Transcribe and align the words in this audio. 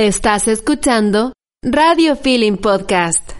Estás 0.00 0.46
escuchando 0.46 1.32
Radio 1.60 2.14
Feeling 2.14 2.58
Podcast. 2.58 3.32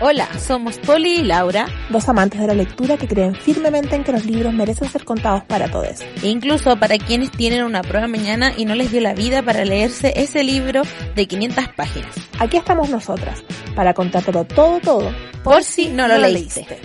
Hola, 0.00 0.26
somos 0.38 0.78
Poli 0.78 1.16
y 1.16 1.22
Laura, 1.22 1.66
dos 1.90 2.08
amantes 2.08 2.40
de 2.40 2.46
la 2.46 2.54
lectura 2.54 2.96
que 2.96 3.06
creen 3.06 3.34
firmemente 3.34 3.94
en 3.94 4.04
que 4.04 4.12
los 4.12 4.24
libros 4.24 4.54
merecen 4.54 4.88
ser 4.88 5.04
contados 5.04 5.44
para 5.44 5.70
todos. 5.70 6.00
E 6.22 6.28
incluso 6.28 6.78
para 6.78 6.96
quienes 6.96 7.30
tienen 7.30 7.64
una 7.64 7.82
prueba 7.82 8.08
mañana 8.08 8.54
y 8.56 8.64
no 8.64 8.74
les 8.74 8.90
dio 8.90 9.02
la 9.02 9.12
vida 9.12 9.42
para 9.42 9.66
leerse 9.66 10.14
ese 10.16 10.42
libro 10.42 10.80
de 11.14 11.26
500 11.26 11.68
páginas. 11.76 12.14
Aquí 12.38 12.56
estamos 12.56 12.88
nosotras, 12.88 13.44
para 13.76 13.92
contártelo 13.92 14.44
todo, 14.44 14.80
todo, 14.80 15.12
por, 15.44 15.62
si 15.62 15.88
no 15.88 16.08
lo, 16.08 16.16
leíste. 16.16 16.80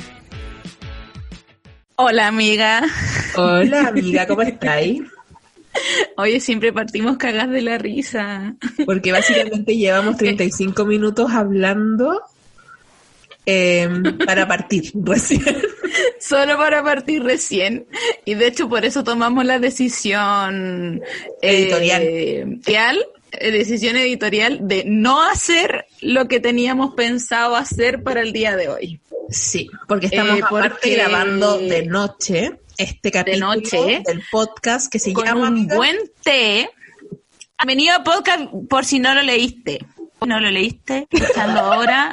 Hola 1.98 2.28
amiga. 2.28 2.84
Hola 3.38 3.88
amiga, 3.88 4.28
¿cómo 4.28 4.42
estáis? 4.42 5.02
Oye, 6.18 6.42
siempre 6.42 6.74
partimos 6.74 7.18
cagas 7.18 7.50
de 7.50 7.62
la 7.62 7.78
risa. 7.78 8.56
Porque 8.86 9.14
básicamente 9.14 9.78
llevamos 9.78 10.18
35 10.18 10.86
minutos 10.86 11.32
hablando 11.32 12.22
em, 13.46 14.18
para 14.26 14.46
partir 14.46 14.92
recién. 14.94 15.42
Solo 16.20 16.58
para 16.58 16.84
partir 16.84 17.24
recién. 17.24 17.86
Y 18.26 18.34
de 18.34 18.48
hecho 18.48 18.68
por 18.68 18.84
eso 18.84 19.06
tomamos 19.06 19.46
la 19.46 19.60
decisión 19.60 21.02
editorial. 21.42 22.04
Eh, 22.04 23.52
decisión 23.52 23.96
editorial 23.96 24.68
de 24.68 24.84
no 24.86 25.22
hacer 25.22 25.86
lo 26.02 26.28
que 26.28 26.42
teníamos 26.42 26.94
pensado 26.94 27.56
hacer 27.56 28.04
para 28.04 28.22
el 28.22 28.34
día 28.34 28.56
de 28.58 28.68
hoy. 28.68 29.00
Sí, 29.30 29.70
porque 29.88 30.08
estamos 30.08 30.40
eh, 30.84 30.96
grabando 30.96 31.58
de 31.58 31.86
noche 31.86 32.60
este 32.78 33.12
capítulo 33.12 33.54
del 33.54 34.24
podcast 34.32 34.92
que 34.92 35.00
se 35.00 35.14
con 35.14 35.26
llama 35.26 35.50
un 35.50 35.68
buen 35.68 35.98
té. 36.24 36.70
Bienvenido 37.58 37.96
a 37.96 38.04
podcast 38.04 38.50
por 38.70 38.86
si 38.86 39.00
no 39.00 39.14
lo 39.14 39.22
leíste. 39.22 39.86
¿No 40.26 40.40
lo 40.40 40.50
leíste? 40.50 41.08
Escuchando 41.10 41.60
ahora. 41.60 42.12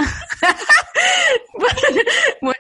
bueno, 2.41 2.59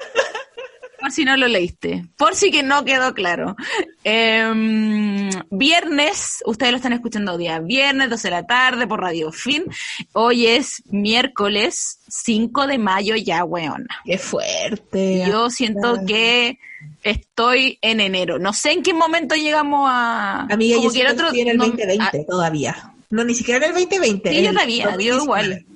por 1.02 1.10
si 1.10 1.24
no 1.24 1.36
lo 1.36 1.48
leíste, 1.48 2.06
por 2.16 2.36
si 2.36 2.52
que 2.52 2.62
no 2.62 2.84
quedó 2.84 3.12
claro. 3.12 3.56
Em, 4.04 5.30
viernes, 5.50 6.42
ustedes 6.46 6.70
lo 6.70 6.76
están 6.76 6.92
escuchando 6.92 7.36
día 7.36 7.58
viernes, 7.58 8.08
12 8.08 8.28
de 8.28 8.30
la 8.30 8.46
tarde 8.46 8.86
por 8.86 9.00
Radio 9.00 9.32
Fin. 9.32 9.64
Hoy 10.12 10.46
es 10.46 10.82
miércoles 10.86 11.98
5 12.08 12.68
de 12.68 12.78
mayo 12.78 13.16
ya, 13.16 13.44
weona. 13.44 13.88
Qué 14.04 14.16
fuerte. 14.16 15.24
Yo 15.26 15.50
siento 15.50 15.98
que 16.06 16.58
estoy 17.02 17.78
en 17.82 18.00
enero. 18.00 18.38
No 18.38 18.52
sé 18.52 18.70
en 18.70 18.84
qué 18.84 18.94
momento 18.94 19.34
llegamos 19.34 19.88
a... 19.90 20.46
Amiga, 20.50 20.78
yo 20.80 20.88
estoy 20.88 21.40
en 21.40 21.48
el 21.48 21.58
2020 21.58 22.24
todavía. 22.28 22.92
No, 23.10 23.24
ni 23.24 23.34
siquiera 23.34 23.58
en 23.58 23.76
el 23.76 23.82
2020. 23.82 24.30
Sí, 24.30 24.42
yo 24.42 24.52
todavía, 24.52 24.96
dio 24.96 25.16
igual. 25.16 25.66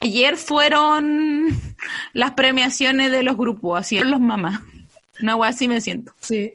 Ayer 0.00 0.36
fueron 0.36 1.41
las 2.12 2.32
premiaciones 2.32 3.10
de 3.10 3.22
los 3.22 3.36
grupos, 3.36 3.80
así 3.80 3.98
los 4.00 4.20
mamás. 4.20 4.60
No, 5.20 5.42
así 5.44 5.68
me 5.68 5.80
siento. 5.80 6.12
Sí. 6.20 6.52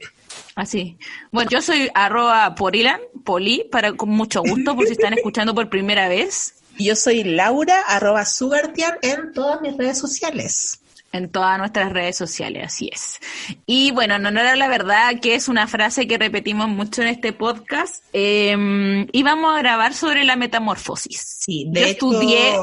Así. 0.56 0.98
Bueno, 1.32 1.50
yo 1.50 1.62
soy 1.62 1.90
arroba 1.94 2.56
porilan, 2.56 3.00
poli, 3.24 3.68
para, 3.72 3.94
con 3.94 4.10
mucho 4.10 4.42
gusto, 4.42 4.76
por 4.76 4.86
si 4.86 4.94
están 4.94 5.14
escuchando 5.16 5.54
por 5.56 5.70
primera 5.70 6.08
vez. 6.10 6.56
Yo 6.78 6.96
soy 6.96 7.24
Laura, 7.24 7.82
arroba 7.88 8.26
sugartian 8.26 8.98
en 9.02 9.34
todas 9.34 9.62
mis 9.62 9.76
redes 9.78 9.98
sociales 9.98 10.82
en 11.12 11.30
todas 11.30 11.58
nuestras 11.58 11.92
redes 11.92 12.16
sociales, 12.16 12.64
así 12.68 12.90
es. 12.92 13.20
Y 13.66 13.92
bueno, 13.92 14.20
no 14.20 14.30
era 14.30 14.56
la 14.56 14.68
verdad 14.68 15.20
que 15.22 15.36
es 15.36 15.48
una 15.48 15.68
frase 15.68 16.08
que 16.08 16.18
repetimos 16.18 16.68
mucho 16.68 17.02
en 17.02 17.08
este 17.08 17.34
podcast. 17.34 18.04
Eh, 18.14 19.06
íbamos 19.12 19.56
a 19.56 19.60
grabar 19.60 19.94
sobre 19.94 20.26
la 20.26 20.36
metamorfosis. 20.36 21.38
Sí, 21.40 21.66
de 21.70 21.82
Yo 21.82 21.88
estudié 21.88 22.54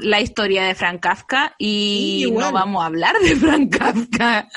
la 0.00 0.20
historia 0.20 0.64
de 0.64 0.74
Frank 0.74 1.00
Kafka 1.00 1.54
y 1.58 2.30
no 2.30 2.52
vamos 2.52 2.82
a 2.82 2.86
hablar 2.86 3.16
de 3.20 3.36
Frank 3.36 3.76
Kafka. 3.76 4.48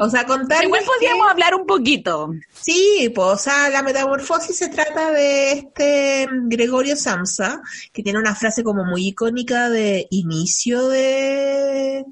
O 0.00 0.08
sea, 0.08 0.26
contar. 0.26 0.64
Igual 0.64 0.82
podríamos 0.84 1.30
hablar 1.30 1.54
un 1.54 1.66
poquito. 1.66 2.32
Sí, 2.52 3.10
pues, 3.14 3.26
o 3.28 3.36
sea, 3.36 3.70
la 3.70 3.82
metamorfosis 3.82 4.56
se 4.56 4.68
trata 4.68 5.10
de 5.12 5.52
este 5.52 6.28
Gregorio 6.48 6.96
Samsa, 6.96 7.62
que 7.92 8.02
tiene 8.02 8.18
una 8.18 8.34
frase 8.34 8.64
como 8.64 8.84
muy 8.84 9.08
icónica 9.08 9.70
de 9.70 10.06
inicio 10.10 10.88
de 10.88 12.04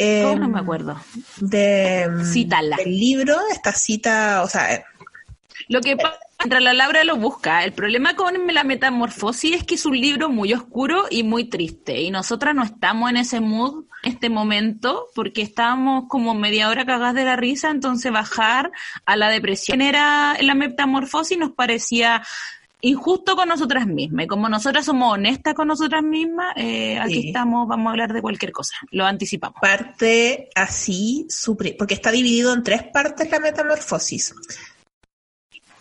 no 0.00 0.48
me 0.48 0.60
acuerdo. 0.60 0.96
De, 1.38 2.08
Cítala. 2.24 2.76
Del 2.76 2.98
libro, 2.98 3.36
esta 3.50 3.72
cita, 3.72 4.42
o 4.42 4.48
sea... 4.48 4.74
Eh, 4.74 4.84
lo 5.68 5.80
que 5.80 5.96
pasa, 5.96 6.18
mientras 6.40 6.62
la 6.62 6.72
Laura 6.72 7.04
lo 7.04 7.16
busca, 7.16 7.64
el 7.64 7.72
problema 7.72 8.16
con 8.16 8.34
la 8.52 8.64
metamorfosis 8.64 9.56
es 9.56 9.64
que 9.64 9.74
es 9.74 9.86
un 9.86 10.00
libro 10.00 10.30
muy 10.30 10.52
oscuro 10.52 11.04
y 11.10 11.22
muy 11.22 11.44
triste. 11.44 12.00
Y 12.00 12.10
nosotras 12.10 12.54
no 12.54 12.64
estamos 12.64 13.10
en 13.10 13.18
ese 13.18 13.40
mood 13.40 13.84
en 14.02 14.12
este 14.12 14.30
momento 14.30 15.06
porque 15.14 15.42
estábamos 15.42 16.04
como 16.08 16.34
media 16.34 16.68
hora 16.68 16.86
cagadas 16.86 17.14
de 17.14 17.24
la 17.24 17.36
risa, 17.36 17.70
entonces 17.70 18.10
bajar 18.10 18.72
a 19.04 19.16
la 19.16 19.28
depresión 19.28 19.82
era 19.82 20.36
la 20.40 20.54
metamorfosis 20.54 21.38
nos 21.38 21.52
parecía 21.52 22.22
injusto 22.80 23.36
con 23.36 23.48
nosotras 23.48 23.86
mismas. 23.86 24.24
Y 24.24 24.28
como 24.28 24.48
nosotras 24.48 24.84
somos 24.84 25.14
honestas 25.14 25.54
con 25.54 25.68
nosotras 25.68 26.02
mismas, 26.02 26.54
eh, 26.56 26.98
aquí 26.98 27.28
estamos, 27.28 27.68
vamos 27.68 27.88
a 27.88 27.90
hablar 27.90 28.12
de 28.12 28.22
cualquier 28.22 28.52
cosa. 28.52 28.74
Lo 28.90 29.06
anticipamos. 29.06 29.60
Parte 29.60 30.48
así, 30.54 31.26
porque 31.78 31.94
está 31.94 32.10
dividido 32.10 32.52
en 32.52 32.62
tres 32.62 32.84
partes 32.84 33.30
la 33.30 33.40
metamorfosis. 33.40 34.34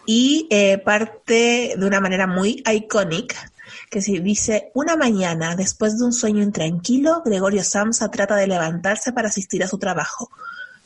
Y 0.06 0.48
eh, 0.50 0.80
parte 0.80 1.76
de 1.78 1.86
una 1.86 2.00
manera 2.00 2.26
muy 2.26 2.64
icónica, 2.72 3.52
que 3.92 4.02
se 4.02 4.14
dice, 4.20 4.72
una 4.74 4.96
mañana, 4.96 5.56
después 5.56 6.00
de 6.00 6.06
un 6.06 6.14
sueño 6.14 6.42
intranquilo, 6.42 7.22
Gregorio 7.24 7.64
Samsa 7.64 8.10
trata 8.10 8.36
de 8.36 8.48
levantarse 8.48 9.14
para 9.14 9.28
asistir 9.28 9.64
a 9.64 9.68
su 9.68 9.78
trabajo. 9.78 10.30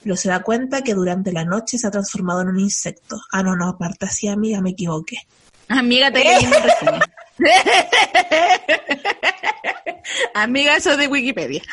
Pero 0.02 0.18
se 0.18 0.28
da 0.28 0.44
cuenta 0.44 0.82
que 0.82 0.94
durante 0.94 1.32
la 1.32 1.46
noche 1.46 1.78
se 1.78 1.88
ha 1.88 1.92
transformado 1.92 2.42
en 2.42 2.50
un 2.50 2.60
insecto. 2.60 3.22
Ah, 3.32 3.42
no, 3.42 3.56
no, 3.56 3.70
aparte 3.70 4.06
así, 4.06 4.28
amiga, 4.28 4.60
me 4.60 4.72
equivoqué. 4.72 5.20
Amiga, 5.74 6.12
te 6.12 6.24
reseña. 6.24 7.02
Amiga, 10.36 10.76
eso 10.76 10.96
de 10.96 11.08
Wikipedia. 11.08 11.64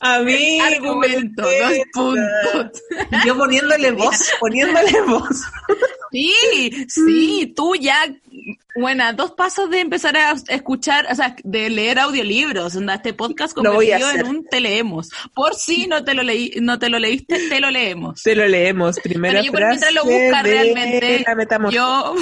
Amiga, 0.00 0.66
argumento, 0.66 1.42
dos 1.42 1.72
puntos. 1.92 2.82
Yo 3.26 3.36
poniéndole 3.36 3.90
voz, 3.92 4.32
poniéndole 4.40 5.02
voz. 5.02 5.42
Sí, 6.10 6.86
sí, 6.88 7.52
tú 7.54 7.74
ya 7.76 8.06
bueno, 8.74 9.12
dos 9.14 9.32
pasos 9.32 9.70
de 9.70 9.80
empezar 9.80 10.16
a 10.16 10.34
escuchar, 10.48 11.06
o 11.10 11.14
sea, 11.14 11.34
de 11.42 11.70
leer 11.70 11.98
audiolibros, 11.98 12.76
este 12.76 13.12
podcast 13.12 13.54
convertido 13.54 14.10
en 14.10 14.26
un 14.26 14.44
te 14.44 14.60
leemos. 14.60 15.10
Por 15.34 15.54
si 15.54 15.86
no 15.86 16.04
te 16.04 16.14
lo 16.14 16.22
leí, 16.22 16.52
no 16.60 16.78
te 16.78 16.88
lo 16.88 16.98
leíste, 16.98 17.48
te 17.48 17.60
lo 17.60 17.70
leemos. 17.70 18.22
Te 18.22 18.34
lo 18.34 18.46
leemos, 18.46 18.98
primera 19.00 19.42
yo 19.42 19.52
mientras 19.52 19.92
lo 19.92 20.04
busca 20.04 20.42
realmente, 20.42 21.24
yo 21.70 22.14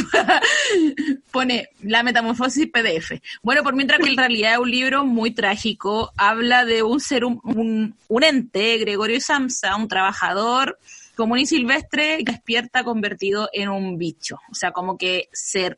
pone 1.31 1.69
la 1.83 2.03
metamorfosis 2.03 2.69
PDF. 2.69 3.21
Bueno, 3.43 3.63
por 3.63 3.75
mientras 3.75 4.01
que 4.01 4.09
en 4.09 4.17
realidad 4.17 4.55
es 4.55 4.59
un 4.59 4.71
libro 4.71 5.05
muy 5.05 5.33
trágico, 5.33 6.13
habla 6.17 6.65
de 6.65 6.83
un 6.83 7.01
ser, 7.01 7.25
un, 7.25 7.95
un 8.09 8.25
ente, 8.25 8.79
Gregorio 8.79 9.21
Samsa, 9.21 9.77
un 9.77 9.89
trabajador 9.89 10.79
común 11.19 11.41
y 11.41 11.47
silvestre 11.47 12.19
despierta 12.23 12.85
convertido 12.85 13.49
en 13.53 13.69
un 13.71 13.99
bicho. 13.99 14.37
O 14.53 14.55
sea, 14.55 14.71
como 14.71 14.97
que 14.97 15.29
ser 15.33 15.77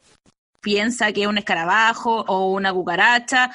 piensa 0.60 1.12
que 1.12 1.22
es 1.22 1.26
un 1.26 1.38
escarabajo 1.38 2.24
o 2.26 2.52
una 2.52 2.72
cucaracha. 2.72 3.50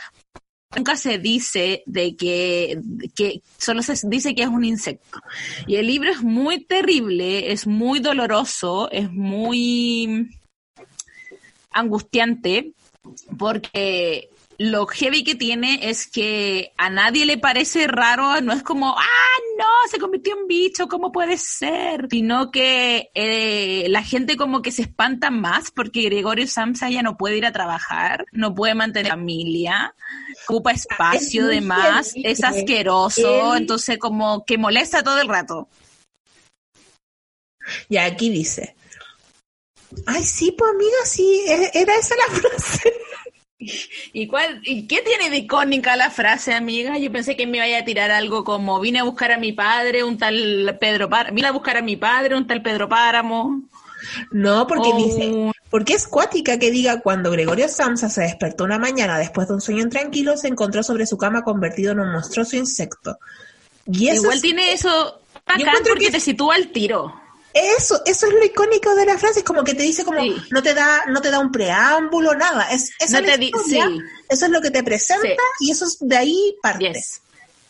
Nunca 0.76 0.96
se 0.98 1.20
dice 1.20 1.84
de 1.86 2.16
que, 2.16 2.80
que 3.16 3.42
solo 3.58 3.82
se 3.82 3.96
dice 4.08 4.36
que 4.36 4.44
es 4.44 4.50
un 4.50 4.66
insecto. 4.66 5.20
Y 5.68 5.78
el 5.78 5.88
libro 5.88 6.12
es 6.12 6.22
muy 6.22 6.66
terrible, 6.66 7.52
es 7.52 7.66
muy 7.66 8.00
doloroso, 8.00 8.90
es 8.92 9.10
muy 9.12 10.30
angustiante, 11.72 12.74
porque 13.38 14.30
lo 14.58 14.88
heavy 14.88 15.24
que 15.24 15.36
tiene 15.36 15.90
es 15.90 16.08
que 16.08 16.74
a 16.78 16.90
nadie 16.90 17.26
le 17.26 17.38
parece 17.38 17.88
raro, 17.88 18.40
no 18.42 18.54
es 18.54 18.64
como, 18.64 18.96
ah, 18.98 19.38
no, 19.58 19.90
se 19.90 20.00
convirtió 20.00 20.38
en 20.38 20.48
bicho, 20.48 20.88
¿cómo 20.88 21.12
puede 21.12 21.38
ser? 21.38 22.08
Sino 22.10 22.52
que 22.52 23.10
eh, 23.14 23.86
la 23.90 24.04
gente 24.04 24.38
como 24.38 24.62
que 24.62 24.72
se 24.72 24.84
espanta 24.84 25.30
más 25.32 25.72
porque 25.72 26.04
Gregorio 26.04 26.48
Samsa 26.48 26.90
ya 26.90 27.02
no 27.02 27.18
puede 27.18 27.38
ir 27.38 27.46
a 27.46 27.52
trabajar, 27.52 28.26
no 28.32 28.56
puede 28.56 28.76
mantener 28.76 29.12
familia, 29.12 29.94
ocupa 30.48 30.72
espacio 30.72 31.48
de 31.48 31.62
más, 31.62 32.14
es 32.16 32.44
asqueroso, 32.44 33.56
entonces 33.56 33.98
como 33.98 34.46
que 34.46 34.58
molesta 34.58 35.04
todo 35.04 35.20
el 35.20 35.28
rato. 35.28 35.68
Y 37.90 37.98
aquí 37.98 38.30
dice, 38.30 38.76
ay, 40.06 40.24
sí, 40.24 40.52
pues 40.58 40.72
amiga, 40.72 40.98
sí, 41.06 41.46
e-, 41.48 41.72
era 41.74 41.96
esa 41.96 42.16
la 42.16 42.36
frase. 42.40 42.94
¿Y, 44.14 44.28
cuál, 44.28 44.62
¿Y 44.64 44.88
qué 44.88 45.02
tiene 45.02 45.30
de 45.30 45.38
icónica 45.38 45.96
la 45.96 46.10
frase, 46.10 46.54
amiga? 46.54 46.98
Yo 46.98 47.12
pensé 47.12 47.36
que 47.36 47.48
me 47.48 47.68
iba 47.68 47.78
a 47.78 47.86
tirar 47.86 48.12
algo 48.12 48.44
como 48.44 48.80
vine 48.80 49.00
a 49.00 49.04
buscar 49.04 49.32
a 49.32 49.38
mi 49.38 49.52
padre, 49.52 50.04
un 50.04 50.18
tal 50.18 50.78
Pedro 50.80 51.10
Páramo, 51.10 51.36
vine 51.36 51.48
a 51.48 51.52
buscar 51.52 51.78
a 51.78 51.82
mi 51.82 51.96
padre, 51.96 52.36
un 52.36 52.48
tal 52.48 52.62
Pedro 52.62 52.90
Páramo. 52.90 53.62
No, 54.32 54.68
porque 54.68 54.94
dice, 54.94 55.52
porque 55.70 55.94
es 55.94 56.08
cuática 56.08 56.60
que 56.60 56.70
diga 56.70 57.02
cuando 57.02 57.32
Gregorio 57.32 57.68
Samsa 57.68 58.10
se 58.10 58.22
despertó 58.22 58.64
una 58.64 58.78
mañana 58.78 59.18
después 59.18 59.48
de 59.48 59.56
un 59.56 59.62
sueño 59.62 59.90
tranquilo, 59.90 60.38
se 60.38 60.48
encontró 60.48 60.84
sobre 60.84 61.08
su 61.08 61.18
cama 61.18 61.44
convertido 61.44 61.94
en 61.94 62.02
un 62.02 62.12
monstruoso 62.12 62.56
insecto. 62.56 63.18
Y 63.88 64.12
Igual 64.12 64.42
tiene 64.42 64.74
eso 64.74 65.22
acá 65.46 65.74
porque 65.88 66.12
te 66.12 66.20
sitúa 66.20 66.56
el 66.56 66.72
tiro. 66.72 67.25
Eso, 67.58 68.02
eso 68.06 68.28
es 68.28 68.34
lo 68.34 68.44
icónico 68.44 68.94
de 68.96 69.06
la 69.06 69.18
frase, 69.18 69.40
es 69.40 69.46
como 69.46 69.64
que 69.64 69.74
te 69.74 69.84
dice 69.84 70.04
como 70.04 70.20
no 70.52 70.62
te 70.62 70.74
da, 70.74 71.06
no 71.08 71.22
te 71.22 71.32
da 71.32 71.40
un 71.40 71.54
preámbulo, 71.54 72.36
nada. 72.36 72.70
Es, 72.70 72.92
eso, 73.00 73.18
eso 73.18 74.46
es 74.46 74.52
lo 74.52 74.62
que 74.62 74.72
te 74.72 74.84
presenta 74.84 75.42
y 75.62 75.72
eso 75.72 75.86
es 75.86 75.98
de 76.02 76.18
ahí 76.18 76.58
parte. 76.62 76.92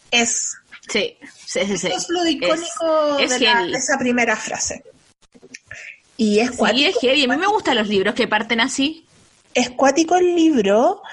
Es. 0.09 0.57
Sí, 0.89 1.17
sí, 1.45 1.77
sí, 1.77 1.87
Eso 1.87 1.87
es 1.87 2.09
lo 2.09 2.27
icónico 2.27 3.17
de, 3.17 3.77
esa 3.77 3.99
primera 3.99 4.35
frase. 4.35 4.83
Y 6.17 6.39
es 6.39 6.49
cuático. 6.51 6.89
es 6.89 6.95
heavy. 7.01 7.25
A 7.25 7.27
mí 7.27 7.37
me 7.37 7.47
gustan 7.47 7.75
los 7.75 7.87
libros 7.87 8.15
que 8.15 8.27
parten 8.27 8.61
así. 8.61 9.05
Es 9.53 9.69
cuático 9.69 10.15
el 10.15 10.35
libro, 10.35 11.03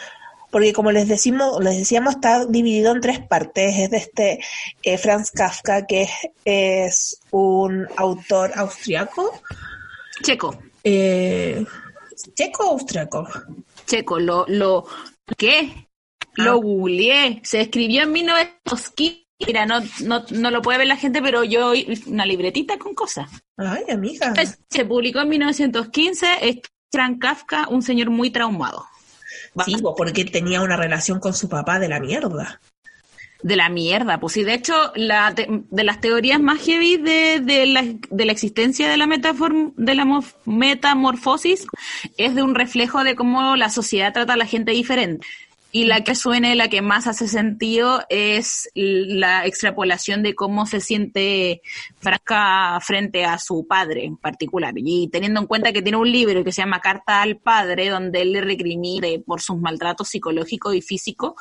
porque 0.52 0.74
como 0.74 0.92
les 0.92 1.08
decimos, 1.08 1.64
les 1.64 1.78
decíamos, 1.78 2.16
está 2.16 2.44
dividido 2.44 2.92
en 2.92 3.00
tres 3.00 3.20
partes. 3.20 3.74
Es 3.78 3.90
de 3.90 3.96
este 3.96 4.40
eh, 4.82 4.98
Franz 4.98 5.30
Kafka, 5.30 5.86
que 5.86 6.06
es, 6.44 7.18
un 7.30 7.88
autor 7.96 8.52
austriaco. 8.54 9.40
Checo. 10.22 10.62
Eh, 10.84 11.64
¿Checo 12.34 12.68
o 12.68 12.72
austriaco? 12.72 13.26
Checo, 13.86 14.20
lo, 14.20 14.44
lo, 14.46 14.84
¿qué? 15.38 15.88
Lo 16.34 16.52
ah. 16.52 16.56
googleé. 16.56 17.40
Se 17.42 17.62
escribió 17.62 18.02
en 18.02 18.12
1915. 18.12 19.22
Mira, 19.46 19.64
no, 19.64 19.80
no, 20.04 20.24
no 20.30 20.50
lo 20.50 20.60
puede 20.60 20.78
ver 20.78 20.86
la 20.86 20.96
gente, 20.98 21.22
pero 21.22 21.44
yo 21.44 21.72
una 22.06 22.26
libretita 22.26 22.78
con 22.78 22.94
cosas. 22.94 23.30
Ay, 23.56 23.84
amiga. 23.88 24.34
Se 24.68 24.84
publicó 24.84 25.20
en 25.20 25.30
1915. 25.30 26.26
Es 26.42 26.56
Franz 26.92 27.18
Kafka, 27.18 27.68
un 27.70 27.80
señor 27.80 28.10
muy 28.10 28.30
traumado. 28.30 28.84
Sí, 29.64 29.76
porque 29.96 30.24
tenía 30.24 30.62
una 30.62 30.76
relación 30.76 31.20
con 31.20 31.34
su 31.34 31.48
papá 31.48 31.78
de 31.78 31.88
la 31.88 32.00
mierda. 32.00 32.60
De 33.42 33.56
la 33.56 33.68
mierda, 33.68 34.20
pues 34.20 34.34
sí. 34.34 34.44
De 34.44 34.54
hecho, 34.54 34.74
la 34.94 35.34
de 35.34 35.84
las 35.84 36.00
teorías 36.00 36.40
más 36.40 36.60
heavy 36.60 36.96
de, 36.96 37.40
de, 37.40 37.66
la, 37.66 37.82
de 37.82 38.24
la 38.24 38.32
existencia 38.32 38.88
de 38.88 38.96
la, 38.96 39.06
de 39.06 39.94
la 39.94 40.22
metamorfosis 40.44 41.66
es 42.16 42.34
de 42.34 42.42
un 42.42 42.54
reflejo 42.54 43.02
de 43.02 43.16
cómo 43.16 43.56
la 43.56 43.68
sociedad 43.68 44.12
trata 44.12 44.34
a 44.34 44.36
la 44.36 44.46
gente 44.46 44.72
diferente. 44.72 45.26
Y 45.74 45.86
la 45.86 46.04
que 46.04 46.14
suene, 46.14 46.54
la 46.54 46.68
que 46.68 46.82
más 46.82 47.06
hace 47.06 47.26
sentido 47.28 48.04
es 48.10 48.68
la 48.74 49.46
extrapolación 49.46 50.22
de 50.22 50.34
cómo 50.34 50.66
se 50.66 50.82
siente 50.82 51.62
Frasca 51.98 52.78
frente 52.82 53.24
a 53.24 53.38
su 53.38 53.66
padre 53.66 54.04
en 54.04 54.18
particular. 54.18 54.74
Y 54.76 55.08
teniendo 55.08 55.40
en 55.40 55.46
cuenta 55.46 55.72
que 55.72 55.80
tiene 55.80 55.96
un 55.96 56.12
libro 56.12 56.44
que 56.44 56.52
se 56.52 56.60
llama 56.60 56.82
Carta 56.82 57.22
al 57.22 57.38
Padre, 57.38 57.88
donde 57.88 58.20
él 58.20 58.32
le 58.32 58.42
recrimina 58.42 59.08
por 59.26 59.40
sus 59.40 59.56
maltratos 59.56 60.08
psicológicos 60.08 60.74
y 60.74 60.82
físicos, 60.82 61.32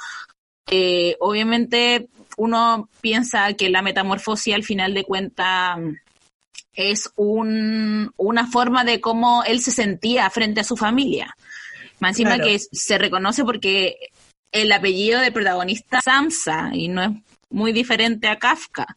eh, 0.70 1.18
obviamente 1.20 2.08
uno 2.38 2.88
piensa 3.02 3.52
que 3.54 3.70
la 3.70 3.82
metamorfosis 3.82 4.56
al 4.56 4.64
final 4.64 4.94
de 4.94 5.04
cuentas 5.04 5.78
es 6.74 7.12
un, 7.18 8.14
una 8.16 8.48
forma 8.48 8.86
de 8.86 9.02
cómo 9.02 9.44
él 9.44 9.60
se 9.60 9.72
sentía 9.72 10.30
frente 10.30 10.62
a 10.62 10.64
su 10.64 10.78
familia. 10.78 11.36
Más 12.00 12.12
encima 12.12 12.40
que 12.40 12.58
se 12.58 12.98
reconoce 12.98 13.44
porque 13.44 13.98
el 14.52 14.72
apellido 14.72 15.20
del 15.20 15.34
protagonista 15.34 16.02
Samsa 16.02 16.72
y 16.74 16.88
no 16.88 17.04
es 17.04 17.12
muy 17.50 17.72
diferente 17.72 18.28
a 18.28 18.38
Kafka. 18.38 18.96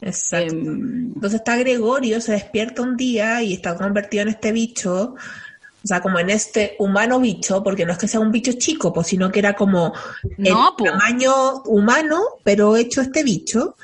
Exacto. 0.00 0.54
Em, 0.54 1.12
Entonces 1.14 1.40
está 1.40 1.56
Gregorio, 1.56 2.20
se 2.20 2.32
despierta 2.32 2.82
un 2.82 2.96
día 2.96 3.42
y 3.42 3.54
está 3.54 3.76
convertido 3.76 4.22
en 4.22 4.28
este 4.28 4.52
bicho, 4.52 5.14
o 5.14 5.86
sea, 5.86 6.00
como 6.00 6.18
en 6.18 6.30
este 6.30 6.76
humano 6.78 7.20
bicho, 7.20 7.62
porque 7.62 7.86
no 7.86 7.92
es 7.92 7.98
que 7.98 8.08
sea 8.08 8.20
un 8.20 8.32
bicho 8.32 8.52
chico, 8.52 8.92
pues, 8.92 9.06
sino 9.06 9.30
que 9.30 9.38
era 9.38 9.54
como 9.54 9.94
el 10.38 10.54
tamaño 10.84 11.62
humano, 11.64 12.20
pero 12.42 12.76
hecho 12.76 13.00
este 13.00 13.22
bicho. 13.22 13.76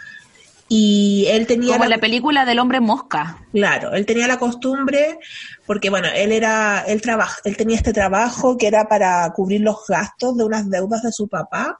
Y 0.74 1.26
él 1.28 1.46
tenía... 1.46 1.74
Como 1.74 1.84
la, 1.84 1.96
la 1.96 1.98
película 1.98 2.46
del 2.46 2.58
hombre 2.58 2.80
mosca. 2.80 3.36
Claro, 3.52 3.92
él 3.92 4.06
tenía 4.06 4.26
la 4.26 4.38
costumbre, 4.38 5.18
porque 5.66 5.90
bueno, 5.90 6.08
él 6.16 6.32
era, 6.32 6.82
él 6.88 7.02
trabaja, 7.02 7.40
él 7.44 7.58
tenía 7.58 7.76
este 7.76 7.92
trabajo 7.92 8.56
que 8.56 8.68
era 8.68 8.88
para 8.88 9.30
cubrir 9.34 9.60
los 9.60 9.86
gastos 9.86 10.34
de 10.38 10.44
unas 10.44 10.70
deudas 10.70 11.02
de 11.02 11.12
su 11.12 11.28
papá. 11.28 11.78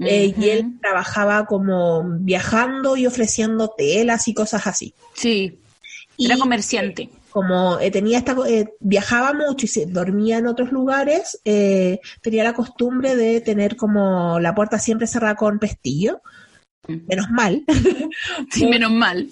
Eh, 0.00 0.34
y 0.36 0.48
él 0.48 0.80
trabajaba 0.82 1.46
como 1.46 2.02
viajando 2.18 2.96
y 2.96 3.06
ofreciendo 3.06 3.68
telas 3.68 4.26
y 4.26 4.34
cosas 4.34 4.66
así. 4.66 4.92
Sí, 5.14 5.56
era 6.18 6.36
comerciante. 6.38 7.08
Como 7.30 7.78
eh, 7.78 7.92
tenía 7.92 8.18
esta, 8.18 8.34
eh, 8.48 8.66
viajaba 8.80 9.32
mucho 9.32 9.66
y 9.66 9.68
se 9.68 9.86
dormía 9.86 10.38
en 10.38 10.48
otros 10.48 10.72
lugares, 10.72 11.38
tenía 11.44 12.42
la 12.42 12.52
costumbre 12.52 13.14
de 13.14 13.40
tener 13.42 13.76
como 13.76 14.40
la 14.40 14.56
puerta 14.56 14.80
siempre 14.80 15.06
cerrada 15.06 15.36
con 15.36 15.60
pestillo 15.60 16.20
menos 16.88 17.30
mal. 17.30 17.64
sí, 18.50 18.66
menos 18.66 18.90
mal. 18.90 19.28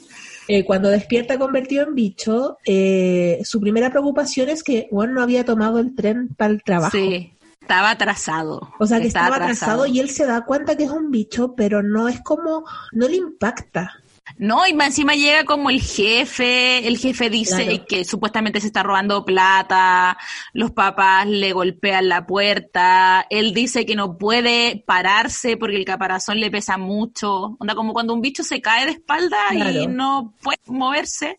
Eh, 0.46 0.64
cuando 0.64 0.90
despierta 0.90 1.38
convertido 1.38 1.86
en 1.86 1.94
bicho, 1.94 2.58
eh, 2.66 3.40
su 3.44 3.60
primera 3.60 3.90
preocupación 3.90 4.50
es 4.50 4.62
que 4.62 4.88
Juan 4.90 5.14
no 5.14 5.22
había 5.22 5.44
tomado 5.44 5.78
el 5.78 5.94
tren 5.94 6.28
para 6.36 6.52
el 6.52 6.62
trabajo. 6.62 6.96
Sí, 6.96 7.32
estaba 7.60 7.90
atrasado. 7.90 8.74
O 8.78 8.86
sea, 8.86 9.00
que 9.00 9.06
estaba 9.06 9.36
atrasado 9.36 9.86
y 9.86 10.00
él 10.00 10.10
se 10.10 10.26
da 10.26 10.44
cuenta 10.44 10.76
que 10.76 10.84
es 10.84 10.90
un 10.90 11.10
bicho, 11.10 11.54
pero 11.54 11.82
no 11.82 12.08
es 12.08 12.20
como, 12.20 12.64
no 12.92 13.08
le 13.08 13.16
impacta. 13.16 14.03
No, 14.38 14.66
y 14.66 14.70
encima 14.70 15.14
llega 15.14 15.44
como 15.44 15.70
el 15.70 15.80
jefe, 15.80 16.88
el 16.88 16.96
jefe 16.96 17.28
dice 17.28 17.84
que 17.86 18.04
supuestamente 18.04 18.60
se 18.60 18.68
está 18.68 18.82
robando 18.82 19.24
plata, 19.24 20.16
los 20.54 20.72
papás 20.72 21.26
le 21.26 21.52
golpean 21.52 22.08
la 22.08 22.26
puerta, 22.26 23.26
él 23.28 23.52
dice 23.52 23.84
que 23.84 23.94
no 23.94 24.16
puede 24.16 24.82
pararse 24.86 25.56
porque 25.56 25.76
el 25.76 25.84
caparazón 25.84 26.40
le 26.40 26.50
pesa 26.50 26.78
mucho, 26.78 27.56
onda 27.60 27.74
como 27.74 27.92
cuando 27.92 28.14
un 28.14 28.22
bicho 28.22 28.42
se 28.42 28.62
cae 28.62 28.86
de 28.86 28.92
espalda 28.92 29.54
y 29.54 29.86
no 29.86 30.34
puede 30.42 30.58
moverse, 30.66 31.38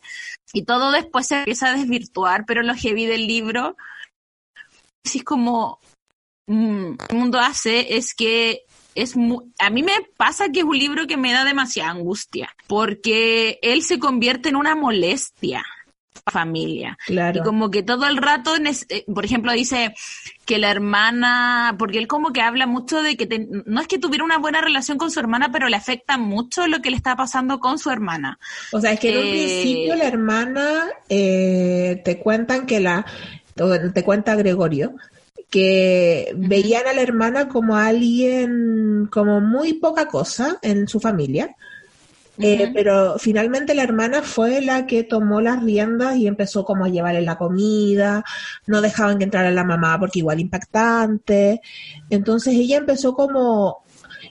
y 0.53 0.63
todo 0.63 0.91
después 0.91 1.27
se 1.27 1.39
empieza 1.39 1.69
a 1.69 1.75
desvirtuar, 1.75 2.45
pero 2.45 2.61
lo 2.61 2.75
heavy 2.75 3.07
del 3.07 3.27
libro, 3.27 3.75
es 5.03 5.23
como, 5.23 5.79
mm, 6.47 6.93
el 7.09 7.17
mundo 7.17 7.39
hace 7.39 7.97
es 7.97 8.13
que 8.13 8.64
es 8.95 9.15
a 9.59 9.69
mí 9.69 9.83
me 9.83 9.93
pasa 10.17 10.49
que 10.49 10.59
es 10.59 10.65
un 10.65 10.77
libro 10.77 11.07
que 11.07 11.17
me 11.17 11.33
da 11.33 11.45
demasiada 11.45 11.91
angustia, 11.91 12.49
porque 12.67 13.59
él 13.61 13.83
se 13.83 13.99
convierte 13.99 14.49
en 14.49 14.55
una 14.55 14.75
molestia 14.75 15.63
familia. 16.31 16.97
Y 17.07 17.39
como 17.41 17.69
que 17.69 17.83
todo 17.83 18.07
el 18.07 18.17
rato, 18.17 18.55
eh, 18.55 19.05
por 19.13 19.25
ejemplo, 19.25 19.51
dice 19.51 19.93
que 20.45 20.57
la 20.57 20.71
hermana, 20.71 21.75
porque 21.77 21.97
él 21.97 22.07
como 22.07 22.31
que 22.31 22.41
habla 22.41 22.65
mucho 22.67 23.01
de 23.01 23.15
que 23.15 23.47
no 23.65 23.81
es 23.81 23.87
que 23.87 23.99
tuviera 23.99 24.23
una 24.23 24.37
buena 24.37 24.61
relación 24.61 24.97
con 24.97 25.11
su 25.11 25.19
hermana, 25.19 25.51
pero 25.51 25.69
le 25.69 25.75
afecta 25.75 26.17
mucho 26.17 26.67
lo 26.67 26.81
que 26.81 26.89
le 26.89 26.97
está 26.97 27.15
pasando 27.15 27.59
con 27.59 27.77
su 27.77 27.91
hermana. 27.91 28.39
O 28.71 28.81
sea, 28.81 28.93
es 28.93 28.99
que 28.99 29.11
en 29.11 29.17
un 29.17 29.25
eh, 29.25 29.31
principio 29.31 29.95
la 29.95 30.07
hermana 30.07 30.85
eh, 31.09 32.01
te 32.03 32.19
cuentan 32.19 32.65
que 32.65 32.79
la, 32.79 33.05
te 33.93 34.03
cuenta 34.03 34.35
Gregorio, 34.35 34.95
que 35.55 36.33
veían 36.35 36.85
a 36.85 36.91
la 36.91 37.01
hermana 37.01 37.47
como 37.47 37.77
alguien, 37.77 39.07
como 39.09 39.39
muy 39.39 39.75
poca 39.75 40.05
cosa 40.05 40.59
en 40.61 40.85
su 40.85 40.99
familia. 40.99 41.55
Eh, 42.37 42.71
pero 42.73 43.17
finalmente 43.17 43.73
la 43.73 43.83
hermana 43.83 44.21
fue 44.21 44.59
la 44.59 44.85
que 44.85 45.03
tomó 45.03 45.39
las 45.39 45.63
riendas 45.63 46.17
y 46.17 46.27
empezó 46.27 46.65
como 46.65 46.83
a 46.83 46.89
llevarle 46.89 47.21
la 47.21 47.37
comida, 47.37 48.25
no 48.67 48.81
dejaban 48.81 49.17
que 49.17 49.23
entrara 49.23 49.49
la 49.49 49.63
mamá 49.63 49.97
porque 49.97 50.19
igual 50.19 50.41
impactante. 50.41 51.61
Entonces 52.09 52.53
ella 52.55 52.75
empezó 52.75 53.13
como, 53.13 53.85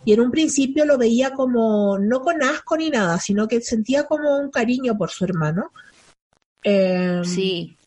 y 0.04 0.12
en 0.12 0.20
un 0.20 0.30
principio 0.30 0.84
lo 0.84 0.98
veía 0.98 1.32
como, 1.32 1.98
no 1.98 2.20
con 2.20 2.42
asco 2.42 2.76
ni 2.76 2.90
nada, 2.90 3.18
sino 3.18 3.48
que 3.48 3.62
sentía 3.62 4.02
como 4.02 4.36
un 4.36 4.50
cariño 4.50 4.98
por 4.98 5.08
su 5.08 5.24
hermano. 5.24 5.70
Em, 6.62 7.24
sí. 7.24 7.78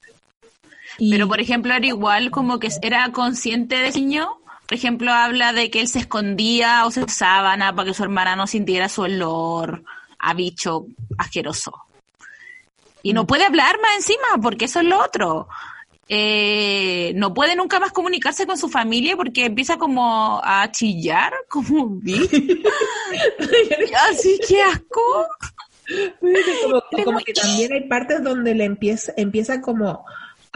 Pero, 0.98 1.27
por 1.27 1.39
ejemplo, 1.39 1.74
era 1.74 1.86
igual 1.86 2.32
como 2.32 2.60
que 2.60 2.70
era 2.82 3.12
consciente 3.12 3.77
de 3.77 3.92
niño. 3.92 4.39
Por 4.68 4.77
ejemplo, 4.77 5.12
habla 5.13 5.54
de 5.54 5.70
que 5.70 5.82
él 5.82 5.88
se 5.88 6.00
escondía 6.00 6.86
o 6.86 6.92
se 6.92 7.08
sábana 7.08 7.74
para 7.75 7.88
que 7.88 7.94
su 7.94 8.04
hermana 8.04 8.36
no 8.36 8.48
sintiera 8.48 8.89
su 8.89 9.04
olor 9.04 9.84
a 10.20 10.34
bicho 10.34 10.88
asqueroso. 11.18 11.72
Y 13.04 13.13
no 13.13 13.25
puede 13.27 13.46
hablar 13.46 13.80
más 13.82 13.96
encima, 13.96 14.42
porque 14.42 14.66
eso 14.66 14.80
es 14.80 14.86
lo 14.86 15.00
otro. 15.00 15.48
Eh, 16.10 17.12
no 17.16 17.34
puede 17.34 17.56
nunca 17.56 17.80
más 17.80 17.92
comunicarse 17.92 18.48
con 18.48 18.58
su 18.58 18.70
familia 18.70 19.18
porque 19.18 19.46
empieza 19.46 19.77
como 19.77 20.39
a 20.44 20.72
chillar, 20.72 21.34
como 21.50 21.84
un 21.84 22.00
bicho. 22.01 22.38
Así 24.10 24.39
que 24.48 24.62
asco. 24.62 25.27
Como, 27.06 27.20
que 27.20 27.34
también 27.34 27.72
hay 27.72 27.88
partes 27.88 28.22
donde 28.24 28.56
le 28.56 28.66
empieza, 28.66 29.13
empieza 29.16 29.62
como 29.62 30.06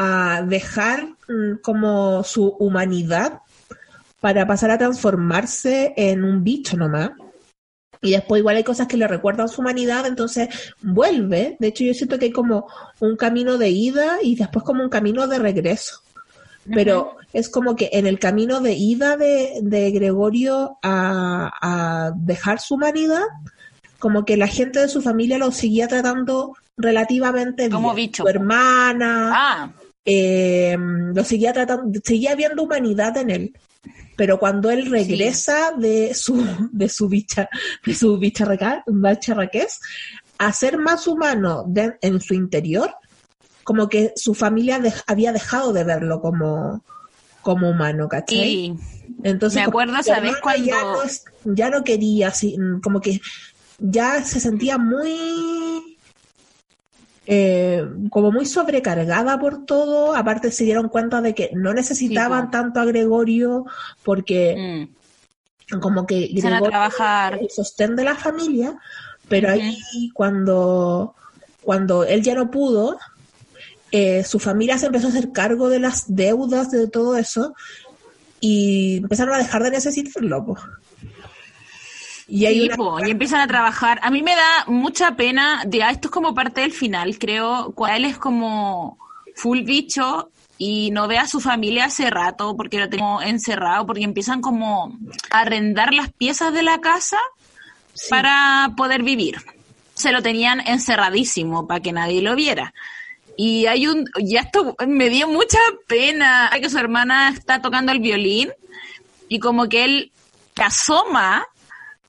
a 0.03 0.41
dejar 0.41 1.10
mm, 1.27 1.62
como 1.62 2.24
su 2.24 2.48
humanidad 2.60 3.41
para 4.20 4.48
pasar 4.48 4.72
a 4.72 4.77
transformarse 4.79 5.93
en 5.96 6.24
un 6.24 6.43
bicho 6.43 6.75
nomás. 6.75 7.12
y 8.01 8.12
después 8.12 8.39
igual 8.39 8.55
hay 8.55 8.63
cosas 8.63 8.88
que 8.88 8.98
le 8.98 9.08
recuerdan 9.08 9.48
su 9.48 9.62
humanidad, 9.62 10.08
entonces 10.08 10.48
vuelve. 10.81 11.55
De 11.60 11.67
hecho, 11.67 11.84
yo 11.84 11.93
siento 11.93 12.17
que 12.17 12.25
hay 12.25 12.31
como 12.31 12.67
un 13.00 13.15
camino 13.15 13.60
de 13.60 13.70
ida 13.70 14.17
y 14.24 14.36
después 14.36 14.65
como 14.65 14.84
un 14.84 14.89
camino 14.89 15.27
de 15.27 15.38
regreso. 15.38 16.01
Pero 16.74 17.17
es 17.34 17.50
como 17.50 17.75
que 17.75 17.89
en 17.93 18.08
el 18.08 18.17
camino 18.17 18.60
de 18.60 18.74
ida 18.74 19.17
de, 19.17 19.60
de 19.62 19.91
Gregorio 19.91 20.77
a, 20.81 21.51
a, 21.62 22.12
dejar 22.15 22.60
su 22.60 22.75
humanidad, 22.75 23.24
como 24.00 24.25
que 24.25 24.36
la 24.38 24.48
gente 24.48 24.79
de 24.79 24.88
su 24.88 25.01
familia 25.01 25.38
lo 25.38 25.51
seguía 25.51 25.88
tratando 25.88 26.55
relativamente 26.77 27.70
como 27.70 27.93
bien. 27.93 28.08
Bicho. 28.08 28.24
Su 28.24 28.29
hermana, 28.29 29.31
Ah, 29.34 29.72
eh, 30.05 30.75
lo 30.79 31.24
seguía 31.24 31.53
tratando, 31.53 32.00
seguía 32.03 32.36
viendo 32.36 32.63
humanidad 32.63 33.15
en 33.17 33.29
él. 33.29 33.53
Pero 34.17 34.38
cuando 34.39 34.70
él 34.70 34.89
regresa 34.91 35.72
de 35.77 36.13
su, 36.13 36.46
de 36.72 36.89
su 36.89 37.08
bicha, 37.08 37.50
de 37.86 37.96
su 37.96 38.17
bicharraquez, 38.17 39.79
a 40.38 40.53
ser 40.53 40.77
más 40.77 41.08
humano 41.08 41.63
de- 41.67 41.98
en 42.01 42.20
su 42.22 42.34
interior, 42.34 42.93
como 43.63 43.88
que 43.89 44.12
su 44.15 44.34
familia 44.36 44.79
había 45.08 45.31
dejado 45.31 45.72
de 45.74 45.84
verlo 45.84 46.20
como, 46.22 46.84
como 47.41 47.70
humano, 47.70 48.08
¿cachai? 48.08 48.50
y 48.50 48.75
Entonces, 49.24 49.58
me 49.62 49.65
acuerdo, 49.67 49.93
¿sabes 50.03 50.34
hermana 50.36 50.65
Ya 50.65 50.81
cuando- 50.81 51.03
no, 51.46 51.55
ya 51.55 51.70
no 51.70 51.84
quería, 51.84 52.27
así, 52.29 52.58
como 52.84 53.01
que 53.01 53.22
ya 53.79 54.24
se 54.24 54.39
sentía 54.39 54.77
muy. 54.77 55.90
Eh, 57.28 57.86
como 58.10 58.32
muy 58.32 58.46
sobrecargada 58.46 59.40
por 59.40 59.66
todo. 59.66 60.16
Aparte, 60.16 60.51
se 60.51 60.63
dieron 60.63 60.90
cuenta 60.90 61.22
de 61.22 61.36
que 61.36 61.51
no 61.54 61.74
necesitaban 61.74 62.51
tanto 62.51 62.80
a 62.80 62.86
Gregorio 62.86 63.66
porque, 64.04 64.90
mm, 65.70 65.80
como 65.80 66.06
que 66.06 66.28
Gregorio 66.28 66.70
trabajar. 66.70 67.40
el 67.40 67.50
sostén 67.50 67.96
de 67.96 68.04
la 68.04 68.16
familia, 68.16 68.78
pero 69.30 69.50
ahí 69.50 69.78
cuando, 70.13 71.16
cuando 71.62 72.04
él 72.04 72.22
ya 72.24 72.36
no 72.36 72.50
pudo, 72.50 72.98
eh, 73.92 74.24
su 74.24 74.40
familia 74.40 74.78
se 74.78 74.88
empezó 74.88 75.08
a 75.08 75.10
hacer 75.10 75.32
cargo 75.32 75.70
de 75.70 75.80
las 75.80 76.16
deudas, 76.16 76.72
de 76.72 76.88
todo 76.88 77.18
eso, 77.18 77.54
y 78.40 78.98
empezaron 78.98 79.36
a 79.36 79.38
dejar 79.38 79.63
de 79.63 79.72
necesitarlo. 79.72 80.46
po. 80.46 80.58
Y 82.33 82.47
Sí, 82.47 82.69
una- 82.79 83.07
y 83.07 83.11
empiezan 83.11 83.41
a 83.41 83.47
trabajar. 83.47 84.00
A 84.03 84.09
mí 84.09 84.23
me 84.23 84.35
da 84.35 84.65
mucha 84.67 85.17
pena, 85.17 85.63
ya 85.67 85.89
esto 85.89 86.07
es 86.07 86.11
como 86.13 86.33
parte 86.33 86.61
del 86.61 86.71
final, 86.71 87.19
creo, 87.19 87.73
él 87.93 88.05
es 88.05 88.17
como 88.17 88.97
full 89.35 89.61
bicho 89.63 90.31
y 90.57 90.91
no 90.91 91.07
ve 91.09 91.17
a 91.17 91.27
su 91.27 91.41
familia 91.41 91.85
hace 91.85 92.09
rato 92.09 92.55
porque 92.55 92.79
lo 92.79 92.88
tengo 92.88 93.21
encerrado, 93.21 93.85
porque 93.85 94.03
empiezan 94.03 94.39
como 94.41 94.97
a 95.29 95.39
arrendar 95.41 95.93
las 95.93 96.09
piezas 96.13 96.53
de 96.53 96.63
la 96.63 96.79
casa 96.79 97.17
sí, 97.93 98.07
para 98.09 98.71
poder 98.77 99.03
vivir. 99.03 99.35
Se 99.93 100.13
lo 100.13 100.21
tenían 100.21 100.61
encerradísimo 100.65 101.67
para 101.67 101.81
que 101.81 101.91
nadie 101.91 102.21
lo 102.21 102.35
viera. 102.35 102.73
Y 103.35 103.65
hay 103.65 103.88
un, 103.88 104.05
y 104.17 104.38
esto 104.38 104.75
me 104.88 105.09
dio 105.09 105.27
mucha 105.27 105.59
pena, 105.88 106.50
que 106.61 106.69
su 106.69 106.77
hermana 106.77 107.29
está 107.29 107.61
tocando 107.61 107.91
el 107.91 108.00
violín 108.00 108.50
y 109.27 109.39
como 109.39 109.67
que 109.67 109.83
él 109.83 110.11
asoma 110.55 111.45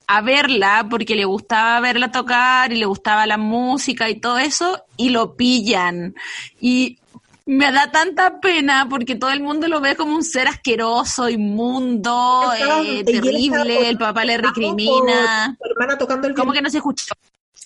a 0.07 0.21
verla 0.21 0.87
porque 0.91 1.15
le 1.15 1.25
gustaba 1.25 1.81
verla 1.81 2.11
tocar 2.13 2.73
y 2.73 2.77
le 2.77 2.87
gustaba 2.87 3.27
la 3.27 3.39
música 3.39 4.09
y 4.11 4.21
todo 4.21 4.39
eso 4.39 4.85
y 4.97 5.11
lo 5.11 5.35
pillan. 5.37 6.15
Y 6.61 6.99
me 7.47 7.73
da 7.73 7.91
tanta 7.91 8.41
pena 8.41 8.87
porque 8.89 9.17
todo 9.17 9.31
el 9.31 9.41
mundo 9.41 9.67
lo 9.69 9.81
ve 9.81 9.97
como 9.97 10.15
un 10.15 10.23
ser 10.25 10.47
asqueroso, 10.49 11.29
inmundo, 11.29 12.53
Estaba- 12.55 12.83
eh, 12.83 13.05
terrible, 13.05 13.89
el 13.89 13.99
papá 13.99 14.25
le 14.25 14.37
por 14.39 14.47
recrimina. 14.49 15.57
su 15.61 15.71
hermana 15.71 15.99
tocando 15.99 16.29
el 16.29 16.35
¿Cómo 16.35 16.53
violín. 16.53 16.59
que 16.59 16.63
no 16.63 16.71
se 16.71 16.77
escuchó? 16.79 17.15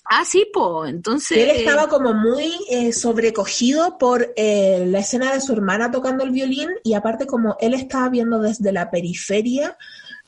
Ah, 0.09 0.23
sí, 0.23 0.47
po. 0.53 0.85
Entonces. 0.85 1.37
Él 1.37 1.49
estaba 1.49 1.89
como 1.89 2.13
muy 2.13 2.53
eh, 2.69 2.93
sobrecogido 2.93 3.97
por 3.97 4.33
eh, 4.37 4.85
la 4.87 4.99
escena 4.99 5.33
de 5.33 5.41
su 5.41 5.51
hermana 5.51 5.91
tocando 5.91 6.23
el 6.23 6.31
violín 6.31 6.69
y 6.83 6.93
aparte 6.93 7.27
como 7.27 7.57
él 7.59 7.73
estaba 7.73 8.07
viendo 8.07 8.39
desde 8.39 8.71
la 8.71 8.89
periferia, 8.89 9.77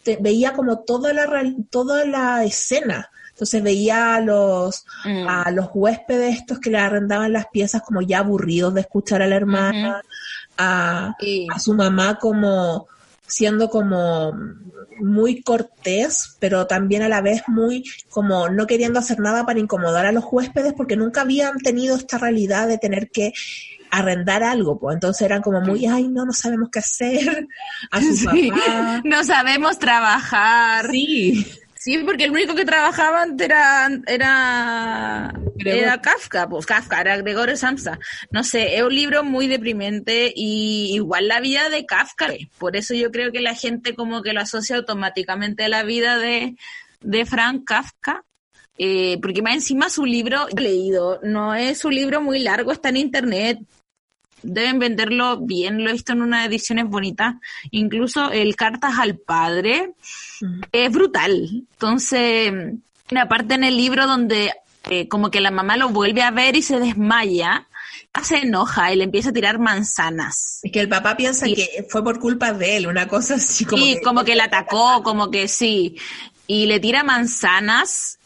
te- 0.03 0.17
veía 0.19 0.53
como 0.53 0.79
toda 0.79 1.13
la, 1.13 1.27
toda 1.69 2.05
la 2.05 2.43
escena. 2.43 3.09
Entonces 3.31 3.63
veía 3.63 4.15
a 4.15 4.21
los, 4.21 4.85
Mm. 5.05 5.27
a 5.27 5.51
los 5.51 5.69
huéspedes 5.73 6.35
estos 6.39 6.59
que 6.59 6.69
le 6.71 6.77
arrendaban 6.77 7.31
las 7.31 7.47
piezas 7.47 7.81
como 7.81 8.01
ya 8.01 8.19
aburridos 8.19 8.73
de 8.73 8.81
escuchar 8.81 9.21
a 9.21 9.27
la 9.27 9.35
hermana, 9.37 10.01
a, 10.57 11.15
Sí. 11.19 11.47
a 11.53 11.57
su 11.59 11.73
mamá 11.73 12.17
como 12.19 12.87
siendo 13.25 13.69
como 13.69 14.33
muy 14.99 15.41
cortés, 15.43 16.35
pero 16.39 16.67
también 16.67 17.03
a 17.03 17.07
la 17.09 17.21
vez 17.21 17.43
muy 17.47 17.83
como 18.09 18.49
no 18.49 18.67
queriendo 18.67 18.99
hacer 18.99 19.19
nada 19.19 19.45
para 19.45 19.59
incomodar 19.59 20.05
a 20.07 20.11
los 20.11 20.25
huéspedes 20.29 20.73
porque 20.73 20.97
nunca 20.97 21.21
habían 21.21 21.59
tenido 21.59 21.95
esta 21.95 22.17
realidad 22.17 22.67
de 22.67 22.77
tener 22.79 23.09
que 23.11 23.31
arrendar 23.91 24.43
algo, 24.43 24.79
pues 24.79 24.95
entonces 24.95 25.21
eran 25.23 25.41
como 25.41 25.61
muy, 25.61 25.85
ay, 25.85 26.07
no, 26.07 26.25
no 26.25 26.33
sabemos 26.33 26.69
qué 26.71 26.79
hacer, 26.79 27.47
a 27.91 27.99
su 28.01 28.15
Sí, 28.15 28.49
papá. 28.51 29.01
no 29.03 29.23
sabemos 29.23 29.79
trabajar. 29.79 30.89
Sí, 30.91 31.45
Sí, 31.81 31.97
porque 31.99 32.25
el 32.25 32.31
único 32.31 32.55
que 32.55 32.65
trabajaba 32.65 33.25
era, 33.39 33.89
era, 34.05 35.31
Gregor- 35.55 35.77
era 35.81 36.01
Kafka, 36.01 36.49
pues 36.49 36.65
Kafka, 36.65 36.99
era 36.99 37.15
Gregorio 37.15 37.55
Samsa. 37.55 37.97
No 38.31 38.43
sé, 38.43 38.75
es 38.75 38.83
un 38.83 38.93
libro 38.93 39.23
muy 39.23 39.47
deprimente 39.47 40.33
y 40.35 40.91
igual 40.93 41.29
la 41.29 41.39
vida 41.39 41.69
de 41.69 41.85
Kafka. 41.85 42.33
Por 42.57 42.75
eso 42.75 42.93
yo 42.93 43.11
creo 43.11 43.31
que 43.31 43.39
la 43.39 43.55
gente 43.55 43.95
como 43.95 44.21
que 44.21 44.33
lo 44.33 44.41
asocia 44.41 44.75
automáticamente 44.75 45.63
a 45.63 45.69
la 45.69 45.83
vida 45.83 46.17
de, 46.17 46.57
de 46.99 47.25
Frank 47.25 47.63
Kafka. 47.65 48.25
Eh, 48.77 49.17
porque 49.21 49.41
más 49.41 49.53
encima 49.55 49.89
su 49.89 50.05
libro, 50.05 50.47
he 50.55 50.59
leído, 50.59 51.21
no 51.23 51.55
es 51.55 51.85
un 51.85 51.95
libro 51.95 52.21
muy 52.21 52.39
largo, 52.39 52.73
está 52.73 52.89
en 52.89 52.97
internet, 52.97 53.59
deben 54.43 54.79
venderlo 54.79 55.37
bien, 55.37 55.83
lo 55.83 55.89
he 55.89 55.93
visto 55.93 56.13
en 56.13 56.21
unas 56.21 56.45
ediciones 56.47 56.85
bonitas, 56.87 57.35
incluso 57.71 58.31
el 58.31 58.55
Cartas 58.55 58.97
al 58.99 59.17
Padre 59.17 59.91
es 60.71 60.91
brutal. 60.91 61.49
Entonces, 61.71 62.53
una 63.11 63.27
parte 63.27 63.55
en 63.55 63.63
el 63.63 63.75
libro 63.77 64.07
donde 64.07 64.51
eh, 64.89 65.07
como 65.07 65.29
que 65.29 65.41
la 65.41 65.51
mamá 65.51 65.77
lo 65.77 65.89
vuelve 65.89 66.21
a 66.21 66.31
ver 66.31 66.55
y 66.55 66.61
se 66.61 66.79
desmaya, 66.79 67.67
se 68.23 68.37
enoja 68.39 68.91
y 68.91 68.97
le 68.97 69.03
empieza 69.05 69.29
a 69.29 69.33
tirar 69.33 69.59
manzanas. 69.59 70.59
es 70.63 70.71
que 70.71 70.79
el 70.81 70.89
papá 70.89 71.15
piensa 71.15 71.45
Sí. 71.45 71.55
que 71.55 71.85
fue 71.89 72.03
por 72.03 72.19
culpa 72.19 72.51
de 72.53 72.77
él, 72.77 72.87
una 72.87 73.07
cosa 73.07 73.35
así 73.35 73.65
como 73.65 73.83
y 73.85 73.95
que- 73.95 74.01
como 74.01 74.23
que 74.23 74.35
la 74.35 74.45
atacó, 74.45 75.03
como 75.03 75.29
que 75.31 75.47
sí. 75.47 75.95
Y 76.47 76.65
le 76.65 76.79
tira 76.79 77.03
manzanas 77.03 78.18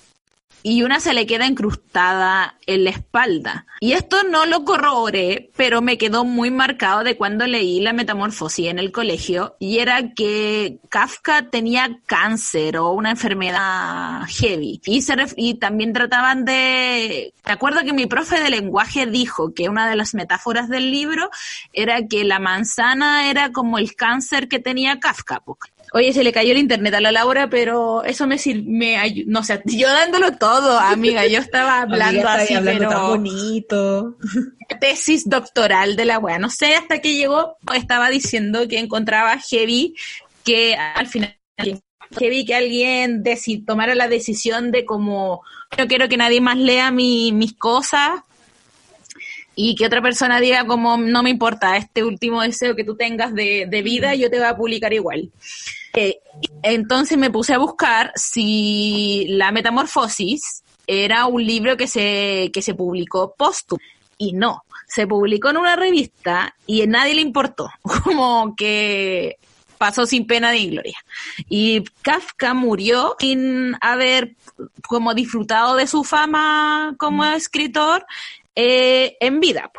y 0.63 0.81
una 0.83 0.99
se 0.99 1.13
le 1.13 1.27
queda 1.27 1.45
incrustada 1.45 2.55
en 2.65 2.85
la 2.85 2.89
espalda. 2.89 3.65
Y 3.81 3.91
esto 3.91 4.23
no 4.23 4.45
lo 4.45 4.63
corroboré, 4.63 5.51
pero 5.57 5.81
me 5.81 5.97
quedó 5.97 6.23
muy 6.23 6.49
marcado 6.51 7.03
de 7.03 7.17
cuando 7.17 7.45
leí 7.45 7.81
la 7.81 7.91
metamorfosis 7.91 8.67
en 8.67 8.79
el 8.79 8.93
colegio 8.93 9.55
y 9.59 9.79
era 9.79 10.13
que 10.13 10.79
Kafka 10.89 11.49
tenía 11.49 11.99
cáncer 12.05 12.77
o 12.77 12.91
una 12.91 13.11
enfermedad 13.11 14.21
heavy. 14.27 14.81
Y, 14.85 15.03
y 15.35 15.53
también 15.55 15.91
trataban 15.91 16.45
de... 16.45 17.33
Me 17.45 17.51
acuerdo 17.51 17.81
que 17.83 17.93
mi 17.93 18.05
profe 18.05 18.39
de 18.39 18.49
lenguaje 18.49 19.05
dijo 19.05 19.53
que 19.53 19.67
una 19.67 19.89
de 19.89 19.97
las 19.97 20.13
metáforas 20.13 20.69
del 20.69 20.91
libro 20.91 21.29
era 21.73 22.07
que 22.07 22.23
la 22.23 22.39
manzana 22.39 23.29
era 23.29 23.51
como 23.51 23.77
el 23.77 23.95
cáncer 23.95 24.47
que 24.47 24.59
tenía 24.59 24.99
Kafka. 24.99 25.43
Oye, 25.93 26.11
se 26.11 26.23
le 26.23 26.31
cayó 26.33 26.51
el 26.51 26.57
internet 26.57 26.93
a 26.95 27.01
la 27.01 27.11
Laura, 27.11 27.49
pero 27.49 28.03
eso 28.03 28.25
me 28.25 28.37
sirve, 28.39 29.23
no 29.27 29.43
sé, 29.43 29.61
yo 29.65 29.87
dándolo 29.87 30.31
todo, 30.37 30.79
amiga, 30.79 31.25
yo 31.27 31.39
estaba 31.39 31.81
hablando 31.81 32.05
Amiga, 32.27 32.33
así, 32.33 32.53
hablando 32.55 32.87
tan 32.89 32.97
pero 32.97 33.07
bonito. 33.09 34.17
tesis 34.81 35.29
doctoral 35.29 35.95
de 35.95 36.05
la 36.05 36.19
wea. 36.19 36.39
No 36.39 36.49
sé 36.49 36.75
hasta 36.75 36.99
que 36.99 37.13
llegó, 37.15 37.57
estaba 37.75 38.09
diciendo 38.09 38.67
que 38.67 38.79
encontraba 38.79 39.37
heavy 39.39 39.95
que 40.43 40.75
al 40.75 41.07
final 41.07 41.37
heavy 42.19 42.45
que 42.45 42.55
alguien 42.55 43.23
tomara 43.65 43.95
la 43.95 44.07
decisión 44.07 44.71
de 44.71 44.85
como 44.85 45.41
no 45.77 45.87
quiero 45.87 46.09
que 46.09 46.17
nadie 46.17 46.41
más 46.41 46.57
lea 46.57 46.91
mi- 46.91 47.31
mis 47.31 47.53
cosas 47.53 48.21
y 49.55 49.75
que 49.75 49.85
otra 49.85 50.01
persona 50.01 50.39
diga 50.39 50.65
como 50.65 50.97
no 50.97 51.23
me 51.23 51.29
importa 51.29 51.77
este 51.77 52.03
último 52.03 52.41
deseo 52.41 52.75
que 52.75 52.83
tú 52.83 52.95
tengas 52.95 53.33
de, 53.33 53.67
de 53.69 53.81
vida 53.81 54.15
yo 54.15 54.29
te 54.29 54.37
voy 54.37 54.47
a 54.47 54.55
publicar 54.55 54.93
igual 54.93 55.31
Eh, 55.95 56.17
entonces 56.63 57.19
me 57.19 57.29
puse 57.29 57.53
a 57.53 57.59
buscar 57.59 58.11
si 58.15 59.25
la 59.29 59.51
metamorfosis 59.51 60.63
era 60.87 61.27
un 61.27 61.45
libro 61.45 61.77
que 61.77 61.87
se 61.87 62.49
que 62.51 62.63
se 62.63 62.73
publicó 62.73 63.35
póstumo 63.37 63.83
y 64.17 64.33
no 64.33 64.63
se 64.87 65.07
publicó 65.07 65.49
en 65.49 65.57
una 65.57 65.75
revista 65.75 66.55
y 66.67 66.81
a 66.81 66.87
nadie 66.87 67.15
le 67.15 67.21
importó 67.21 67.69
como 68.03 68.55
que 68.55 69.37
pasó 69.83 70.05
sin 70.05 70.25
pena 70.25 70.53
ni 70.53 70.69
gloria. 70.69 70.97
Y 71.49 71.83
Kafka 72.03 72.53
murió 72.53 73.15
sin 73.19 73.75
haber 73.81 74.35
como 74.87 75.13
disfrutado 75.13 75.75
de 75.75 75.87
su 75.87 76.03
fama 76.03 76.95
como 76.97 77.25
escritor 77.25 78.05
eh, 78.55 79.17
en 79.19 79.39
vida. 79.39 79.71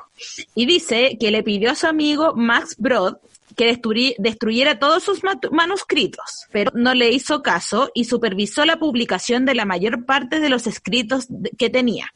Y 0.54 0.66
dice 0.66 1.16
que 1.18 1.30
le 1.30 1.42
pidió 1.42 1.70
a 1.70 1.74
su 1.74 1.86
amigo 1.86 2.34
Max 2.34 2.76
Brod 2.78 3.16
que 3.56 3.78
destruyera 4.18 4.78
todos 4.78 5.02
sus 5.04 5.20
manuscritos, 5.52 6.46
pero 6.50 6.72
no 6.74 6.92
le 6.94 7.10
hizo 7.10 7.42
caso 7.42 7.90
y 7.94 8.04
supervisó 8.04 8.64
la 8.64 8.78
publicación 8.78 9.44
de 9.44 9.54
la 9.54 9.64
mayor 9.64 10.04
parte 10.04 10.40
de 10.40 10.48
los 10.48 10.66
escritos 10.66 11.28
que 11.56 11.70
tenía. 11.70 12.12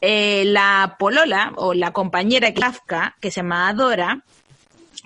Eh, 0.00 0.44
la 0.46 0.96
polola 0.98 1.52
o 1.56 1.74
la 1.74 1.92
compañera 1.92 2.52
Kafka, 2.54 3.16
que 3.20 3.30
se 3.30 3.40
llamaba 3.40 3.72
Dora, 3.74 4.24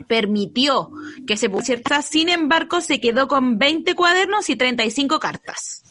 permitió 0.07 0.91
que 1.27 1.37
se 1.37 1.51
pusiera, 1.51 2.03
sin 2.03 2.29
embargo, 2.29 2.81
se 2.81 3.01
quedó 3.01 3.29
con 3.29 3.59
20 3.59 3.95
cuadernos 3.95 4.49
y 4.49 4.57
35 4.57 5.19
cartas. 5.19 5.83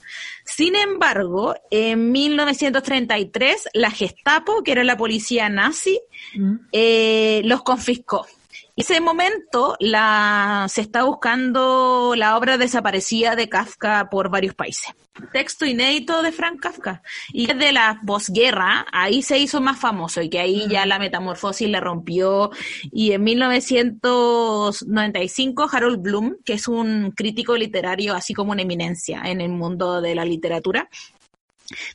Sin 0.45 0.75
embargo, 0.75 1.55
en 1.71 2.11
1933, 2.11 3.69
la 3.73 3.89
Gestapo, 3.89 4.63
que 4.63 4.73
era 4.73 4.83
la 4.83 4.95
policía 4.95 5.49
nazi, 5.49 5.99
mm. 6.35 6.55
eh, 6.71 7.41
los 7.45 7.63
confiscó. 7.63 8.27
Ese 8.77 8.99
momento 8.99 9.77
la, 9.79 10.65
se 10.69 10.81
está 10.81 11.03
buscando 11.03 12.13
la 12.17 12.35
obra 12.35 12.57
desaparecida 12.57 13.37
de 13.37 13.47
Kafka 13.47 14.09
por 14.09 14.29
varios 14.29 14.53
países. 14.53 14.93
Texto 15.31 15.65
inédito 15.65 16.21
de 16.21 16.33
Frank 16.33 16.59
Kafka. 16.59 17.01
Y 17.31 17.47
desde 17.47 17.71
la 17.71 18.01
posguerra, 18.05 18.85
ahí 18.91 19.21
se 19.21 19.39
hizo 19.39 19.61
más 19.61 19.79
famoso 19.79 20.21
y 20.21 20.29
que 20.29 20.39
ahí 20.39 20.67
ya 20.69 20.85
la 20.85 20.99
metamorfosis 20.99 21.69
le 21.69 21.79
rompió. 21.79 22.51
Y 22.91 23.13
en 23.13 23.23
1995, 23.23 25.69
Harold 25.71 26.01
Bloom, 26.01 26.35
que 26.43 26.51
es 26.53 26.67
un 26.67 27.13
crítico 27.15 27.55
literario, 27.55 28.13
así 28.13 28.33
como 28.33 28.51
una 28.51 28.63
eminencia 28.63 29.21
en 29.23 29.39
el 29.39 29.51
mundo 29.51 30.01
de 30.01 30.15
la 30.15 30.25
literatura, 30.25 30.89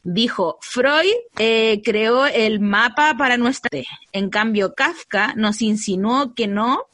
Dijo, 0.02 0.58
Freud 0.60 1.12
eh, 1.38 1.80
creó 1.84 2.26
el 2.26 2.60
mapa 2.60 3.14
para 3.16 3.36
nuestra... 3.36 3.70
En 4.12 4.30
cambio, 4.30 4.74
Kafka 4.74 5.34
nos 5.36 5.62
insinuó 5.62 6.34
que 6.34 6.46
no 6.46 6.86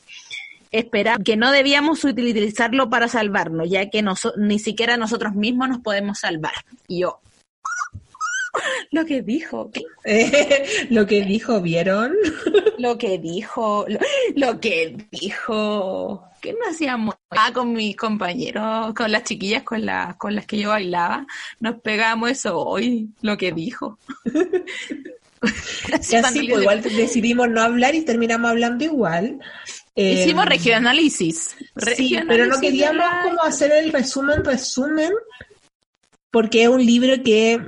espera, 0.70 1.16
que 1.24 1.36
no 1.36 1.52
debíamos 1.52 2.04
utilizarlo 2.04 2.90
para 2.90 3.08
salvarnos, 3.08 3.68
ya 3.70 3.88
que 3.88 4.04
ni 4.36 4.58
siquiera 4.58 4.96
nosotros 4.96 5.34
mismos 5.34 5.68
nos 5.68 5.80
podemos 5.80 6.18
salvar. 6.18 6.52
Yo, 6.88 7.20
lo 8.90 9.04
que 9.04 9.22
dijo. 9.22 9.70
lo 10.90 11.06
que 11.06 11.24
dijo, 11.24 11.60
¿vieron? 11.60 12.14
lo 12.78 12.98
que 12.98 13.18
dijo, 13.18 13.86
lo, 14.34 14.60
que 14.60 14.96
dijo. 15.10 16.24
¿Qué 16.40 16.52
nos 16.52 16.68
hacíamos? 16.70 17.14
Ah, 17.30 17.52
con 17.52 17.72
mis 17.72 17.96
compañeros, 17.96 18.94
con 18.94 19.10
las 19.10 19.24
chiquillas 19.24 19.62
con, 19.62 19.84
las 19.84 20.16
con 20.16 20.34
las 20.34 20.46
que 20.46 20.58
yo 20.58 20.70
bailaba, 20.70 21.26
nos 21.60 21.80
pegamos 21.80 22.30
eso 22.30 22.58
hoy, 22.58 23.08
lo 23.22 23.36
que 23.36 23.52
dijo. 23.52 23.98
así, 25.92 26.48
pues, 26.48 26.60
igual 26.60 26.82
decidimos 26.82 27.48
no 27.48 27.60
hablar 27.62 27.94
y 27.94 28.02
terminamos 28.02 28.50
hablando 28.50 28.84
igual. 28.84 29.38
Hicimos 29.94 30.46
eh, 30.46 30.48
regionanálisis. 30.48 31.56
Sí, 31.96 32.18
pero 32.28 32.46
no 32.46 32.60
queríamos 32.60 33.06
como 33.24 33.42
hacer 33.42 33.72
el 33.72 33.92
resumen, 33.92 34.44
resumen, 34.44 35.12
porque 36.30 36.64
es 36.64 36.68
un 36.68 36.84
libro 36.84 37.22
que 37.22 37.60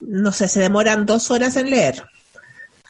no 0.00 0.32
sé, 0.32 0.48
se 0.48 0.60
demoran 0.60 1.06
dos 1.06 1.30
horas 1.30 1.56
en 1.56 1.70
leer. 1.70 2.04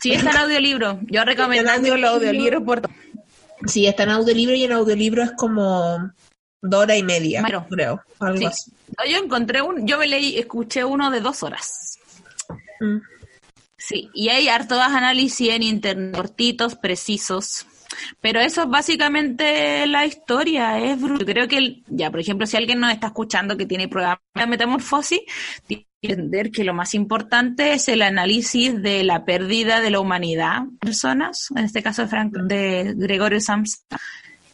Sí, 0.00 0.12
está 0.12 0.30
en 0.30 0.36
audiolibro. 0.44 1.00
Yo 1.02 1.24
recomiendo 1.24 1.72
el 1.72 2.04
audiolibro 2.04 2.64
por 2.64 2.82
Sí, 3.66 3.86
está 3.86 4.02
en 4.02 4.10
audiolibro 4.10 4.54
y 4.54 4.64
en 4.64 4.72
audiolibro 4.72 5.22
es 5.22 5.32
como 5.32 6.12
dos 6.60 6.82
horas 6.82 6.98
y 6.98 7.02
media, 7.02 7.42
creo. 7.70 8.02
Algo 8.20 8.48
así. 8.48 8.72
Yo 9.08 9.18
encontré 9.18 9.62
un, 9.62 9.86
yo 9.86 9.98
me 9.98 10.06
leí, 10.06 10.38
escuché 10.38 10.84
uno 10.84 11.10
de 11.10 11.20
dos 11.20 11.42
horas. 11.42 11.98
Mm. 12.80 12.98
Sí, 13.76 14.10
y 14.14 14.28
hay 14.30 14.48
hartos 14.48 14.78
análisis 14.78 15.50
en 15.50 15.62
internet, 15.62 16.14
cortitos, 16.14 16.74
precisos. 16.74 17.66
Pero 18.20 18.40
eso 18.40 18.62
es 18.62 18.68
básicamente 18.68 19.86
la 19.86 20.06
historia, 20.06 20.78
es 20.80 21.00
Yo 21.00 21.18
creo 21.18 21.46
que, 21.46 21.82
ya, 21.86 22.10
por 22.10 22.20
ejemplo, 22.20 22.46
si 22.46 22.56
alguien 22.56 22.80
nos 22.80 22.92
está 22.92 23.08
escuchando 23.08 23.56
que 23.56 23.66
tiene 23.66 23.88
pruebas 23.88 24.18
de 24.34 24.46
metamorfosis, 24.46 25.20
tiene 25.66 25.86
entender 26.04 26.50
que 26.50 26.64
lo 26.64 26.74
más 26.74 26.94
importante 26.94 27.72
es 27.72 27.88
el 27.88 28.02
análisis 28.02 28.80
de 28.82 29.04
la 29.04 29.24
pérdida 29.24 29.80
de 29.80 29.90
la 29.90 30.00
humanidad 30.00 30.62
personas, 30.80 31.48
en 31.56 31.64
este 31.64 31.82
caso 31.82 32.06
de, 32.06 32.94
Gregorio 32.96 33.40
Samsa, 33.40 33.78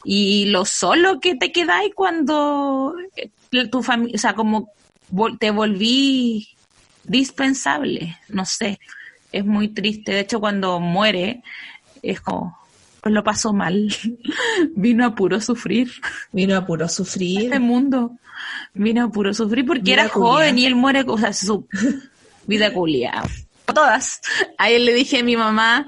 y 0.04 0.46
lo 0.46 0.64
solo 0.64 1.20
que 1.20 1.34
te 1.34 1.52
quedáis 1.52 1.94
cuando 1.94 2.94
eh, 3.16 3.30
tu 3.68 3.82
familia, 3.82 4.14
o 4.14 4.18
sea, 4.18 4.34
como 4.34 4.70
te 5.38 5.50
volví 5.50 6.48
dispensable, 7.04 8.16
no 8.28 8.44
sé, 8.44 8.78
es 9.32 9.44
muy 9.44 9.68
triste. 9.68 10.12
De 10.12 10.20
hecho, 10.20 10.40
cuando 10.40 10.80
muere, 10.80 11.42
es 12.02 12.20
como, 12.20 12.58
lo 13.04 13.24
pasó 13.24 13.52
mal. 13.52 13.94
Vino 14.74 15.06
a 15.06 15.14
puro 15.14 15.40
sufrir. 15.40 15.90
Vino 16.32 16.56
a 16.56 16.66
puro 16.66 16.88
sufrir. 16.88 17.44
Este 17.44 17.60
mundo. 17.60 18.12
Vino 18.74 19.04
a 19.04 19.10
puro 19.10 19.32
sufrir 19.34 19.66
porque 19.66 19.92
era 19.92 20.08
joven 20.08 20.58
y 20.58 20.66
él 20.66 20.74
muere, 20.74 21.04
o 21.06 21.18
sea, 21.18 21.32
su 21.32 21.66
vida 22.46 22.72
culia. 22.72 23.22
Todas. 23.66 24.20
A 24.58 24.70
él 24.70 24.84
le 24.84 24.94
dije 24.94 25.20
a 25.20 25.24
mi 25.24 25.36
mamá, 25.36 25.86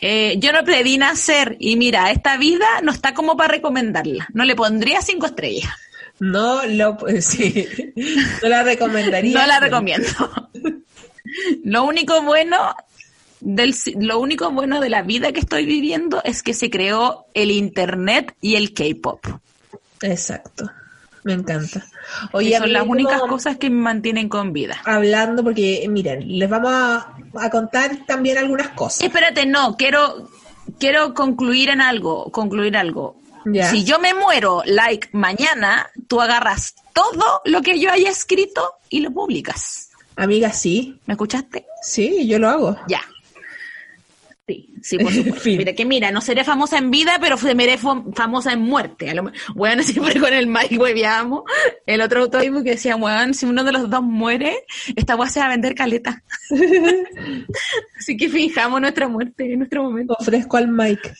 eh, 0.00 0.36
yo 0.38 0.52
no 0.52 0.64
pedí 0.64 0.98
nacer 0.98 1.56
y 1.58 1.76
mira, 1.76 2.10
esta 2.10 2.36
vida 2.36 2.66
no 2.82 2.92
está 2.92 3.14
como 3.14 3.36
para 3.36 3.54
recomendarla. 3.54 4.28
No 4.34 4.44
le 4.44 4.54
pondría 4.54 5.00
cinco 5.00 5.26
estrellas. 5.26 5.72
No 6.20 6.64
lo, 6.66 6.98
sí, 7.20 7.66
no 8.42 8.48
la 8.48 8.62
recomendaría. 8.62 9.38
no 9.38 9.46
la 9.46 9.60
recomiendo. 9.60 10.08
Lo 11.64 11.84
único 11.84 12.22
bueno 12.22 12.76
lo 13.44 14.18
único 14.18 14.50
bueno 14.50 14.80
de 14.80 14.88
la 14.88 15.02
vida 15.02 15.32
que 15.32 15.40
estoy 15.40 15.66
viviendo 15.66 16.22
es 16.24 16.42
que 16.42 16.54
se 16.54 16.70
creó 16.70 17.26
el 17.34 17.50
Internet 17.50 18.34
y 18.40 18.56
el 18.56 18.72
K-Pop. 18.72 19.26
Exacto. 20.02 20.70
Me 21.24 21.32
encanta. 21.32 21.82
Oye, 22.32 22.56
son 22.58 22.72
las 22.72 22.86
únicas 22.86 23.20
cosas 23.22 23.56
que 23.56 23.70
me 23.70 23.80
mantienen 23.80 24.28
con 24.28 24.52
vida. 24.52 24.76
Hablando, 24.84 25.42
porque 25.42 25.86
miren, 25.88 26.38
les 26.38 26.48
vamos 26.50 26.70
a, 26.72 27.50
contar 27.50 28.04
también 28.06 28.36
algunas 28.36 28.68
cosas. 28.68 29.02
Espérate, 29.02 29.46
no, 29.46 29.76
quiero, 29.76 30.28
quiero 30.78 31.14
concluir 31.14 31.70
en 31.70 31.80
algo, 31.80 32.30
concluir 32.30 32.76
algo. 32.76 33.16
Si 33.70 33.84
yo 33.84 33.98
me 33.98 34.14
muero, 34.14 34.62
like, 34.64 35.08
mañana, 35.12 35.90
tú 36.08 36.20
agarras 36.20 36.74
todo 36.94 37.42
lo 37.44 37.60
que 37.60 37.78
yo 37.78 37.90
haya 37.90 38.10
escrito 38.10 38.74
y 38.88 39.00
lo 39.00 39.10
publicas. 39.10 39.90
Amiga, 40.16 40.50
sí. 40.52 40.98
¿Me 41.06 41.14
escuchaste? 41.14 41.66
Sí, 41.82 42.26
yo 42.26 42.38
lo 42.38 42.48
hago. 42.48 42.76
Ya. 42.88 43.02
Sí, 44.46 44.74
sí, 44.82 44.98
por 44.98 45.10
supuesto. 45.10 45.40
Mira, 45.46 45.72
que 45.72 45.86
mira, 45.86 46.10
no 46.10 46.20
seré 46.20 46.44
famosa 46.44 46.76
en 46.76 46.90
vida, 46.90 47.16
pero 47.18 47.38
seré 47.38 47.78
famosa 47.78 48.52
en 48.52 48.60
muerte. 48.60 49.10
bueno, 49.54 49.82
siempre 49.84 50.20
con 50.20 50.34
el 50.34 50.46
Mike 50.46 50.76
hueveamos. 50.78 51.44
El 51.86 52.02
otro 52.02 52.22
autor 52.22 52.42
que 52.62 52.70
decía, 52.70 52.96
weón, 52.96 53.32
si 53.32 53.46
uno 53.46 53.64
de 53.64 53.72
los 53.72 53.88
dos 53.88 54.02
muere, 54.02 54.64
esta 54.96 55.16
weá 55.16 55.30
se 55.30 55.40
va 55.40 55.46
a 55.46 55.50
vender 55.50 55.74
caleta. 55.74 56.22
Así 57.98 58.16
que 58.18 58.28
fijamos 58.28 58.80
nuestra 58.82 59.08
muerte 59.08 59.50
en 59.50 59.60
nuestro 59.60 59.84
momento. 59.84 60.14
Ofrezco 60.18 60.58
al 60.58 60.68
Mike. 60.68 61.12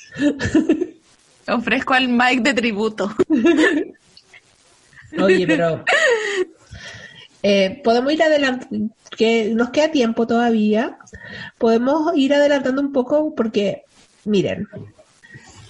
Ofrezco 1.46 1.94
al 1.94 2.08
Mike 2.08 2.42
de 2.42 2.54
tributo. 2.54 3.14
Oye, 5.18 5.46
pero 5.46 5.84
eh, 7.46 7.78
podemos 7.84 8.10
ir 8.10 8.22
adelante, 8.22 8.66
que 9.18 9.50
nos 9.54 9.68
queda 9.68 9.90
tiempo 9.90 10.26
todavía. 10.26 10.96
Podemos 11.58 12.16
ir 12.16 12.32
adelantando 12.32 12.80
un 12.80 12.90
poco 12.90 13.34
porque, 13.34 13.82
miren. 14.24 14.66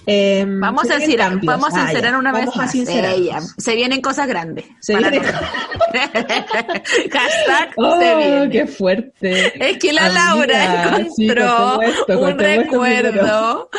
Em, 0.05 0.57
vamos 0.61 0.89
a 0.89 0.99
decir, 0.99 1.19
vamos 1.19 1.73
a 1.73 1.81
ah, 1.81 1.87
sincerar 1.87 2.15
una 2.15 2.31
vez 2.31 2.55
más. 2.55 2.71
se 2.71 3.75
vienen 3.75 4.01
cosas 4.01 4.25
grandes. 4.25 4.63
Se 4.79 4.95
vienen... 4.95 5.21
Hashtag 7.11 7.73
oh, 7.75 7.99
se 7.99 8.15
viene. 8.15 8.49
qué 8.49 8.67
fuerte. 8.67 9.69
Es 9.69 9.77
que 9.77 9.91
la 9.91 10.07
Laura 10.07 10.97
encontró 10.97 11.79
un 12.07 12.39
recuerdo. 12.39 13.69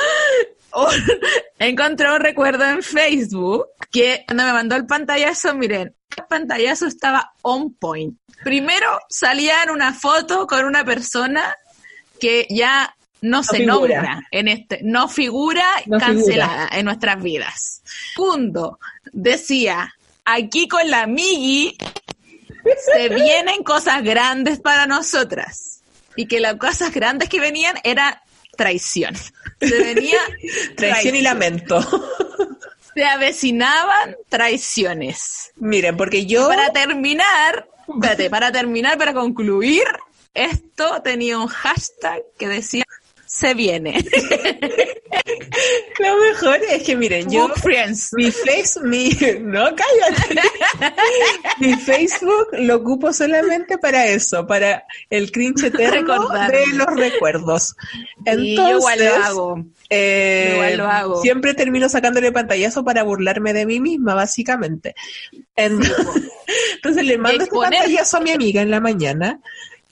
encontró 1.59 2.17
un 2.17 2.21
recuerdo 2.21 2.65
en 2.65 2.83
Facebook 2.83 3.69
que 3.91 4.23
cuando 4.27 4.45
me 4.45 4.53
mandó 4.53 4.77
el 4.77 4.85
pantallazo, 4.85 5.55
miren, 5.55 5.96
pantallazo 6.25 6.87
estaba 6.87 7.33
on 7.43 7.75
point. 7.75 8.19
Primero 8.45 9.01
salía 9.09 9.63
en 9.63 9.71
una 9.71 9.93
foto 9.95 10.47
con 10.47 10.65
una 10.65 10.85
persona 10.85 11.57
que 12.21 12.47
ya 12.51 12.95
no, 13.23 13.43
se 13.43 13.65
nombra 13.65 14.23
en 14.31 14.49
este, 14.49 14.81
no 14.83 15.09
figura 15.09 15.65
cancelada 15.99 16.69
en 16.73 16.85
nuestras 16.85 17.23
vidas. 17.23 17.83
Segundo, 18.15 18.79
decía, 19.13 19.95
aquí 20.25 20.69
con 20.69 20.89
la 20.91 21.07
Migi 21.07 21.77
se 22.95 23.09
vienen 23.15 23.63
cosas 23.63 24.03
grandes 24.03 24.61
para 24.61 24.87
nosotras. 24.87 25.81
Y 26.19 26.27
que 26.27 26.41
las 26.41 26.55
cosas 26.55 26.95
grandes 26.95 27.29
que 27.29 27.41
venían 27.41 27.77
era 27.85 28.23
traición. 28.57 29.15
Se 29.61 29.79
venía 29.79 30.19
traición 30.77 31.17
y 31.17 31.23
lamento 31.23 31.79
se 32.97 33.05
avecinaban 33.05 34.17
traiciones. 34.31 35.53
Miren, 35.57 35.99
porque 35.99 36.25
yo... 36.25 36.49
Para 36.49 36.73
terminar, 36.73 37.69
espérate, 37.87 38.31
para 38.31 38.51
terminar, 38.51 38.97
para 38.97 39.13
concluir, 39.13 39.85
esto 40.33 41.03
tenía 41.03 41.39
un 41.39 41.47
hashtag 41.47 42.23
que 42.39 42.49
decía 42.49 42.85
se 43.37 43.55
viene. 43.55 43.95
Lo 45.99 46.17
mejor 46.19 46.61
es 46.71 46.83
que 46.83 46.97
miren, 46.97 47.31
yo 47.31 47.49
mi 48.13 48.31
Facebook, 48.31 48.87
mi 48.87 49.11
no 49.41 49.65
cállate. 49.75 50.41
mi 51.61 51.75
Facebook 51.75 52.49
lo 52.53 52.77
ocupo 52.77 53.13
solamente 53.13 53.79
para 53.79 54.07
eso, 54.07 54.47
para 54.47 54.85
el 55.11 55.33
cringe 55.33 55.65
eterno 55.65 56.29
de 56.29 56.67
los 56.75 56.87
recuerdos. 56.95 57.77
Entonces, 58.25 58.77
igual 58.77 58.99
lo 59.05 59.15
hago. 59.15 59.65
Eh, 59.89 60.51
igual 60.55 60.77
lo 60.77 60.87
hago. 60.87 61.23
Siempre 61.23 61.55
termino 61.55 61.89
sacándole 61.89 62.33
pantallazo 62.33 62.85
para 62.85 63.03
burlarme 63.03 63.53
de 63.53 63.67
mí 63.67 63.81
misma, 63.81 64.15
básicamente. 64.15 64.95
Entonces 65.57 67.05
le 67.05 67.19
mando 67.19 67.45
este 67.45 67.57
pantallazo 67.57 68.19
a 68.19 68.21
mi 68.21 68.31
amiga 68.31 68.61
en 68.63 68.71
la 68.71 68.81
mañana 68.81 69.41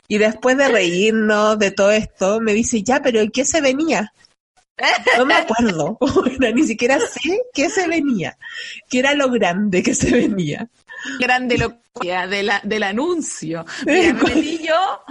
y 0.08 0.18
después 0.18 0.56
de 0.56 0.68
reírnos 0.68 1.58
de 1.58 1.70
todo 1.70 1.90
esto, 1.90 2.40
me 2.40 2.52
dice, 2.52 2.82
ya, 2.82 3.00
pero 3.00 3.20
¿en 3.20 3.30
qué 3.30 3.44
se 3.44 3.60
venía? 3.60 4.12
No 5.16 5.24
me 5.24 5.34
acuerdo, 5.34 5.98
ni 6.54 6.64
siquiera 6.64 6.98
sé 6.98 7.40
qué 7.52 7.70
se 7.70 7.86
venía, 7.86 8.36
qué 8.88 8.98
era 8.98 9.14
lo 9.14 9.30
grande 9.30 9.82
que 9.82 9.94
se 9.94 10.10
venía. 10.10 10.68
Grande 11.20 11.58
lo 11.58 11.78
de 12.00 12.42
la, 12.42 12.60
del 12.64 12.82
anuncio. 12.82 13.64
me 13.86 14.12
metí 14.12 14.58
yo, 14.66 15.02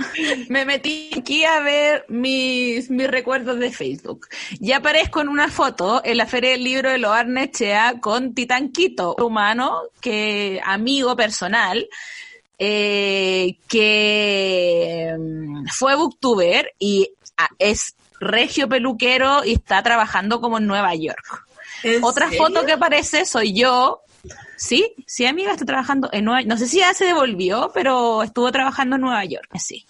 me 0.49 0.65
metí 0.65 1.12
aquí 1.17 1.45
a 1.45 1.62
ver 1.62 2.06
mis, 2.10 2.89
mis 2.89 3.08
recuerdos 3.08 3.60
de 3.60 3.71
Facebook. 3.71 4.27
Y 4.60 4.73
aparezco 4.73 5.21
en 5.21 5.29
una 5.29 5.49
foto 5.49 6.01
en 6.03 6.17
la 6.17 6.25
Feria 6.25 6.51
del 6.51 6.63
Libro 6.63 6.89
de 6.89 6.97
Loarnechea 6.97 7.99
con 8.01 8.34
Titanquito, 8.34 9.15
humano, 9.17 9.84
que 10.01 10.60
amigo 10.63 11.15
personal, 11.15 11.88
eh, 12.60 13.58
que 13.68 15.16
mm, 15.18 15.68
fue 15.68 15.96
booktuber 15.96 16.74
y 16.80 17.10
ah, 17.38 17.50
es 17.60 17.96
regio 18.20 18.70
peluquero 18.70 19.44
y 19.44 19.54
está 19.54 19.82
trabajando 19.84 20.39
como 20.42 20.58
en 20.58 20.68
Nueva 20.68 20.96
York. 20.96 21.46
Otra 22.02 22.32
foto 22.32 22.66
que 22.66 22.74
aparece 22.74 23.26
soy 23.26 23.54
yo. 23.54 24.02
Sí, 24.56 24.94
sí, 25.06 25.26
amiga, 25.26 25.52
está 25.52 25.66
trabajando 25.66 26.08
en 26.13 26.24
Nueva 26.24 26.44
No 26.44 26.58
sé 26.58 26.68
si 26.68 26.78
ya 26.78 26.94
se 26.94 27.04
devolvió, 27.06 27.72
pero 27.74 28.24
estuvo 28.24 28.50
trabajando 28.52 28.96
en 28.96 29.02
Nueva 29.02 29.26
York. 29.26 29.50
Sí. 29.60 29.86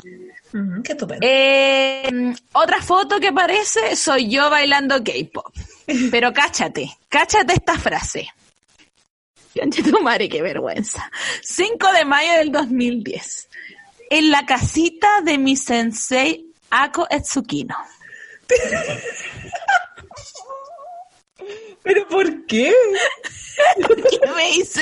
qué 0.83 0.97
eh, 1.21 2.33
otra 2.53 2.81
foto 2.81 3.19
que 3.19 3.27
aparece 3.27 3.95
soy 3.95 4.29
yo 4.29 4.49
bailando 4.49 5.03
K-pop. 5.03 5.53
Pero 6.11 6.33
cáchate, 6.33 6.89
cáchate 7.09 7.53
esta 7.53 7.77
frase. 7.77 8.29
tu 9.91 10.01
madre, 10.01 10.29
qué 10.29 10.41
vergüenza. 10.41 11.11
5 11.41 11.91
de 11.93 12.05
mayo 12.05 12.33
del 12.33 12.51
2010. 12.51 13.49
En 14.09 14.31
la 14.31 14.45
casita 14.45 15.21
de 15.23 15.37
mi 15.37 15.55
sensei 15.55 16.45
Ako 16.69 17.07
Etsukino. 17.09 17.75
¿Pero 21.83 22.07
por 22.07 22.45
qué? 22.45 22.73
¿Qué 23.77 24.27
me 24.35 24.49
hice? 24.51 24.81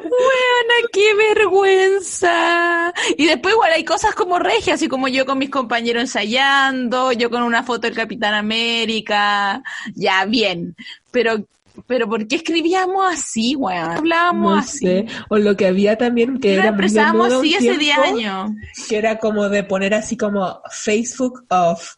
Buena, 0.00 0.88
qué 0.92 1.14
vergüenza. 1.14 2.92
Y 3.16 3.26
después 3.26 3.54
igual 3.54 3.72
hay 3.72 3.84
cosas 3.84 4.14
como 4.14 4.38
regias, 4.38 4.76
así 4.76 4.88
como 4.88 5.08
yo 5.08 5.24
con 5.24 5.38
mis 5.38 5.50
compañeros 5.50 6.02
ensayando, 6.02 7.12
yo 7.12 7.30
con 7.30 7.42
una 7.42 7.62
foto 7.62 7.86
del 7.86 7.94
Capitán 7.96 8.34
América, 8.34 9.62
ya 9.94 10.24
bien. 10.24 10.76
Pero 11.10 11.46
pero 11.86 12.08
¿por 12.08 12.26
qué 12.28 12.36
escribíamos 12.36 13.12
así, 13.12 13.56
weón? 13.56 13.90
Hablábamos 13.90 14.58
así. 14.64 15.06
O 15.28 15.38
lo 15.38 15.56
que 15.56 15.66
había 15.66 15.96
también 15.96 16.38
que 16.38 16.54
era 16.54 16.68
expresamos 16.68 17.32
así 17.32 17.54
ese 17.54 17.76
día 17.76 17.96
año. 17.96 18.54
Que 18.88 18.96
era 18.96 19.18
como 19.18 19.48
de 19.48 19.64
poner 19.64 19.94
así 19.94 20.16
como 20.16 20.60
Facebook 20.70 21.44
off. 21.48 21.96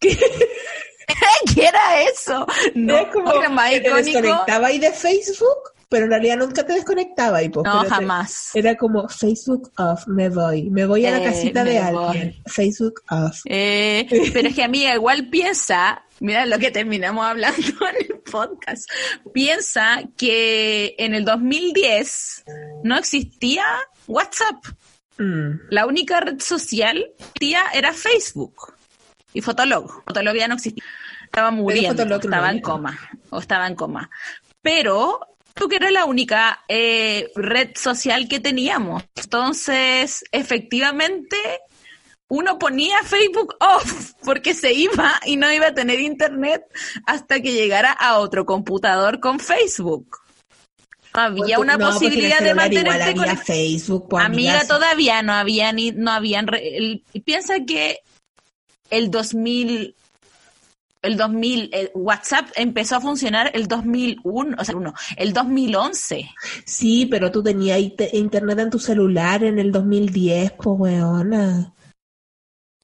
¿Qué, 1.54 1.66
era 1.66 2.02
eso? 2.02 2.46
No, 2.74 2.96
era 2.96 3.10
como 3.10 3.32
que 3.32 3.80
te 3.80 3.94
desconectaba 3.94 4.68
ahí 4.68 4.78
de 4.78 4.92
Facebook, 4.92 5.73
pero 5.88 6.04
en 6.04 6.10
realidad 6.10 6.36
nunca 6.36 6.64
te 6.64 6.74
desconectaba 6.74 7.42
y 7.42 7.48
pues, 7.48 7.64
No, 7.64 7.84
jamás. 7.84 8.50
era 8.54 8.76
como 8.76 9.08
Facebook 9.08 9.72
off, 9.78 10.06
me 10.06 10.28
voy, 10.28 10.70
me 10.70 10.86
voy 10.86 11.06
a 11.06 11.12
la 11.12 11.20
eh, 11.20 11.24
casita 11.24 11.64
de 11.64 11.78
alguien. 11.78 12.34
Facebook 12.46 13.02
off. 13.10 13.40
Eh, 13.46 14.06
pero 14.32 14.48
es 14.48 14.54
que 14.54 14.62
amiga, 14.62 14.94
igual 14.94 15.28
piensa 15.28 16.04
Mira 16.20 16.46
lo 16.46 16.58
que 16.58 16.70
terminamos 16.70 17.24
hablando 17.24 17.58
en 17.90 18.12
el 18.12 18.18
podcast. 18.20 18.88
Piensa 19.32 20.02
que 20.16 20.94
en 20.98 21.14
el 21.14 21.24
2010 21.24 22.44
no 22.84 22.96
existía 22.96 23.64
WhatsApp. 24.06 24.64
Mm. 25.18 25.68
La 25.70 25.86
única 25.86 26.20
red 26.20 26.40
social 26.40 27.04
era 27.72 27.92
Facebook 27.92 28.74
y 29.32 29.40
Fotolog. 29.40 30.04
Fotolog 30.04 30.34
ya 30.36 30.48
no 30.48 30.54
existía. 30.54 30.84
Estaba 31.24 31.50
muriendo, 31.50 32.04
estaba 32.04 32.50
en 32.50 32.60
coma 32.60 32.98
o 33.30 33.40
estaba 33.40 33.66
en 33.66 33.74
coma. 33.74 34.08
Pero 34.62 35.33
que 35.54 35.76
era 35.76 35.90
la 35.90 36.04
única 36.04 36.62
eh, 36.68 37.30
red 37.34 37.70
social 37.76 38.28
que 38.28 38.40
teníamos. 38.40 39.04
Entonces, 39.14 40.24
efectivamente, 40.30 41.36
uno 42.28 42.58
ponía 42.58 43.02
Facebook 43.04 43.54
off 43.60 44.12
porque 44.24 44.54
se 44.54 44.72
iba 44.72 45.20
y 45.24 45.36
no 45.36 45.50
iba 45.52 45.68
a 45.68 45.74
tener 45.74 46.00
internet 46.00 46.62
hasta 47.06 47.40
que 47.40 47.52
llegara 47.52 47.92
a 47.92 48.18
otro 48.18 48.44
computador 48.44 49.20
con 49.20 49.38
Facebook. 49.38 50.18
Había 51.12 51.60
una 51.60 51.78
posibilidad 51.78 52.40
de 52.40 52.54
mantenerte 52.54 53.14
con 53.14 53.38
Facebook. 53.38 54.08
Pues, 54.08 54.24
amiga, 54.24 54.66
todavía 54.66 55.22
no 55.22 55.32
había 55.32 55.72
ni 55.72 55.92
no 55.92 56.10
habían 56.10 56.46
piensa 57.24 57.60
que 57.64 58.00
el 58.90 59.12
2000 59.12 59.94
el 61.04 61.16
2000 61.16 61.70
el 61.72 61.90
WhatsApp 61.94 62.48
empezó 62.56 62.96
a 62.96 63.00
funcionar 63.00 63.50
el 63.54 63.68
2001, 63.68 64.56
o 64.58 64.64
sea, 64.64 64.76
uno, 64.76 64.94
el 65.16 65.32
2011. 65.32 66.30
Sí, 66.64 67.06
pero 67.06 67.30
tú 67.30 67.42
tenías 67.42 67.78
internet 68.12 68.58
en 68.58 68.70
tu 68.70 68.78
celular 68.78 69.44
en 69.44 69.58
el 69.58 69.70
2010, 69.70 70.52
pues 70.52 70.80
weona. 70.80 71.74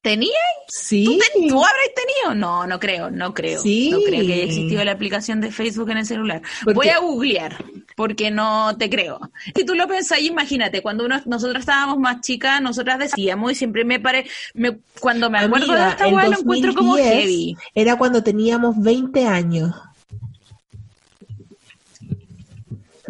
¿Tenía? 0.03 0.31
Sí. 0.69 1.19
¿Tú, 1.49 1.63
habréis 1.63 1.95
tenido? 1.95 2.35
No, 2.35 2.67
no 2.67 2.81
creo, 2.81 3.11
no 3.11 3.35
creo. 3.35 3.61
Sí. 3.61 3.91
No 3.91 3.99
creo 3.99 4.25
que 4.25 4.33
haya 4.33 4.45
existido 4.45 4.83
la 4.83 4.93
aplicación 4.93 5.43
de 5.43 5.53
Facebook 5.53 5.91
en 5.91 5.99
el 5.99 6.07
celular. 6.07 6.41
Voy 6.75 6.89
a 6.89 7.01
googlear, 7.01 7.63
porque 7.97 8.31
no 8.31 8.77
te 8.79 8.89
creo. 8.89 9.21
Si 9.55 9.65
tú 9.67 9.75
lo 9.75 9.87
pensás, 9.87 10.21
imagínate, 10.23 10.81
cuando 10.81 11.05
uno, 11.05 11.21
nosotros 11.27 11.61
estábamos 11.61 11.99
más 11.99 12.23
chicas, 12.23 12.63
nosotras 12.63 12.99
decíamos, 12.99 13.53
y 13.53 13.55
siempre 13.57 13.85
me 13.85 14.01
pare, 14.01 14.27
me, 14.55 14.79
cuando 15.01 15.29
me 15.29 15.39
acuerdo 15.39 15.75
de 15.75 15.89
esta 15.89 16.09
weá, 16.09 16.29
lo 16.29 16.39
encuentro 16.39 16.75
como 16.75 16.97
heavy. 16.97 17.57
Era 17.75 17.97
cuando 17.97 18.23
teníamos 18.23 18.81
20 18.81 19.27
años. 19.27 19.75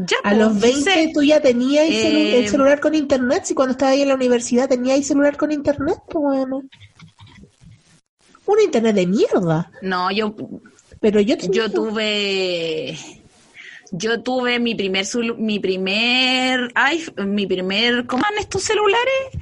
Ya, 0.06 0.16
a 0.22 0.34
los 0.34 0.58
20 0.60 0.82
pues, 0.84 1.12
tú 1.12 1.22
ya 1.22 1.40
tenías 1.40 1.86
el 1.88 2.16
eh, 2.16 2.48
celular 2.48 2.80
con 2.80 2.94
internet, 2.94 3.42
si 3.44 3.54
cuando 3.54 3.72
estabas 3.72 3.94
ahí 3.94 4.02
en 4.02 4.08
la 4.08 4.14
universidad 4.14 4.68
tenías 4.68 5.04
celular 5.06 5.36
con 5.36 5.52
internet, 5.52 5.98
pues 6.08 6.22
bueno. 6.22 6.62
Un 8.46 8.60
internet 8.60 8.94
de 8.94 9.06
mierda. 9.06 9.70
No, 9.82 10.10
yo 10.10 10.34
pero 11.00 11.20
yo, 11.20 11.36
yo 11.50 11.70
tuve 11.70 12.96
yo 13.90 14.22
tuve 14.22 14.58
mi 14.58 14.74
primer 14.74 15.06
mi 15.38 15.58
primer 15.58 16.70
ay, 16.74 17.04
mi 17.16 17.46
primer 17.46 18.06
¿cómo 18.06 18.22
eran 18.28 18.38
estos 18.38 18.62
celulares? 18.62 19.40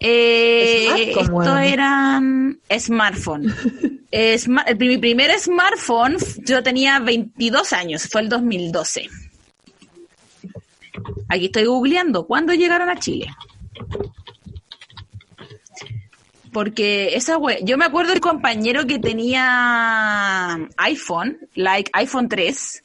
Eh, 0.00 1.14
estos 1.16 1.58
eran 1.60 2.60
smartphone. 2.78 3.54
mi 4.78 4.98
primer 4.98 5.38
smartphone 5.38 6.16
yo 6.44 6.62
tenía 6.62 6.98
22 7.00 7.72
años, 7.72 8.08
fue 8.08 8.20
el 8.20 8.28
2012. 8.28 9.08
Aquí 11.28 11.46
estoy 11.46 11.64
googleando. 11.64 12.26
¿Cuándo 12.26 12.52
llegaron 12.54 12.90
a 12.90 12.98
Chile? 12.98 13.28
Porque 16.52 17.16
esa 17.16 17.36
web, 17.36 17.58
yo 17.64 17.76
me 17.76 17.84
acuerdo 17.84 18.12
del 18.12 18.20
compañero 18.20 18.86
que 18.86 18.98
tenía 18.98 20.56
iPhone, 20.76 21.38
like 21.54 21.90
iPhone 21.94 22.28
3. 22.28 22.82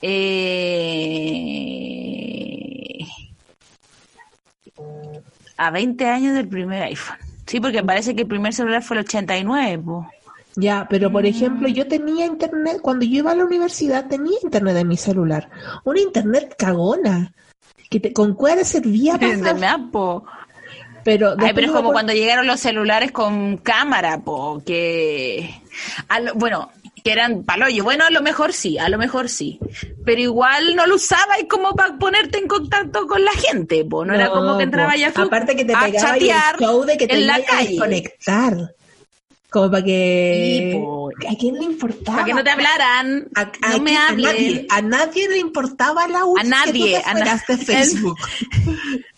Eh, 0.00 0.84
a 5.56 5.70
20 5.70 6.08
años 6.08 6.34
del 6.34 6.48
primer 6.48 6.82
iPhone. 6.84 7.18
Sí, 7.46 7.60
porque 7.60 7.82
parece 7.82 8.14
que 8.14 8.22
el 8.22 8.28
primer 8.28 8.54
celular 8.54 8.82
fue 8.82 8.96
el 8.96 9.04
89. 9.04 9.78
Po. 9.78 10.08
Ya, 10.56 10.86
pero 10.88 11.10
por 11.10 11.26
ejemplo, 11.26 11.68
yo 11.68 11.88
tenía 11.88 12.26
internet, 12.26 12.78
cuando 12.80 13.04
yo 13.04 13.18
iba 13.18 13.32
a 13.32 13.34
la 13.34 13.44
universidad 13.44 14.06
tenía 14.06 14.38
internet 14.42 14.76
en 14.76 14.88
mi 14.88 14.96
celular. 14.96 15.50
Una 15.84 16.00
internet 16.00 16.54
cagona. 16.56 17.32
Que 17.90 18.00
te, 18.00 18.12
¿Con 18.12 18.34
cuál 18.34 18.64
servía 18.64 19.18
para 19.18 19.32
Pero, 21.02 21.34
Ay, 21.38 21.52
pero 21.54 21.66
es 21.66 21.72
como 21.72 21.92
cuando 21.92 22.12
llegaron 22.12 22.46
los 22.46 22.60
celulares 22.60 23.12
con 23.12 23.56
cámara, 23.58 24.20
po, 24.20 24.62
que... 24.64 25.60
bueno, 26.36 26.70
que 27.04 27.12
eran 27.12 27.44
paloyo. 27.44 27.84
Bueno, 27.84 28.04
a 28.06 28.10
lo 28.10 28.22
mejor 28.22 28.52
sí, 28.52 28.78
a 28.78 28.88
lo 28.88 28.96
mejor 28.96 29.28
sí. 29.28 29.58
Pero 30.04 30.20
igual 30.20 30.74
no 30.74 30.86
lo 30.86 30.94
usaba 30.94 31.38
y 31.38 31.46
como 31.46 31.74
para 31.74 31.98
ponerte 31.98 32.38
en 32.38 32.48
contacto 32.48 33.06
con 33.06 33.22
la 33.24 33.32
gente, 33.32 33.84
po. 33.84 34.04
No, 34.04 34.14
era 34.14 34.30
como 34.30 34.56
que 34.56 34.64
entraba 34.64 34.96
ya 34.96 35.12
Aparte 35.14 35.54
que 35.54 35.64
te 35.64 35.74
a 35.74 35.92
chatear 35.92 36.56
el 36.60 36.86
de 36.86 36.96
que 36.96 37.06
te 37.06 37.14
en 37.14 37.26
la 37.26 37.42
calle. 37.44 37.78
conectar. 37.78 38.74
Como 39.54 39.70
para 39.70 39.84
que... 39.84 40.76
¿A 41.30 41.36
quién 41.36 41.54
le 41.54 41.64
importaba? 41.64 42.16
Para 42.16 42.26
que 42.26 42.34
no 42.34 42.42
te 42.42 42.50
hablaran. 42.50 43.28
A, 43.36 43.52
no 43.70 43.84
me 43.84 43.96
a 43.96 44.10
nadie, 44.10 44.66
a 44.68 44.82
nadie, 44.82 45.28
le 45.28 45.38
importaba 45.38 46.08
la 46.08 46.22
A 46.22 46.42
nadie. 46.42 46.96
a 46.96 47.14
nadie. 47.14 47.56
Facebook. 47.64 48.18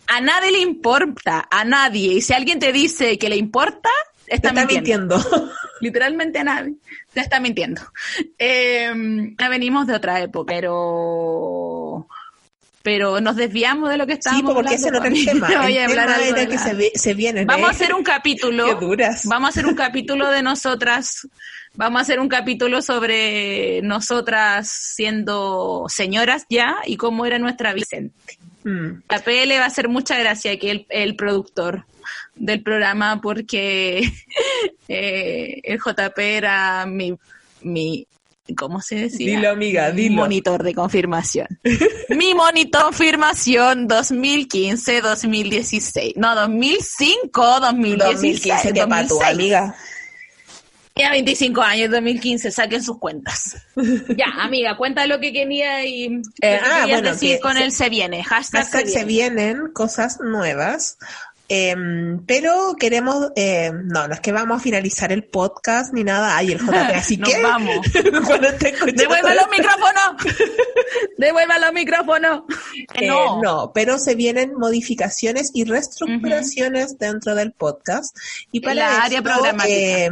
a 0.06 0.20
nadie 0.20 0.52
le 0.52 0.58
importa. 0.58 1.48
A 1.50 1.64
nadie. 1.64 2.12
Y 2.12 2.20
si 2.20 2.34
alguien 2.34 2.58
te 2.58 2.70
dice 2.70 3.16
que 3.16 3.30
le 3.30 3.36
importa, 3.36 3.88
está, 4.26 4.52
mintiendo. 4.52 5.18
Literalmente 5.80 6.40
a 6.40 6.44
nadie. 6.44 6.74
Te 7.14 7.20
está 7.20 7.40
mintiendo. 7.40 7.80
Eh, 8.38 8.92
venimos 9.48 9.86
de 9.86 9.94
otra 9.94 10.20
época, 10.20 10.52
pero 10.52 11.65
pero 12.86 13.20
nos 13.20 13.34
desviamos 13.34 13.90
de 13.90 13.96
lo 13.96 14.06
que 14.06 14.12
estábamos 14.12 14.48
Sí, 14.48 14.54
porque 14.54 14.74
ese 14.76 14.92
no 14.92 15.02
es 15.02 15.04
el 15.12 15.24
tema. 15.24 15.48
Hablar 15.48 16.48
que 16.48 16.92
se, 16.96 17.14
viene. 17.14 17.44
Vamos 17.44 17.66
a 17.66 17.72
hacer 17.72 17.92
un 17.92 18.04
capítulo. 18.04 18.76
duras. 18.76 19.26
Vamos 19.26 19.48
a 19.48 19.50
hacer 19.50 19.66
un 19.66 19.74
capítulo 19.74 20.30
de 20.30 20.40
nosotras. 20.40 21.26
Vamos 21.74 21.98
a 21.98 22.02
hacer 22.02 22.20
un 22.20 22.28
capítulo 22.28 22.82
sobre 22.82 23.82
nosotras 23.82 24.68
siendo 24.70 25.86
señoras 25.88 26.46
ya 26.48 26.76
y 26.86 26.96
cómo 26.96 27.26
era 27.26 27.40
nuestra 27.40 27.72
Vicente. 27.72 28.38
Mm. 28.62 29.02
A 29.08 29.18
PL 29.18 29.58
va 29.58 29.64
a 29.64 29.66
hacer 29.66 29.88
mucha 29.88 30.16
gracia 30.16 30.56
que 30.56 30.70
el, 30.70 30.86
el 30.88 31.16
productor 31.16 31.86
del 32.36 32.62
programa 32.62 33.20
porque 33.20 34.12
eh, 34.88 35.60
el 35.64 35.80
JP 35.80 36.18
era 36.18 36.86
mi, 36.86 37.18
mi, 37.62 38.06
¿cómo 38.54 38.80
se 38.80 38.94
decía? 38.96 39.36
Dilo, 39.36 39.50
amiga, 39.50 39.90
dilo. 39.90 40.14
Monitor 40.16 40.62
de 40.62 40.74
confirmación. 40.74 41.46
Mi 42.10 42.34
monitor 42.34 42.82
de 42.82 42.86
confirmación 42.86 43.88
2015-2016. 43.88 46.12
No, 46.16 46.34
2005, 46.34 47.60
2016. 47.60 48.12
2015, 48.12 48.72
¿qué 48.72 48.86
tu 49.08 49.22
amiga? 49.22 49.74
Ya 50.98 51.10
25 51.10 51.60
años, 51.60 51.90
2015, 51.90 52.50
saquen 52.50 52.82
sus 52.82 52.98
cuentas. 52.98 53.54
ya, 54.16 54.28
amiga, 54.40 54.78
cuenta 54.78 55.06
lo 55.06 55.20
que 55.20 55.30
quería 55.30 55.84
y 55.84 56.22
eh, 56.40 56.58
ah, 56.64 56.86
bueno, 56.88 57.12
decir 57.12 57.38
con 57.40 57.58
el 57.58 57.70
se 57.70 57.90
viene. 57.90 58.24
Hashtag, 58.24 58.64
se, 58.64 58.86
se 58.86 59.04
vienen 59.04 59.72
cosas 59.74 60.20
nuevas. 60.20 60.96
Em, 61.48 62.24
pero 62.26 62.74
queremos, 62.78 63.30
eh, 63.36 63.70
no, 63.72 64.08
no 64.08 64.14
es 64.14 64.20
que 64.20 64.32
vamos 64.32 64.58
a 64.58 64.60
finalizar 64.60 65.12
el 65.12 65.24
podcast 65.24 65.92
ni 65.92 66.02
nada. 66.02 66.36
Ay, 66.36 66.52
el 66.52 66.58
JP, 66.58 66.94
así 66.94 67.16
Nos 67.18 67.28
que. 67.28 67.42
vamos. 67.42 67.92
Devuelva 67.92 69.34
los 69.34 69.48
micrófonos. 69.50 70.36
Devuelva 71.18 71.58
los 71.58 71.72
micrófonos. 71.72 72.42
Eh, 72.94 73.06
no. 73.06 73.40
no, 73.40 73.72
pero 73.72 73.98
se 73.98 74.16
vienen 74.16 74.54
modificaciones 74.54 75.50
y 75.54 75.64
reestructuraciones 75.64 76.98
dentro 76.98 77.34
del 77.34 77.52
podcast. 77.52 78.16
Y 78.50 78.60
para 78.60 78.74
La 78.74 79.02
área 79.04 79.22
programática 79.22 80.10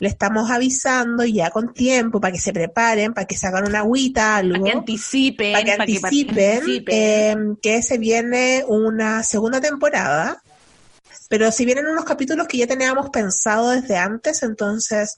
le 0.00 0.08
estamos 0.08 0.50
avisando 0.50 1.24
ya 1.24 1.50
con 1.50 1.72
tiempo 1.72 2.20
para 2.20 2.32
que 2.32 2.38
se 2.38 2.52
preparen, 2.52 3.14
para 3.14 3.26
que 3.26 3.36
se 3.36 3.46
hagan 3.46 3.68
una 3.68 3.80
agüita, 3.80 4.36
algo. 4.36 4.60
Para 4.60 4.64
que 4.64 4.78
anticipen. 4.78 5.52
Para 5.52 5.64
que 5.64 5.72
anticipen, 5.72 6.84
em, 6.86 7.56
que, 7.56 7.82
se 7.82 7.98
viene 7.98 8.64
una 8.66 9.22
segunda 9.22 9.60
temporada. 9.60 10.42
Pero 11.28 11.50
si 11.52 11.64
vienen 11.64 11.86
unos 11.86 12.04
capítulos 12.04 12.46
que 12.46 12.58
ya 12.58 12.66
teníamos 12.66 13.10
pensado 13.10 13.70
desde 13.70 13.96
antes, 13.96 14.42
entonces 14.42 15.16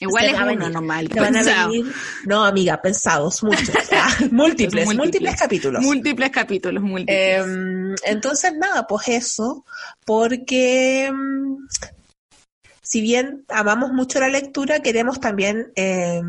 Igual 0.00 0.24
es 0.24 0.34
uno 0.34 0.70
normal. 0.70 1.10
no, 2.24 2.44
amiga, 2.44 2.80
pensados, 2.80 3.42
muchos. 3.42 3.68
Ah, 3.92 4.16
múltiples, 4.30 4.86
múltiples, 4.96 5.36
capítulos. 5.36 5.82
Múltiples 5.82 6.30
capítulos, 6.30 6.82
múltiples. 6.82 7.44
Em, 7.44 7.94
entonces, 8.04 8.54
nada, 8.56 8.86
pues 8.86 9.08
eso, 9.08 9.66
porque 10.06 11.12
si 12.90 13.00
bien 13.02 13.44
amamos 13.48 13.92
mucho 13.92 14.18
la 14.18 14.28
lectura, 14.28 14.80
queremos 14.80 15.20
también... 15.20 15.70
Eh, 15.76 16.20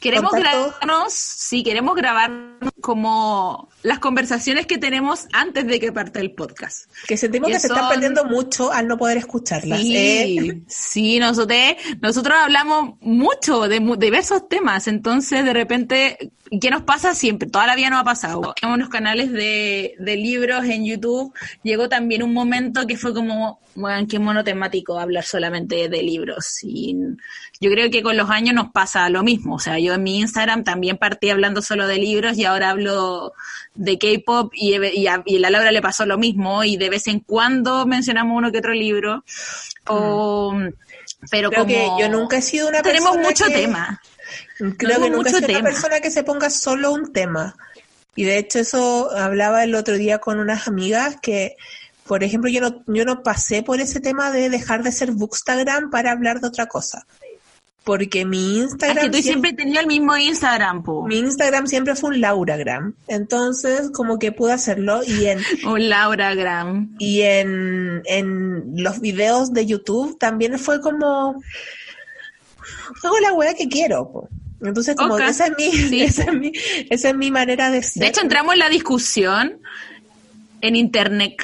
queremos 0.00 0.32
grabarnos, 0.32 1.12
sí, 1.12 1.62
queremos 1.62 1.94
grabar 1.96 2.30
como 2.80 3.68
las 3.82 3.98
conversaciones 3.98 4.66
que 4.66 4.78
tenemos 4.78 5.26
antes 5.34 5.66
de 5.66 5.80
que 5.80 5.92
parte 5.92 6.20
el 6.20 6.32
podcast. 6.32 6.90
Que 7.06 7.18
sentimos 7.18 7.50
que, 7.50 7.60
se 7.60 7.66
están 7.66 7.90
perdiendo 7.90 8.24
mucho 8.24 8.72
al 8.72 8.88
no 8.88 8.96
poder 8.96 9.18
escucharlas. 9.18 9.80
Sí, 9.80 9.96
¿eh? 9.96 10.62
sí 10.66 11.18
nosotros, 11.18 11.58
nosotros 12.00 12.38
hablamos 12.40 12.94
mucho 13.02 13.68
de 13.68 13.80
diversos 13.98 14.48
temas, 14.48 14.88
entonces 14.88 15.44
de 15.44 15.52
repente 15.52 16.32
¿qué 16.60 16.70
nos 16.70 16.82
pasa 16.82 17.14
siempre? 17.14 17.48
Toda 17.48 17.66
la 17.66 17.76
vida 17.76 17.90
nos 17.90 18.00
ha 18.00 18.04
pasado. 18.04 18.54
En 18.60 18.70
unos 18.70 18.88
canales 18.88 19.32
de, 19.32 19.94
de, 19.98 20.16
libros 20.16 20.64
en 20.64 20.84
YouTube 20.84 21.32
llegó 21.62 21.88
también 21.88 22.22
un 22.22 22.32
momento 22.32 22.86
que 22.86 22.96
fue 22.96 23.14
como, 23.14 23.60
bueno, 23.74 24.06
qué 24.08 24.18
monotemático 24.18 24.98
hablar 24.98 25.24
solamente 25.24 25.88
de 25.88 26.02
libros. 26.02 26.58
Y 26.62 26.96
yo 27.60 27.70
creo 27.70 27.90
que 27.90 28.02
con 28.02 28.16
los 28.16 28.30
años 28.30 28.54
nos 28.54 28.70
pasa 28.70 29.08
lo 29.08 29.22
mismo. 29.22 29.56
O 29.56 29.58
sea, 29.58 29.78
yo 29.78 29.94
en 29.94 30.02
mi 30.02 30.20
Instagram 30.20 30.64
también 30.64 30.98
partí 30.98 31.30
hablando 31.30 31.62
solo 31.62 31.86
de 31.86 31.98
libros 31.98 32.36
y 32.36 32.44
ahora 32.44 32.70
hablo 32.70 33.32
de 33.74 33.98
K-pop 33.98 34.52
y, 34.54 34.76
y, 34.76 35.06
a, 35.06 35.22
la 35.26 35.50
Laura 35.50 35.72
le 35.72 35.82
pasó 35.82 36.06
lo 36.06 36.18
mismo 36.18 36.64
y 36.64 36.76
de 36.76 36.90
vez 36.90 37.06
en 37.06 37.20
cuando 37.20 37.86
mencionamos 37.86 38.36
uno 38.36 38.52
que 38.52 38.58
otro 38.58 38.72
libro. 38.72 39.24
O, 39.86 40.52
mm. 40.52 40.68
pero 41.30 41.50
como 41.50 41.66
que 41.66 41.88
yo 41.98 42.08
nunca 42.08 42.38
he 42.38 42.42
sido 42.42 42.68
una 42.68 42.82
tenemos 42.82 43.16
mucho 43.18 43.46
tema 43.46 44.00
creo 44.76 45.00
que 45.00 45.10
nunca 45.10 45.30
sido 45.30 45.48
una 45.48 45.62
persona 45.62 46.00
que 46.00 46.10
se 46.10 46.24
ponga 46.24 46.50
solo 46.50 46.92
un 46.92 47.12
tema 47.12 47.56
y 48.14 48.24
de 48.24 48.38
hecho 48.38 48.60
eso 48.60 49.10
hablaba 49.16 49.64
el 49.64 49.74
otro 49.74 49.96
día 49.96 50.18
con 50.18 50.38
unas 50.38 50.68
amigas 50.68 51.16
que 51.20 51.56
por 52.06 52.22
ejemplo 52.22 52.50
yo 52.50 52.60
no 52.60 52.84
yo 52.86 53.04
no 53.04 53.22
pasé 53.22 53.62
por 53.62 53.80
ese 53.80 54.00
tema 54.00 54.30
de 54.30 54.50
dejar 54.50 54.82
de 54.82 54.92
ser 54.92 55.12
Bookstagram 55.12 55.90
para 55.90 56.12
hablar 56.12 56.40
de 56.40 56.48
otra 56.48 56.66
cosa 56.66 57.06
porque 57.84 58.24
mi 58.24 58.58
Instagram... 58.58 58.96
Es 58.96 59.04
que 59.04 59.16
tú 59.18 59.22
siempre, 59.22 59.52
tenías 59.52 59.82
el 59.82 59.86
mismo 59.86 60.16
Instagram, 60.16 60.82
po. 60.82 61.06
Mi 61.06 61.18
Instagram 61.18 61.66
siempre 61.66 61.94
fue 61.94 62.10
un 62.10 62.20
Lauragram. 62.22 62.94
Entonces, 63.08 63.90
como 63.90 64.18
que 64.18 64.32
pude 64.32 64.54
hacerlo 64.54 65.02
y 65.04 65.26
en... 65.26 65.40
un 65.66 65.90
Lauragram. 65.90 66.96
Y 66.98 67.20
en, 67.20 68.02
en 68.06 68.82
los 68.82 69.00
videos 69.00 69.52
de 69.52 69.66
YouTube 69.66 70.18
también 70.18 70.58
fue 70.58 70.80
como... 70.80 71.42
Hago 73.02 73.20
la 73.20 73.34
weá 73.34 73.52
que 73.52 73.68
quiero, 73.68 74.10
po. 74.10 74.28
Entonces, 74.64 74.96
como 74.96 75.18
esa, 75.18 75.46
es 75.46 75.52
mi, 75.56 76.00
esa, 76.02 76.24
es 76.24 76.32
mi, 76.32 76.52
esa 76.90 77.10
es 77.10 77.16
mi 77.16 77.30
manera 77.30 77.70
de 77.70 77.82
ser. 77.82 78.02
De 78.02 78.08
hecho, 78.08 78.22
entramos 78.22 78.54
en 78.54 78.60
la 78.60 78.68
discusión 78.68 79.60
en 80.60 80.76
internet. 80.76 81.42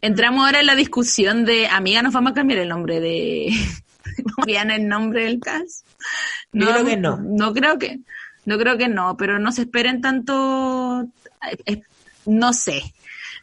Entramos 0.00 0.44
ahora 0.44 0.60
en 0.60 0.66
la 0.66 0.74
discusión 0.74 1.44
de, 1.44 1.68
amiga, 1.68 2.02
nos 2.02 2.12
vamos 2.12 2.32
a 2.32 2.34
cambiar 2.34 2.58
el 2.58 2.68
nombre 2.68 3.00
de 3.00 3.54
bien 4.46 4.70
el 4.70 4.88
nombre 4.88 5.24
del 5.24 5.38
caso. 5.38 5.84
No, 6.52 6.66
creo 6.66 6.84
que 6.84 6.96
no. 6.96 7.16
No 7.18 7.54
creo 7.54 7.78
que, 7.78 8.00
no 8.44 8.58
creo 8.58 8.76
que 8.76 8.88
no, 8.88 9.16
pero 9.16 9.38
no 9.38 9.52
se 9.52 9.62
esperen 9.62 10.00
tanto, 10.00 11.08
no 12.26 12.52
sé, 12.52 12.82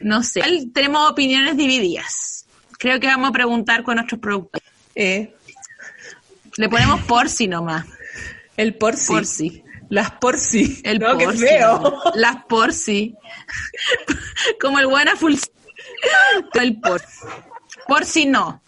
no 0.02 0.24
sé. 0.24 0.42
Tenemos 0.74 1.10
opiniones 1.10 1.56
divididas. 1.56 2.46
Creo 2.78 3.00
que 3.00 3.08
vamos 3.08 3.30
a 3.30 3.34
preguntar 3.34 3.84
con 3.84 3.96
nuestros 3.96 4.20
productores. 4.20 4.68
Eh. 4.94 5.34
Le 6.58 6.70
ponemos 6.70 7.02
por 7.02 7.30
si 7.30 7.48
nomás. 7.48 7.86
El 8.58 8.76
por 8.76 8.96
si. 8.98 9.14
Por 9.14 9.26
si. 9.26 9.64
Las 9.90 10.12
por 10.12 10.38
si. 10.38 10.82
El 10.84 11.00
no, 11.00 11.18
por 11.18 11.38
feo. 11.38 12.02
Las 12.16 12.44
por 12.46 12.74
si. 12.74 13.16
Como 14.60 14.80
el 14.80 14.88
buena 14.88 15.16
full. 15.16 15.36
El 16.54 16.80
por. 16.80 17.02
Por 17.88 18.06
si 18.06 18.26
no. 18.26 18.62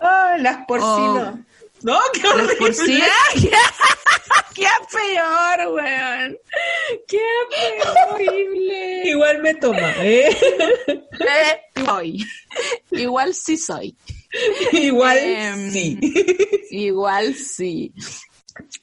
Oh, 0.00 0.36
las 0.38 0.64
porcinas. 0.66 1.34
Oh. 1.34 1.38
No, 1.82 1.98
qué 2.12 2.26
horrible. 2.26 2.56
Porcinas. 2.56 3.10
qué 4.54 4.66
peor, 4.90 5.72
weón. 5.74 6.38
Qué 7.06 7.20
peor, 7.50 7.96
horrible. 8.10 9.02
Igual 9.08 9.42
me 9.42 9.54
toma, 9.54 9.94
¿eh? 9.98 10.36
eh 10.88 11.60
soy. 11.84 12.24
Igual 12.90 13.34
sí 13.34 13.56
soy. 13.56 13.96
Igual 14.72 15.18
em, 15.18 15.70
sí. 15.70 15.98
Igual 16.70 17.34
sí. 17.34 17.92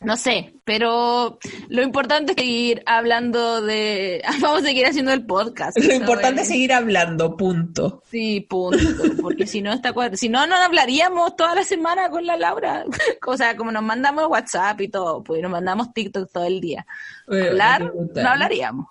No 0.02 0.18
sé, 0.18 0.54
pero 0.64 1.40
lo 1.70 1.82
importante 1.82 2.34
es 2.34 2.38
seguir 2.38 2.84
hablando 2.86 3.62
de... 3.62 4.24
Vamos 4.42 4.64
a 4.64 4.66
seguir 4.66 4.86
haciendo 4.86 5.12
el 5.14 5.26
podcast. 5.26 5.78
Lo 5.80 5.94
importante 5.94 6.42
es 6.42 6.48
seguir 6.48 6.74
hablando, 6.74 7.36
punto. 7.36 8.04
Sí, 8.10 8.42
punto. 8.42 8.78
Porque 9.22 9.48
si 9.48 9.62
no, 9.62 9.74
está 9.74 9.94
si 10.14 10.30
no, 10.30 10.46
no 10.48 10.56
hablaríamos 10.56 11.36
toda 11.36 11.56
la 11.56 11.64
semana 11.64 12.10
con 12.10 12.26
la 12.26 12.38
Laura. 12.38 12.86
O 13.26 13.36
sea, 13.36 13.58
como 13.58 13.72
nos 13.72 13.84
mandamos 13.84 14.28
WhatsApp 14.28 14.80
y 14.82 14.88
todo, 14.88 15.22
pues 15.22 15.42
nos 15.42 15.52
mandamos 15.52 15.94
TikTok 15.94 16.32
todo 16.32 16.46
el 16.46 16.62
día. 16.62 16.86
Hablar, 17.28 17.94
no 17.94 18.30
hablaríamos. 18.30 18.88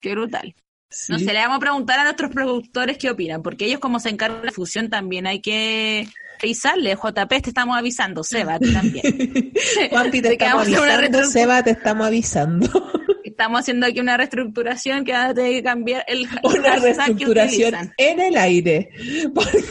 Qué 0.00 0.12
brutal. 0.12 0.54
No 1.08 1.18
sé, 1.18 1.26
le 1.26 1.34
vamos 1.34 1.58
a 1.58 1.60
preguntar 1.60 2.00
a 2.00 2.04
nuestros 2.04 2.30
productores 2.30 2.98
qué 2.98 3.10
opinan, 3.10 3.42
porque 3.42 3.66
ellos 3.66 3.78
como 3.78 4.00
se 4.00 4.08
encargan 4.08 4.40
de 4.40 4.46
la 4.46 4.52
fusión 4.52 4.90
también 4.90 5.26
hay 5.26 5.40
que 5.40 6.08
y 6.46 6.54
sale, 6.54 6.94
JP, 6.96 7.28
te 7.28 7.50
estamos 7.50 7.76
avisando, 7.76 8.24
Seba, 8.24 8.58
también. 8.58 9.52
Juanpi, 9.90 10.22
te 10.22 10.32
estamos 10.32 10.66
avisando, 10.66 11.24
Seba, 11.24 11.62
te 11.62 11.70
estamos 11.70 12.06
avisando. 12.06 12.68
Estamos 13.24 13.60
haciendo 13.60 13.86
aquí 13.86 14.00
una 14.00 14.18
reestructuración 14.18 15.02
que 15.02 15.12
va 15.12 15.28
a 15.28 15.34
tener 15.34 15.52
que 15.52 15.62
cambiar 15.62 16.04
el 16.08 16.28
Una 16.42 16.76
reestructuración 16.76 17.90
en 17.96 18.20
el 18.20 18.36
aire. 18.36 18.90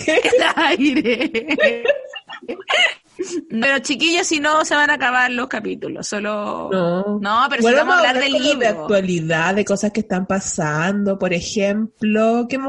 qué? 0.05 0.21
En 0.23 0.31
el 0.33 0.43
aire. 0.55 1.83
Pero 3.49 3.79
chiquillos, 3.79 4.27
si 4.27 4.39
no, 4.39 4.63
se 4.65 4.75
van 4.75 4.89
a 4.89 4.93
acabar 4.93 5.31
los 5.31 5.47
capítulos. 5.47 6.07
Solo. 6.07 6.69
No, 7.21 7.47
pero 7.49 7.67
si 7.67 7.73
vamos 7.73 7.95
a 7.95 7.97
hablar 7.97 8.19
del 8.19 8.33
libro. 8.33 8.59
De 8.59 8.67
actualidad, 8.67 9.55
de 9.55 9.65
cosas 9.65 9.91
que 9.91 10.01
están 10.01 10.25
pasando. 10.25 11.17
Por 11.17 11.33
ejemplo, 11.33 12.47
¿qué, 12.49 12.59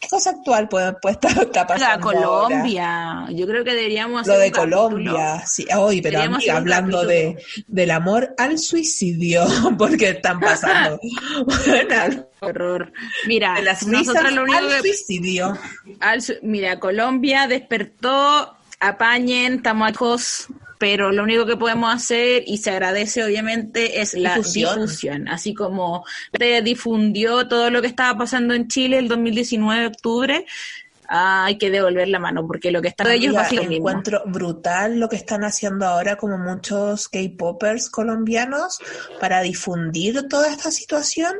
qué 0.00 0.08
cosa 0.08 0.30
actual 0.30 0.68
puede, 0.68 0.92
puede 0.94 1.14
estar, 1.14 1.66
pasando? 1.66 1.78
La 1.78 1.98
Colombia. 2.00 3.26
Yo 3.30 3.46
creo 3.46 3.64
que 3.64 3.74
deberíamos 3.74 4.22
hacer 4.22 4.34
Lo 4.34 4.40
de 4.40 4.52
Colombia, 4.52 5.42
sí. 5.46 5.66
Hoy, 5.76 6.00
pero 6.02 6.20
hablando 6.52 7.04
de, 7.04 7.36
del 7.66 7.90
amor 7.90 8.34
al 8.38 8.58
suicidio, 8.58 9.44
porque 9.78 10.10
están 10.10 10.40
pasando. 10.40 11.00
Horror. 12.40 12.92
Mira, 13.26 13.56
nosotros 13.86 14.32
lo 14.32 14.42
único 14.42 14.58
al 14.58 14.80
suicidio. 14.80 15.58
mira, 16.42 16.78
Colombia 16.78 17.46
despertó 17.46 18.56
apañen, 18.88 19.54
estamos 19.54 20.48
pero 20.78 21.12
lo 21.12 21.22
único 21.22 21.46
que 21.46 21.56
podemos 21.56 21.94
hacer, 21.94 22.42
y 22.46 22.58
se 22.58 22.70
agradece 22.70 23.24
obviamente, 23.24 24.02
es 24.02 24.14
la 24.14 24.36
difusión. 24.36 25.28
Así 25.28 25.54
como 25.54 26.04
se 26.38 26.62
difundió 26.62 27.48
todo 27.48 27.70
lo 27.70 27.80
que 27.80 27.86
estaba 27.86 28.18
pasando 28.18 28.54
en 28.54 28.68
Chile 28.68 28.98
el 28.98 29.08
2019, 29.08 29.86
octubre, 29.86 30.44
hay 31.08 31.58
que 31.58 31.70
devolver 31.70 32.08
la 32.08 32.18
mano, 32.18 32.46
porque 32.46 32.70
lo 32.70 32.82
que 32.82 32.88
está 32.88 33.04
de 33.04 33.14
ellos 33.14 33.34
va 33.34 33.42
a 33.42 33.48
ser 33.48 33.72
encuentro 33.72 34.22
brutal 34.26 34.98
lo 34.98 35.08
que 35.08 35.16
están 35.16 35.44
haciendo 35.44 35.86
ahora 35.86 36.16
como 36.16 36.38
muchos 36.38 37.08
K-popers 37.08 37.90
colombianos 37.90 38.78
para 39.20 39.42
difundir 39.42 40.28
toda 40.28 40.50
esta 40.50 40.70
situación 40.70 41.32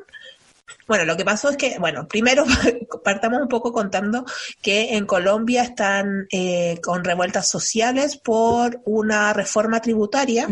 bueno, 0.86 1.04
lo 1.04 1.16
que 1.16 1.24
pasó 1.24 1.50
es 1.50 1.56
que, 1.56 1.78
bueno, 1.78 2.06
primero 2.06 2.44
partamos 3.04 3.40
un 3.40 3.48
poco 3.48 3.72
contando 3.72 4.24
que 4.62 4.96
en 4.96 5.06
Colombia 5.06 5.62
están 5.62 6.26
eh, 6.30 6.78
con 6.82 7.04
revueltas 7.04 7.48
sociales 7.48 8.16
por 8.16 8.80
una 8.84 9.32
reforma 9.32 9.80
tributaria. 9.80 10.48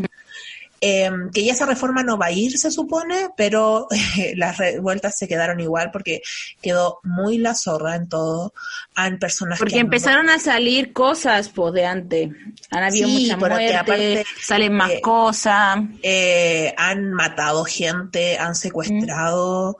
Em, 0.84 1.30
que 1.30 1.44
ya 1.44 1.52
esa 1.52 1.64
reforma 1.64 2.02
no 2.02 2.18
va 2.18 2.26
a 2.26 2.32
ir, 2.32 2.58
se 2.58 2.72
supone, 2.72 3.28
pero 3.36 3.86
las 4.34 4.58
revueltas 4.58 5.16
se 5.16 5.28
quedaron 5.28 5.60
igual 5.60 5.92
porque 5.92 6.22
quedó 6.60 6.98
muy 7.04 7.38
la 7.38 7.54
zorra 7.54 7.94
en 7.94 8.08
todo. 8.08 8.52
Han 8.96 9.20
personas 9.20 9.60
porque 9.60 9.78
empezaron 9.78 10.28
a 10.28 10.40
salir 10.40 10.92
cosas 10.92 11.52
de 11.72 11.86
antes. 11.86 12.30
Han 12.72 12.82
habido 12.82 13.08
muchas 13.08 13.38
muertes, 13.38 14.26
salen 14.42 14.72
más 14.72 14.90
eh, 14.90 15.00
cosas. 15.00 15.78
Eh, 16.02 16.74
han 16.76 17.12
matado 17.12 17.64
gente, 17.64 18.36
han 18.36 18.56
secuestrado 18.56 19.76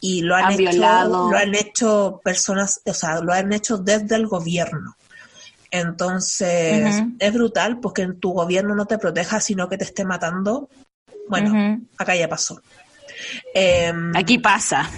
y 0.00 0.20
lo 0.20 0.36
han, 0.36 0.52
hecho, 0.52 1.08
lo 1.08 1.36
han 1.36 1.56
hecho 1.56 2.20
personas, 2.22 2.80
o 2.84 2.94
sea, 2.94 3.20
lo 3.20 3.32
han 3.32 3.52
hecho 3.52 3.76
desde 3.78 4.14
el 4.14 4.28
gobierno. 4.28 4.96
Entonces, 5.74 7.02
es 7.18 7.32
brutal 7.32 7.80
porque 7.80 8.06
tu 8.20 8.30
gobierno 8.30 8.76
no 8.76 8.86
te 8.86 8.96
proteja, 8.96 9.40
sino 9.40 9.68
que 9.68 9.76
te 9.76 9.82
esté 9.82 10.04
matando. 10.04 10.68
Bueno, 11.28 11.80
acá 11.98 12.14
ya 12.14 12.28
pasó. 12.28 12.62
Em, 13.52 14.16
Aquí 14.16 14.38
pasa. 14.38 14.88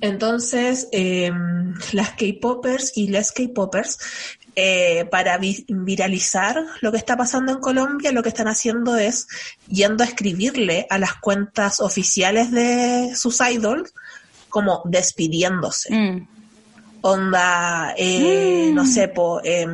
Entonces, 0.00 0.88
em, 0.90 1.74
las 1.92 2.10
K-Poppers 2.10 2.92
y 2.96 3.06
les 3.06 3.30
K-Poppers 3.30 3.98
eh, 4.56 5.06
para 5.12 5.38
viralizar 5.38 6.56
lo 6.80 6.90
que 6.90 6.98
está 6.98 7.16
pasando 7.16 7.52
en 7.52 7.60
Colombia, 7.60 8.10
lo 8.10 8.24
que 8.24 8.30
están 8.30 8.48
haciendo 8.48 8.96
es 8.96 9.28
yendo 9.68 10.02
a 10.02 10.08
escribirle 10.08 10.88
a 10.90 10.98
las 10.98 11.14
cuentas 11.14 11.78
oficiales 11.78 12.50
de 12.50 13.12
sus 13.14 13.40
idols, 13.40 13.94
como 14.48 14.82
despidiéndose. 14.86 15.94
Mm. 15.94 16.31
Onda, 17.02 17.94
eh, 17.96 18.68
mm. 18.70 18.74
no 18.74 18.86
sé, 18.86 19.08
po, 19.08 19.40
eh, 19.44 19.66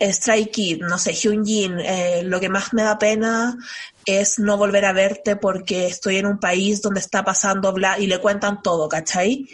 Strike 0.00 0.50
Kid, 0.50 0.82
no 0.82 0.98
sé, 0.98 1.12
Hyunjin, 1.12 1.78
eh, 1.80 2.22
lo 2.24 2.40
que 2.40 2.48
más 2.48 2.72
me 2.74 2.82
da 2.82 2.98
pena 2.98 3.56
es 4.04 4.38
no 4.38 4.56
volver 4.56 4.84
a 4.84 4.92
verte 4.92 5.36
porque 5.36 5.86
estoy 5.86 6.16
en 6.16 6.26
un 6.26 6.38
país 6.38 6.82
donde 6.82 7.00
está 7.00 7.24
pasando 7.24 7.72
bla 7.72 7.98
y 7.98 8.06
le 8.06 8.18
cuentan 8.18 8.62
todo, 8.62 8.88
¿cachai? 8.88 9.48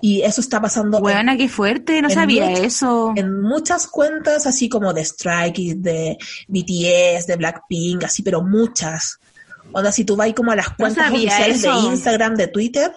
Y 0.00 0.20
eso 0.22 0.40
está 0.40 0.60
pasando. 0.60 1.00
Buena, 1.00 1.36
qué 1.36 1.48
fuerte, 1.48 2.02
no 2.02 2.10
sabía 2.10 2.52
eso. 2.52 3.14
En 3.16 3.40
muchas 3.40 3.86
cuentas, 3.86 4.46
así 4.46 4.68
como 4.68 4.92
de 4.92 5.02
Strike, 5.02 5.76
de 5.76 6.18
BTS, 6.48 7.26
de 7.26 7.36
Blackpink, 7.36 8.04
así, 8.04 8.22
pero 8.22 8.42
muchas. 8.42 9.18
O 9.72 9.80
sea, 9.80 9.92
si 9.92 10.04
tú 10.04 10.16
vas 10.16 10.32
como 10.34 10.52
a 10.52 10.56
las 10.56 10.70
cuentas 10.70 11.10
oficiales 11.10 11.62
de 11.62 11.70
Instagram, 11.70 12.34
de 12.34 12.48
Twitter, 12.48 12.92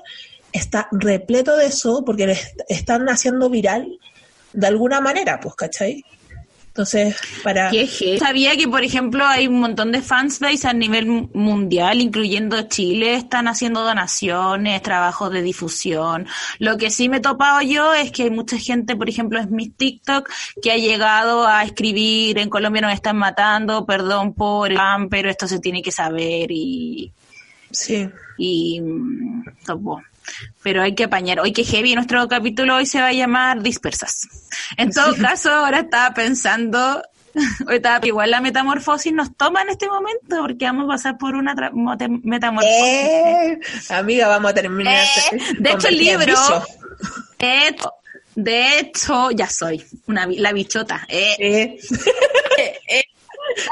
está 0.51 0.87
repleto 0.91 1.55
de 1.55 1.67
eso 1.67 2.03
porque 2.05 2.27
le 2.27 2.37
están 2.67 3.07
haciendo 3.09 3.49
viral 3.49 3.99
de 4.53 4.67
alguna 4.67 5.01
manera, 5.01 5.39
pues, 5.39 5.55
¿cachai? 5.55 6.03
Entonces, 6.69 7.17
para... 7.43 7.71
Sabía 8.19 8.55
que, 8.55 8.67
por 8.67 8.83
ejemplo, 8.83 9.25
hay 9.25 9.47
un 9.47 9.59
montón 9.59 9.91
de 9.91 10.01
fansbase 10.01 10.67
a 10.67 10.71
nivel 10.71 11.07
mundial, 11.33 11.99
incluyendo 11.99 12.61
Chile, 12.69 13.15
están 13.15 13.49
haciendo 13.49 13.83
donaciones, 13.83 14.81
trabajos 14.81 15.31
de 15.31 15.41
difusión. 15.41 16.27
Lo 16.59 16.77
que 16.77 16.89
sí 16.89 17.09
me 17.09 17.17
he 17.17 17.19
topado 17.19 17.61
yo 17.61 17.93
es 17.93 18.11
que 18.11 18.23
hay 18.23 18.29
mucha 18.29 18.57
gente, 18.57 18.95
por 18.95 19.09
ejemplo, 19.09 19.39
es 19.39 19.49
mi 19.49 19.67
TikTok, 19.67 20.29
que 20.61 20.71
ha 20.71 20.77
llegado 20.77 21.45
a 21.45 21.63
escribir, 21.63 22.37
en 22.37 22.49
Colombia 22.49 22.83
nos 22.83 22.93
están 22.93 23.17
matando, 23.17 23.85
perdón 23.85 24.33
por 24.33 24.71
el 24.71 24.79
pero 25.09 25.29
esto 25.29 25.47
se 25.47 25.59
tiene 25.59 25.81
que 25.81 25.91
saber 25.91 26.49
y... 26.49 27.11
Sí. 27.71 28.09
Y... 28.37 28.79
Mm, 28.79 29.43
pero 30.63 30.81
hay 30.81 30.95
que 30.95 31.05
apañar. 31.05 31.39
Hoy 31.39 31.53
que 31.53 31.63
heavy, 31.63 31.95
nuestro 31.95 32.27
capítulo 32.27 32.75
hoy 32.75 32.85
se 32.85 32.99
va 32.99 33.07
a 33.07 33.13
llamar 33.13 33.61
Dispersas. 33.61 34.27
En 34.77 34.91
todo 34.91 35.15
caso, 35.21 35.51
ahora 35.51 35.79
estaba 35.79 36.13
pensando, 36.13 37.01
estaba, 37.69 38.05
igual 38.05 38.31
la 38.31 38.41
metamorfosis 38.41 39.13
nos 39.13 39.35
toma 39.35 39.61
en 39.61 39.69
este 39.69 39.87
momento 39.87 40.41
porque 40.41 40.65
vamos 40.65 40.85
a 40.85 40.87
pasar 40.89 41.17
por 41.17 41.35
una 41.35 41.55
metamorfosis. 42.23 42.77
Eh, 42.83 43.59
amiga, 43.89 44.27
vamos 44.27 44.51
a 44.51 44.53
terminar. 44.53 45.05
Eh, 45.31 45.39
de 45.59 45.71
hecho, 45.71 45.87
el 45.87 45.97
libro, 45.97 46.35
de 48.35 48.79
hecho, 48.79 49.31
ya 49.31 49.49
soy 49.49 49.83
una, 50.07 50.25
la 50.27 50.53
bichota. 50.53 51.05
Eh. 51.09 51.77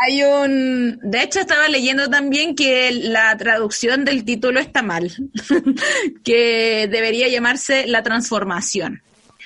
Hay 0.02 0.24
un, 0.24 1.00
de 1.02 1.24
hecho 1.24 1.40
estaba 1.40 1.68
leyendo 1.68 2.10
también 2.10 2.56
que 2.56 2.92
la 2.92 3.36
traducción 3.38 4.06
del 4.06 4.24
título 4.24 4.60
está 4.60 4.82
mal, 4.82 5.12
que 6.24 6.88
debería 6.90 7.28
llamarse 7.28 7.88
la 7.88 8.04
transformación. 8.04 9.02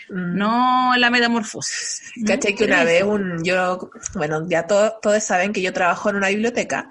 Mm. 0.10 0.38
No 0.38 0.94
la 0.98 1.10
metamorfosis. 1.10 2.02
Caché 2.26 2.54
que 2.54 2.66
una 2.66 2.84
vez 2.84 3.04
un, 3.04 3.44
yo, 3.44 3.90
bueno, 4.14 4.46
ya 4.50 4.68
todos 4.68 5.24
saben 5.24 5.54
que 5.54 5.62
yo 5.62 5.72
trabajo 5.72 6.10
en 6.10 6.18
una 6.18 6.28
biblioteca 6.28 6.90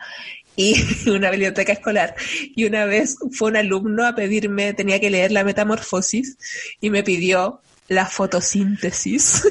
y 0.57 0.75
una 1.11 1.31
biblioteca 1.31 1.73
escolar. 1.73 2.15
Y 2.55 2.65
una 2.65 2.85
vez 2.87 3.17
fue 3.33 3.51
un 3.51 3.57
alumno 3.57 4.07
a 4.07 4.15
pedirme, 4.15 4.73
tenía 4.73 5.01
que 5.01 5.11
leer 5.11 5.33
la 5.33 5.45
metamorfosis 5.45 6.37
y 6.81 6.91
me 6.91 7.03
pidió 7.03 7.61
la 7.89 8.07
fotosíntesis. 8.07 9.43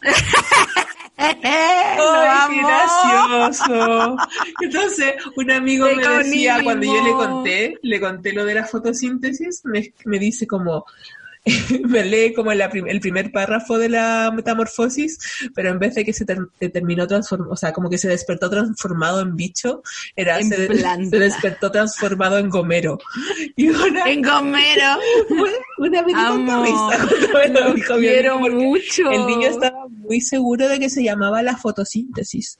¡Ay, 1.42 2.48
qué 2.50 2.60
gracioso! 2.62 4.16
Entonces, 4.60 5.14
un 5.36 5.50
amigo 5.50 5.86
me 5.86 6.06
decía, 6.06 6.60
cuando 6.62 6.86
yo 6.86 7.02
le 7.02 7.12
conté, 7.12 7.78
le 7.82 8.00
conté 8.00 8.32
lo 8.32 8.44
de 8.44 8.54
la 8.54 8.64
fotosíntesis, 8.64 9.64
me, 9.64 9.92
me 10.04 10.18
dice 10.18 10.46
como, 10.46 10.84
me 11.88 12.04
lee 12.04 12.32
como 12.34 12.52
el 12.52 13.00
primer 13.00 13.32
párrafo 13.32 13.76
de 13.76 13.88
la 13.88 14.30
metamorfosis, 14.32 15.18
pero 15.54 15.70
en 15.70 15.78
vez 15.78 15.96
de 15.96 16.04
que 16.04 16.12
se 16.12 16.24
terminó 16.24 17.06
transformado, 17.06 17.52
o 17.52 17.56
sea, 17.56 17.72
como 17.72 17.90
que 17.90 17.98
se 17.98 18.08
despertó 18.08 18.48
transformado 18.48 19.20
en 19.20 19.34
bicho, 19.34 19.82
era 20.14 20.40
se, 20.42 20.68
despertó 21.10 21.72
transformado 21.72 22.38
en 22.38 22.48
gomero. 22.48 22.98
Y 23.56 23.68
una, 23.68 24.10
en 24.10 24.22
gomero. 24.22 24.98
Una 25.78 26.02
vez 26.02 26.14
lo 27.50 27.98
quiero 27.98 28.38
mucho. 28.38 29.10
El 29.10 29.26
niño 29.26 29.48
estaba 29.48 29.88
muy 29.88 30.20
seguro 30.20 30.68
de 30.68 30.78
que 30.78 30.88
se 30.88 31.02
llamaba 31.02 31.42
la 31.42 31.56
fotosíntesis. 31.56 32.58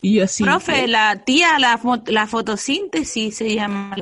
Y 0.00 0.14
yo 0.14 0.24
así. 0.24 0.44
Profe, 0.44 0.86
la 0.86 1.22
tía, 1.24 1.58
la, 1.58 1.78
la 2.06 2.26
fotosíntesis 2.26 3.36
se 3.36 3.54
llama. 3.54 3.94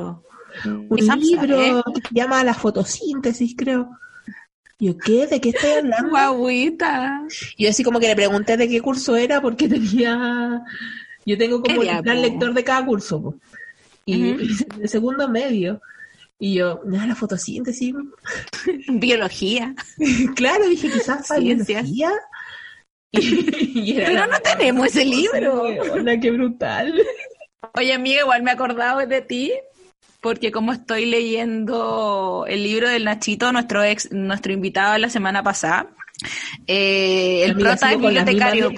Un 0.64 1.20
libro 1.20 1.60
¿eh? 1.60 1.82
que 1.94 2.08
se 2.08 2.14
llama 2.14 2.44
La 2.44 2.54
fotosíntesis, 2.54 3.54
creo. 3.56 3.88
Yo, 4.82 4.98
¿qué? 4.98 5.28
¿De 5.28 5.40
qué 5.40 5.50
estoy 5.50 5.70
hablando? 5.78 6.10
Guauita. 6.10 7.22
Yo 7.56 7.70
así 7.70 7.84
como 7.84 8.00
que 8.00 8.08
le 8.08 8.16
pregunté 8.16 8.56
de 8.56 8.68
qué 8.68 8.80
curso 8.80 9.14
era 9.14 9.40
porque 9.40 9.68
tenía... 9.68 10.60
Yo 11.24 11.38
tengo 11.38 11.62
como 11.62 11.82
el 11.82 12.02
plan 12.02 12.20
lector 12.20 12.52
de 12.52 12.64
cada 12.64 12.84
curso. 12.84 13.36
Y 14.04 14.32
de 14.78 14.88
segundo 14.88 15.28
medio. 15.28 15.80
Y 16.36 16.54
yo, 16.54 16.80
nada, 16.84 17.06
la 17.06 17.14
fotosíntesis. 17.14 17.94
Biología. 18.88 19.72
claro, 20.34 20.68
dije, 20.68 20.90
quizás 20.90 21.28
para 21.28 21.40
biología. 21.40 22.10
Pero 23.12 24.26
no 24.26 24.40
tenemos 24.40 24.88
ese 24.88 25.04
libro. 25.04 25.62
Hola, 25.92 26.18
qué 26.18 26.32
brutal. 26.32 27.00
Oye, 27.74 27.92
amiga, 27.92 28.22
igual 28.22 28.42
me 28.42 28.50
he 28.50 28.54
acordado 28.54 29.06
de 29.06 29.20
ti 29.20 29.52
porque 30.22 30.52
como 30.52 30.72
estoy 30.72 31.04
leyendo 31.04 32.46
el 32.48 32.62
libro 32.62 32.88
del 32.88 33.04
Nachito, 33.04 33.52
nuestro 33.52 33.82
ex, 33.82 34.12
nuestro 34.12 34.52
invitado 34.52 34.96
la 34.96 35.10
semana 35.10 35.42
pasada, 35.42 35.88
eh, 36.66 37.42
el 37.44 37.56
prota 37.56 37.92
es 37.92 37.98
bibliotecario. 37.98 38.70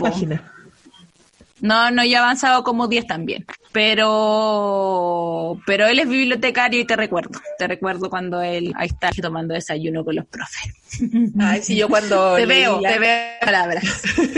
No, 1.61 1.91
no, 1.91 2.05
yo 2.05 2.13
he 2.13 2.17
avanzado 2.17 2.65
como 2.65 2.89
10 2.89 3.07
también. 3.07 3.45
Pero, 3.73 5.61
pero 5.67 5.87
él 5.87 5.99
es 5.99 6.09
bibliotecario 6.09 6.81
y 6.81 6.87
te 6.87 6.97
recuerdo. 6.97 7.39
Te 7.59 7.69
recuerdo 7.69 8.09
cuando 8.09 8.41
él 8.41 8.73
ahí 8.77 8.89
está 8.89 9.11
tomando 9.11 9.53
desayuno 9.53 10.05
con 10.05 10.17
los 10.17 10.27
profes. 10.27 10.73
Ay, 11.41 11.63
sí, 11.63 11.77
yo 11.77 11.89
cuando. 11.89 12.37
te 12.37 12.47
veo, 12.47 12.81
te 12.81 12.99
veo 12.99 13.39
palabras. 13.41 13.85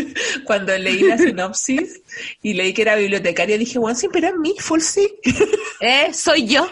cuando 0.44 0.76
leí 0.76 1.02
la 1.02 1.18
sinopsis 1.18 2.02
y 2.42 2.54
leí 2.54 2.72
que 2.72 2.82
era 2.82 2.96
bibliotecario, 2.96 3.58
dije, 3.58 3.78
bueno, 3.78 3.98
sí, 3.98 4.08
pero 4.12 4.28
es 4.28 4.36
mí, 4.36 4.54
full 4.58 4.80
sí. 4.80 5.08
Eh, 5.80 6.12
soy 6.12 6.46
yo. 6.46 6.68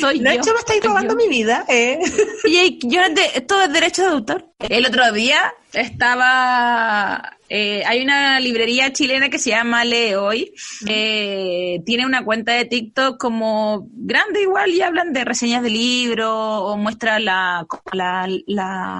Soy 0.00 0.20
Nacho, 0.20 0.46
yo. 0.46 0.52
me 0.52 0.58
estáis 0.60 0.82
robando 0.82 1.16
mi 1.16 1.28
vida, 1.28 1.64
eh. 1.68 1.98
Oye, 2.44 2.78
yo, 2.82 3.00
todo 3.46 3.62
es 3.62 3.72
derecho 3.72 4.02
de 4.02 4.08
autor. 4.08 4.46
El 4.58 4.86
otro 4.86 5.10
día 5.12 5.52
estaba 5.72 7.36
eh, 7.54 7.84
hay 7.84 8.02
una 8.02 8.40
librería 8.40 8.94
chilena 8.94 9.28
que 9.28 9.38
se 9.38 9.50
llama 9.50 9.84
Lee 9.84 10.14
Hoy. 10.14 10.54
Eh, 10.86 11.82
tiene 11.84 12.06
una 12.06 12.24
cuenta 12.24 12.52
de 12.52 12.64
TikTok 12.64 13.20
como 13.20 13.88
grande 13.92 14.40
igual 14.40 14.70
y 14.70 14.80
hablan 14.80 15.12
de 15.12 15.22
reseñas 15.22 15.62
de 15.62 15.68
libros 15.68 16.30
o 16.32 16.78
muestra 16.78 17.20
la, 17.20 17.66
la, 17.92 18.26
la 18.46 18.91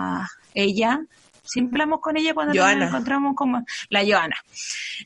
ella. 0.54 1.00
Siempre 1.44 1.74
hablamos 1.82 2.00
con 2.00 2.16
ella 2.16 2.34
cuando 2.34 2.54
nos 2.54 2.88
encontramos 2.88 3.34
como 3.34 3.64
la 3.88 4.04
Joana. 4.06 4.36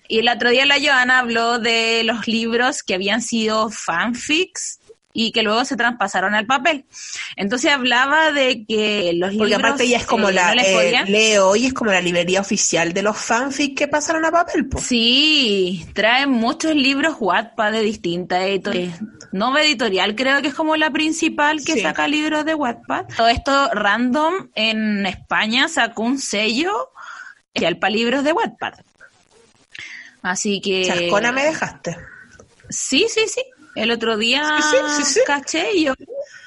Y 0.07 0.19
el 0.19 0.29
otro 0.29 0.51
día 0.51 0.67
la 0.67 0.81
Joana 0.81 1.19
habló 1.19 1.59
de 1.59 2.03
los 2.05 2.29
libros 2.29 2.83
que 2.83 2.95
habían 2.95 3.23
sido 3.23 3.71
fanfics 3.71 4.81
y 5.17 5.33
que 5.33 5.43
luego 5.43 5.65
se 5.65 5.77
traspasaron 5.77 6.35
al 6.35 6.45
papel. 6.45 6.85
Entonces 7.37 7.73
hablaba 7.73 8.33
de 8.33 8.67
que 8.67 9.13
los 9.15 9.31
libros... 9.31 9.49
Porque 9.51 9.55
aparte 9.55 9.85
ella 9.85 9.97
es 9.97 10.05
como 10.05 10.29
eh, 10.29 10.33
la... 10.35 10.53
Eh, 10.53 11.05
Leo 11.07 11.57
y 11.57 11.67
es 11.67 11.73
como 11.73 11.91
la 11.91 12.03
librería 12.03 12.43
oficial 12.43 12.93
de 12.93 13.03
los 13.03 13.17
fanfics 13.17 13.75
que 13.75 13.89
pasaron 13.89 14.27
a 14.27 14.31
papel. 14.31 14.69
Sí, 14.79 15.87
traen 15.95 16.31
muchos 16.31 16.75
libros 16.75 17.17
Wattpad 17.19 17.73
de 17.73 17.81
distintas 17.81 18.43
editoriales. 18.43 19.01
Nova 19.37 19.63
Editorial 19.63 20.15
creo 20.15 20.41
que 20.43 20.49
es 20.49 20.55
como 20.55 20.77
la 20.77 20.91
principal 20.91 21.63
que 21.65 21.81
saca 21.81 22.09
libros 22.09 22.45
de 22.45 22.55
Wattpad. 22.55 23.07
Todo 23.17 23.29
esto 23.29 23.71
random 23.73 24.51
en 24.55 25.07
España 25.07 25.69
sacó 25.69 26.03
un 26.03 26.19
sello 26.19 26.91
especial 27.53 27.79
para 27.79 27.91
libros 27.91 28.25
de 28.25 28.33
Wattpad. 28.33 28.75
Así 30.23 30.61
que... 30.61 30.85
Chascona 30.87 31.33
me 31.33 31.45
dejaste. 31.45 31.97
Sí, 32.69 33.07
sí, 33.09 33.29
sí. 33.29 33.43
El 33.75 33.91
otro 33.91 34.17
día 34.17 34.59
caché 35.27 35.75
y 35.75 35.85
yo, 35.85 35.95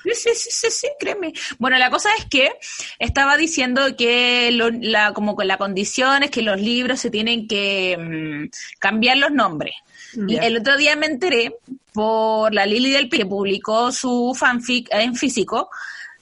sí, 0.04 0.32
sí, 0.34 0.50
sí, 0.52 0.72
sí, 0.72 0.88
créeme. 1.00 1.34
Bueno, 1.60 1.78
la 1.78 1.92
cosa 1.92 2.10
es 2.18 2.26
que 2.26 2.52
estaba 2.98 3.38
diciendo 3.38 3.96
que 3.96 4.50
la, 4.52 5.14
como 5.14 5.36
con 5.36 5.48
la 5.48 5.58
condición 5.58 6.24
es 6.24 6.32
que 6.32 6.42
los 6.42 6.60
libros 6.60 7.00
se 7.00 7.12
tienen 7.12 7.48
que 7.48 7.98
mm, 7.98 8.80
cambiar 8.80 9.18
los 9.18 9.32
nombres. 9.32 9.76
Y 10.16 10.38
el 10.38 10.58
otro 10.58 10.78
día 10.78 10.96
me 10.96 11.06
enteré 11.06 11.56
por 11.94 12.54
la 12.54 12.66
Lili 12.66 12.92
del 12.92 13.10
que 13.10 13.26
publicó 13.26 13.92
su 13.92 14.36
fanfic 14.38 14.88
en 14.92 15.16
físico 15.16 15.70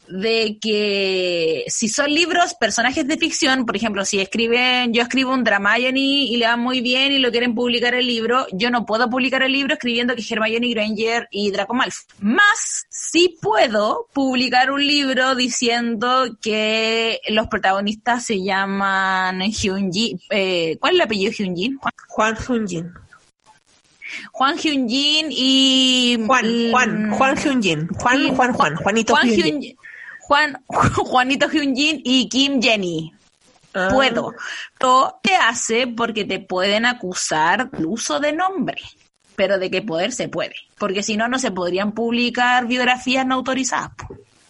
de 0.09 0.57
que 0.61 1.65
si 1.67 1.89
son 1.89 2.13
libros, 2.13 2.53
personajes 2.55 3.07
de 3.07 3.17
ficción, 3.17 3.65
por 3.65 3.75
ejemplo, 3.75 4.05
si 4.05 4.19
escriben, 4.19 4.93
yo 4.93 5.01
escribo 5.01 5.33
un 5.33 5.47
Hermione 5.47 5.99
y 5.99 6.37
le 6.37 6.47
va 6.47 6.57
muy 6.57 6.81
bien 6.81 7.11
y 7.11 7.19
lo 7.19 7.31
quieren 7.31 7.55
publicar 7.55 7.93
el 7.93 8.07
libro, 8.07 8.45
yo 8.53 8.69
no 8.69 8.85
puedo 8.85 9.09
publicar 9.09 9.43
el 9.43 9.51
libro 9.51 9.73
escribiendo 9.73 10.15
que 10.15 10.23
Hermione 10.29 10.69
Granger 10.69 11.27
y 11.31 11.51
Draco 11.51 11.73
Malfoy. 11.73 12.05
Más, 12.19 12.85
sí 12.89 13.37
puedo 13.41 14.07
publicar 14.13 14.71
un 14.71 14.85
libro 14.85 15.35
diciendo 15.35 16.37
que 16.41 17.19
los 17.29 17.47
protagonistas 17.47 18.25
se 18.25 18.41
llaman 18.41 19.41
Hyunjin, 19.41 20.19
eh, 20.29 20.77
¿cuál 20.79 20.93
es 20.93 20.99
el 20.99 21.05
apellido 21.05 21.31
Hyunjin? 21.31 21.77
Juan, 21.77 21.93
Juan 22.07 22.37
Hyunjin. 22.37 23.06
Juan 24.31 24.57
Hyunjin 24.57 25.27
y 25.29 26.17
Juan, 26.25 26.71
Juan, 26.71 27.11
Juan 27.11 27.37
Hyunjin, 27.37 27.87
Juan, 27.87 28.35
Juan, 28.35 28.53
Juan, 28.53 28.75
Juanito 28.75 29.13
Juan 29.13 29.27
Hyunjin. 29.27 29.77
Juan, 30.21 30.63
Juanito 30.67 31.49
Hyunjin 31.49 32.01
y 32.03 32.29
Kim 32.29 32.61
Jenny. 32.61 33.13
Ah. 33.73 33.89
Puedo. 33.91 34.33
Todo 34.77 35.19
te 35.21 35.35
hace 35.35 35.87
porque 35.87 36.25
te 36.25 36.39
pueden 36.39 36.85
acusar 36.85 37.69
del 37.71 37.85
uso 37.85 38.19
de 38.19 38.33
nombre, 38.33 38.81
pero 39.35 39.59
de 39.59 39.69
qué 39.69 39.81
poder 39.81 40.11
se 40.11 40.29
puede. 40.29 40.55
Porque 40.77 41.03
si 41.03 41.17
no, 41.17 41.27
no 41.27 41.39
se 41.39 41.51
podrían 41.51 41.93
publicar 41.93 42.67
biografías 42.67 43.25
no 43.25 43.35
autorizadas. 43.35 43.91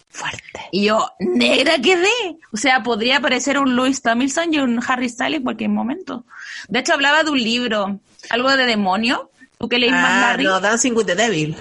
Fuerte. 0.09 0.61
Y 0.71 0.85
yo, 0.85 1.11
negra 1.19 1.79
quedé. 1.79 2.39
O 2.51 2.57
sea, 2.57 2.81
podría 2.81 3.17
aparecer 3.17 3.59
un 3.59 3.75
Louis 3.75 4.01
Tomlinson 4.01 4.53
y 4.53 4.59
un 4.59 4.81
Harry 4.87 5.09
Styles 5.09 5.37
en 5.37 5.43
cualquier 5.43 5.69
momento. 5.69 6.25
De 6.69 6.79
hecho, 6.79 6.93
hablaba 6.93 7.23
de 7.23 7.31
un 7.31 7.37
libro, 7.37 7.99
algo 8.29 8.55
de 8.55 8.65
demonio. 8.65 9.29
¿Tú 9.59 9.67
qué 9.69 9.79
leí 9.79 9.89
más, 9.89 10.35
ah, 10.35 10.37
No, 10.37 10.59
Dancing 10.59 10.93
with 10.93 11.05
the 11.05 11.15
Devil 11.15 11.55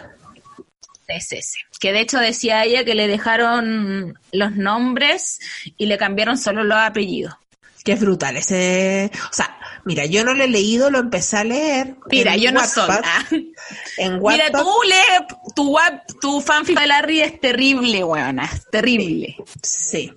es 1.09 1.32
ese. 1.32 1.59
Que 1.80 1.92
de 1.92 2.01
hecho 2.01 2.18
decía 2.18 2.64
ella 2.64 2.84
que 2.84 2.94
le 2.94 3.09
dejaron 3.09 4.18
los 4.32 4.57
nombres 4.57 5.38
y 5.76 5.86
le 5.86 5.99
cambiaron 5.99 6.38
solo 6.38 6.64
los 6.64 6.78
apellidos. 6.78 7.34
Que 7.84 7.92
es 7.92 8.01
brutal 8.01 8.36
ese. 8.36 9.11
O 9.30 9.32
sea, 9.32 9.59
mira, 9.84 10.07
yo 10.07 10.24
no 10.24 10.34
lo 10.34 10.42
he 10.42 10.49
leído, 10.49 10.90
lo 10.90 10.99
empecé 10.99 11.36
a 11.36 11.44
leer. 11.44 11.94
Mira, 12.11 12.36
yo 12.36 12.51
no 12.51 12.66
soy. 12.66 12.97
En 13.97 14.20
Mira, 14.20 14.51
tú 14.51 14.68
lees 14.88 15.55
tu, 15.55 15.76
tu 16.20 16.40
fanfic 16.40 16.78
de 16.78 16.86
Larry 16.86 17.20
es 17.20 17.40
terrible, 17.40 18.03
weona. 18.03 18.47
Es 18.47 18.68
terrible. 18.70 19.36
Sí. 19.62 20.12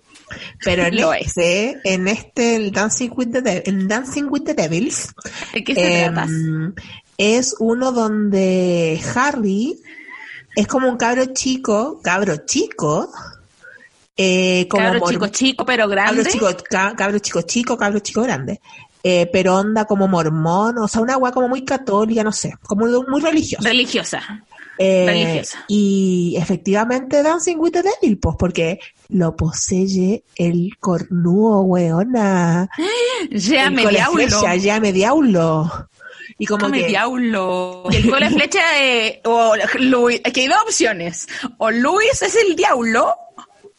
Pero 0.64 0.86
en 0.86 0.96
este, 1.16 1.80
en 1.84 2.08
este, 2.08 2.56
el 2.56 2.72
Dancing 2.72 3.10
with 3.16 3.32
the, 3.32 3.64
Dancing 3.88 4.28
with 4.30 4.44
the 4.44 4.54
Devils. 4.54 5.14
¿De 5.54 5.64
qué 5.64 5.74
se 5.76 6.10
trata? 6.12 6.28
Es 7.20 7.54
uno 7.60 7.92
donde 7.92 8.98
Harry 9.14 9.78
es 10.56 10.68
como 10.68 10.88
un 10.88 10.96
cabro 10.96 11.26
chico, 11.34 12.00
cabro 12.02 12.46
chico, 12.46 13.12
eh, 14.16 14.66
como 14.70 14.86
cabro 14.86 15.02
chico 15.10 15.28
chico 15.28 15.66
pero 15.66 15.90
grande. 15.90 16.24
Cabro 16.24 16.32
chico, 16.32 16.48
cabro 16.96 17.20
chico 17.20 17.42
chico, 17.42 17.78
cabro 17.78 18.00
chico 18.00 18.22
grande. 18.22 18.62
Eh, 19.04 19.30
pero 19.34 19.58
onda 19.58 19.84
como 19.84 20.08
mormón, 20.08 20.78
o 20.78 20.88
sea, 20.88 21.02
una 21.02 21.16
agua 21.16 21.34
como 21.34 21.50
muy 21.50 21.66
católica, 21.66 22.24
no 22.24 22.32
sé, 22.32 22.54
como 22.66 22.86
muy 22.86 23.20
religiosa. 23.22 23.68
Religiosa. 23.68 24.46
Eh, 24.78 25.06
religiosa. 25.06 25.66
Y 25.68 26.36
efectivamente 26.38 27.22
Dancing 27.22 27.58
with 27.58 27.72
the 27.74 27.84
Devil, 27.84 28.18
pues, 28.18 28.38
porque 28.40 28.80
lo 29.10 29.36
posee 29.36 30.24
el 30.38 30.78
cornudo, 30.80 31.64
weona. 31.64 32.70
Ya 33.32 33.70
me 33.70 33.86
diablo. 33.86 34.26
Ya 34.56 34.80
me 34.80 34.94
diablo. 34.94 35.90
Y 36.40 36.46
como 36.46 36.72
que... 36.72 36.88
diablo. 36.88 37.84
Y 37.92 37.98
el 37.98 38.10
cole 38.10 38.30
flecha 38.30 38.64
de... 38.74 39.22
O 39.26 39.56
Luis, 39.80 40.22
es 40.24 40.34
que 40.34 40.42
hay 40.42 40.48
dos 40.48 40.62
opciones. 40.64 41.28
O 41.58 41.70
Luis 41.70 42.22
es 42.22 42.36
el 42.36 42.56
diablo 42.56 43.16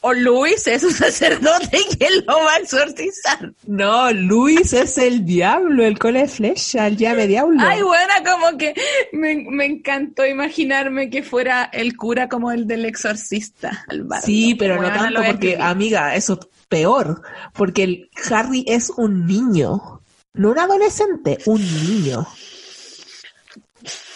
o 0.02 0.14
Luis 0.14 0.66
es 0.66 0.82
un 0.82 0.92
sacerdote 0.92 1.78
que 1.98 2.08
lo 2.26 2.34
va 2.34 2.54
a 2.54 2.58
exorcizar. 2.58 3.52
No, 3.66 4.10
Luis 4.12 4.72
es 4.72 4.96
el 4.98 5.24
diablo, 5.24 5.84
el 5.84 5.98
cole 5.98 6.20
de 6.20 6.28
flecha, 6.28 6.86
el 6.86 6.96
llave 6.96 7.26
diablo. 7.26 7.58
Ay, 7.60 7.82
buena, 7.82 8.14
como 8.24 8.56
que 8.56 8.74
me, 9.12 9.44
me, 9.48 9.66
encantó 9.66 10.26
imaginarme 10.26 11.10
que 11.10 11.22
fuera 11.22 11.64
el 11.64 11.96
cura 11.96 12.28
como 12.28 12.50
el 12.50 12.66
del 12.66 12.86
exorcista. 12.86 13.84
Sí, 14.22 14.54
pero 14.54 14.80
no 14.80 14.88
tanto 14.88 15.22
porque, 15.22 15.58
amiga, 15.60 16.14
eso 16.14 16.38
es 16.40 16.48
peor, 16.68 17.22
porque 17.52 17.82
el 17.82 18.10
Harry 18.30 18.64
es 18.66 18.90
un 18.90 19.26
niño, 19.26 19.99
no 20.34 20.50
un 20.50 20.58
adolescente, 20.58 21.38
un 21.46 21.60
niño. 21.60 22.26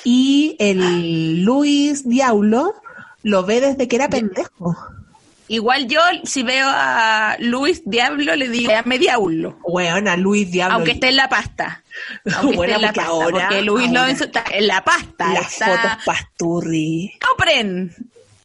Y 0.04 0.56
el 0.58 1.42
Luis 1.42 2.06
Diablo 2.06 2.74
lo 3.22 3.42
ve 3.44 3.60
desde 3.60 3.88
que 3.88 3.96
era 3.96 4.08
pendejo. 4.08 4.76
Igual 5.48 5.88
yo, 5.88 6.00
si 6.24 6.42
veo 6.42 6.66
a 6.68 7.36
Luis 7.38 7.82
Diablo, 7.84 8.34
le 8.34 8.48
digo, 8.48 8.70
llame 8.70 8.98
Diablo. 8.98 9.58
Bueno, 9.68 10.10
a 10.10 10.16
Luis 10.16 10.50
Diablo. 10.50 10.76
Aunque 10.76 10.92
esté 10.92 11.08
en 11.08 11.16
la 11.16 11.28
pasta. 11.28 11.82
Aunque 12.36 12.54
esté 12.54 12.74
en 12.74 12.82
la 12.82 12.92
pasta. 12.92 13.28
porque 13.30 13.62
Luis 13.62 13.90
lo 13.90 14.04
está 14.04 14.44
en 14.50 14.66
la 14.66 14.82
pasta. 14.82 15.32
Las 15.32 15.54
fotos 15.54 16.04
pasturri. 16.04 17.12
Neopren. 17.20 17.94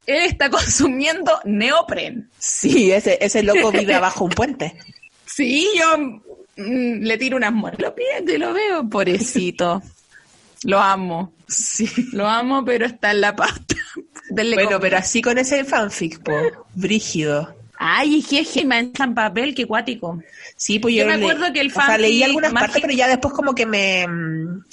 Él 0.05 0.25
está 0.25 0.49
consumiendo 0.49 1.39
neopren. 1.45 2.29
Sí, 2.37 2.91
ese, 2.91 3.17
ese 3.21 3.43
loco 3.43 3.71
vive 3.71 3.93
abajo 3.95 4.25
un 4.25 4.31
puente. 4.31 4.77
Sí, 5.39 5.69
yo 5.73 5.97
mm, 5.97 7.01
le 7.01 7.17
tiro 7.17 7.37
unas 7.37 7.53
pido 7.53 8.35
y 8.35 8.37
lo 8.37 8.51
veo, 8.51 8.89
pobrecito. 8.89 9.81
Lo 10.63 10.79
amo. 10.79 11.31
Sí. 11.47 11.89
Lo 12.11 12.27
amo, 12.27 12.65
pero 12.65 12.85
está 12.85 13.11
en 13.11 13.21
la 13.21 13.33
pasta. 13.33 13.75
bueno, 14.53 14.81
pero 14.81 14.97
así 14.97 15.21
con 15.21 15.37
ese 15.37 15.63
fanfic, 15.63 16.21
po. 16.21 16.33
Brígido. 16.75 17.55
Ay, 17.77 18.21
qué 18.29 18.43
gema 18.43 18.79
en 18.79 18.91
papel, 18.91 19.55
qué 19.55 19.65
cuático. 19.65 20.21
Sí, 20.57 20.79
pues 20.79 20.93
yo, 20.93 21.05
me 21.05 21.13
acuerdo 21.13 21.53
que 21.53 21.61
el 21.61 21.71
fan. 21.71 21.85
O 21.85 21.87
sea, 21.87 21.97
leí 21.97 22.21
algunas 22.21 22.51
partes, 22.51 22.81
pero 22.81 22.93
ya 22.93 23.07
después 23.07 23.33
como 23.33 23.55
que 23.55 23.65
me. 23.65 24.05
mm, 24.05 24.65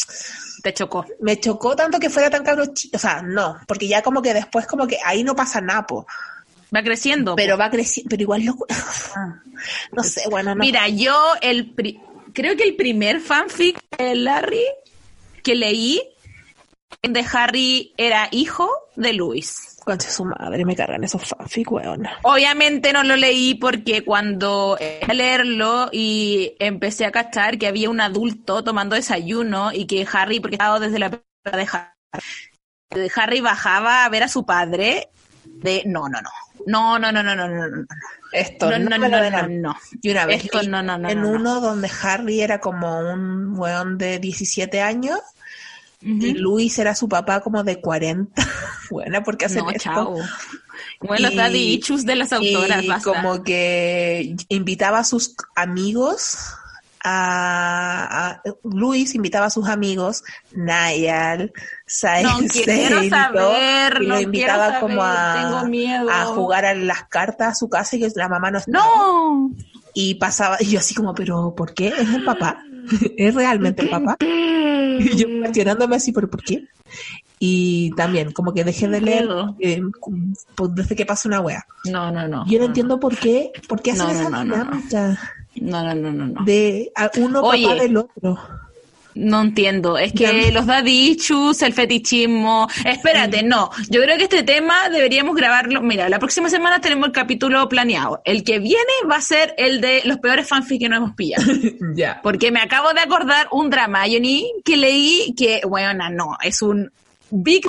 Te 0.64 0.74
chocó. 0.74 1.06
Me 1.20 1.38
chocó 1.38 1.76
tanto 1.76 2.00
que 2.00 2.10
fuera 2.10 2.28
tan 2.28 2.42
cabrochito. 2.42 2.96
O 2.96 3.00
sea, 3.00 3.22
no, 3.22 3.60
porque 3.68 3.86
ya 3.86 4.02
como 4.02 4.20
que 4.20 4.34
después 4.34 4.66
como 4.66 4.88
que 4.88 4.98
ahí 5.04 5.22
no 5.22 5.36
pasa 5.36 5.60
nada, 5.60 5.86
po. 5.86 6.08
Va 6.74 6.82
creciendo. 6.82 7.36
Pero 7.36 7.56
po. 7.56 7.60
va 7.60 7.70
creciendo, 7.70 8.08
pero 8.10 8.22
igual 8.22 8.44
lo... 8.44 8.54
No 9.92 10.02
sé, 10.02 10.28
bueno, 10.28 10.54
no. 10.54 10.60
Mira, 10.60 10.88
yo 10.88 11.16
el 11.40 11.70
pri- 11.70 11.98
creo 12.32 12.56
que 12.56 12.64
el 12.64 12.76
primer 12.76 13.20
fanfic 13.20 13.78
de 13.96 14.14
Larry 14.14 14.64
que 15.42 15.54
leí 15.54 16.02
de 17.02 17.24
Harry 17.32 17.92
era 17.96 18.28
hijo 18.30 18.68
de 18.96 19.12
Luis. 19.12 19.78
Concha 19.84 20.10
su 20.10 20.24
madre, 20.24 20.64
me 20.64 20.74
cargan 20.76 21.04
esos 21.04 21.24
fanfic, 21.24 21.70
weón. 21.70 22.06
Obviamente 22.22 22.92
no 22.92 23.02
lo 23.04 23.16
leí 23.16 23.54
porque 23.54 24.04
cuando 24.04 24.76
empecé 24.80 25.10
a 25.10 25.14
leerlo 25.14 25.88
y 25.92 26.54
empecé 26.58 27.04
a 27.06 27.12
cachar 27.12 27.56
que 27.58 27.68
había 27.68 27.88
un 27.88 28.00
adulto 28.00 28.62
tomando 28.64 28.96
desayuno 28.96 29.72
y 29.72 29.86
que 29.86 30.06
Harry, 30.12 30.40
porque 30.40 30.56
estaba 30.56 30.80
desde 30.80 30.98
la 30.98 31.08
de 31.10 31.20
Harry, 31.72 33.10
Harry 33.14 33.40
bajaba 33.40 34.04
a 34.04 34.08
ver 34.08 34.24
a 34.24 34.28
su 34.28 34.44
padre, 34.44 35.08
de 35.62 35.82
no, 35.86 36.09
no, 36.09 36.20
no. 36.20 36.30
No, 36.66 36.99
no, 36.99 37.12
no, 37.12 37.22
no, 37.22 37.34
no, 37.36 37.47
no, 37.49 37.68
no. 37.68 37.86
Esto 38.32 38.70
No, 38.70 38.78
no, 38.78 38.99
no, 38.99 39.09
no, 39.09 39.30
no, 39.30 39.49
no. 39.49 39.76
Y 40.03 40.11
una 40.11 40.26
vez 40.26 40.44
Esto 40.44 40.62
no, 40.64 40.82
no, 40.82 40.99
no, 40.99 41.09
en 41.09 41.20
no, 41.20 41.28
no. 41.28 41.34
uno 41.34 41.61
donde 41.61 41.90
Harry 42.03 42.40
era 42.40 42.61
como 42.61 42.99
un 43.01 43.57
weón 43.59 43.99
de 43.99 44.18
17 44.18 44.80
años 44.80 45.18
y 46.01 46.30
Ujú. 46.32 46.38
Luis 46.40 46.78
era 46.78 46.94
su 46.94 47.09
papá 47.09 47.40
como 47.40 47.62
de 47.64 47.80
40. 47.80 48.47
Buena, 48.90 49.22
porque 49.24 49.47
hacen 49.47 49.64
No, 49.64 49.70
esto? 49.70 49.82
chao. 49.84 50.16
Bueno, 51.01 51.30
Y- 51.30 51.36
daddy 51.36 51.74
issues 51.74 52.05
de 52.05 52.16
las 52.16 52.32
autoras, 52.32 52.82
y 52.82 52.88
basta. 52.88 53.11
como 53.12 53.42
que 53.42 54.34
invitaba 54.49 54.99
a 55.01 55.05
sus 55.05 55.34
amigos 55.55 56.36
a, 57.09 58.30
a- 58.30 58.42
Luis 58.64 59.14
invitaba 59.14 59.46
a 59.46 59.50
sus 59.50 59.68
amigos 59.68 60.24
Niall, 60.52 61.52
Sael, 61.86 62.26
No 62.26 62.38
quiero 62.48 63.00
y 63.04 63.11
todo, 63.11 63.52
lo 64.00 64.20
invitaba 64.20 64.80
como 64.80 65.02
a, 65.04 66.24
jugar 66.34 66.64
a 66.64 66.74
las 66.74 67.04
cartas 67.04 67.48
a 67.48 67.54
su 67.54 67.68
casa 67.68 67.94
y 67.94 68.00
que 68.00 68.09
la 68.16 68.28
mamá 68.28 68.50
no 68.50 68.59
estaba. 68.59 68.84
No. 68.84 69.52
Y 69.94 70.16
pasaba, 70.16 70.57
y 70.59 70.66
yo 70.66 70.80
así 70.80 70.96
como, 70.96 71.14
pero 71.14 71.54
¿por 71.54 71.74
qué? 71.74 71.88
¿Es 71.88 72.09
el 72.12 72.24
papá? 72.24 72.59
¿Es 73.16 73.34
realmente 73.36 73.82
el 73.82 73.88
papá? 73.88 74.16
Y 74.20 75.16
yo 75.16 75.28
cuestionándome 75.38 75.94
así, 75.96 76.11
¿pero 76.11 76.28
por 76.28 76.42
qué? 76.42 76.66
Y 77.38 77.92
también, 77.94 78.32
como 78.32 78.52
que 78.52 78.64
dejé 78.64 78.88
de 78.88 79.00
leer 79.00 79.28
eh, 79.61 79.80
pues, 80.57 80.74
desde 80.74 80.96
que 80.96 81.07
pasó 81.07 81.28
una 81.28 81.40
wea. 81.40 81.64
No, 81.84 82.11
no, 82.11 82.26
no. 82.26 82.44
Yo 82.48 82.59
no 82.59 82.64
entiendo 82.64 82.98
por 82.98 83.16
qué, 83.16 83.52
por 83.68 83.80
qué 83.80 83.92
hacen 83.92 84.07
No, 84.09 84.12
no, 84.12 84.20
esa 84.20 84.42
dinámica 84.42 85.18
No, 85.61 85.82
no, 85.82 85.94
no, 85.94 86.12
no, 86.12 86.26
no. 86.26 86.44
de 86.44 86.90
a 86.94 87.11
uno 87.18 87.40
Oye. 87.40 87.64
papá 87.64 87.82
del 87.82 87.96
otro. 87.96 88.38
No 89.16 89.40
entiendo. 89.40 89.96
Es 89.96 90.12
que 90.12 90.52
los 90.52 90.66
daddy 90.66 91.12
issues, 91.12 91.62
el 91.62 91.72
fetichismo. 91.72 92.68
Espérate, 92.84 93.42
no. 93.42 93.70
Yo 93.88 94.02
creo 94.02 94.18
que 94.18 94.24
este 94.24 94.42
tema 94.42 94.90
deberíamos 94.90 95.34
grabarlo. 95.34 95.80
Mira, 95.80 96.09
la 96.11 96.18
próxima 96.18 96.50
semana 96.50 96.80
tenemos 96.82 97.07
el 97.07 97.12
capítulo 97.12 97.66
planeado. 97.66 98.20
El 98.26 98.44
que 98.44 98.59
viene 98.59 98.92
va 99.11 99.16
a 99.16 99.22
ser 99.22 99.54
el 99.57 99.80
de 99.80 100.02
los 100.04 100.18
peores 100.18 100.46
fanfics 100.46 100.80
que 100.80 100.88
no 100.88 100.96
hemos 100.96 101.14
pillado. 101.14 101.44
Ya. 101.94 102.20
Porque 102.22 102.50
me 102.50 102.61
acabo 102.61 102.92
de 102.92 103.00
acordar 103.00 103.48
un 103.52 103.70
drama, 103.70 104.02
Johnny, 104.02 104.52
que 104.64 104.76
leí 104.76 105.34
que, 105.34 105.62
bueno, 105.66 106.11
no, 106.11 106.36
es 106.42 106.61
un 106.61 106.90
big. 107.30 107.64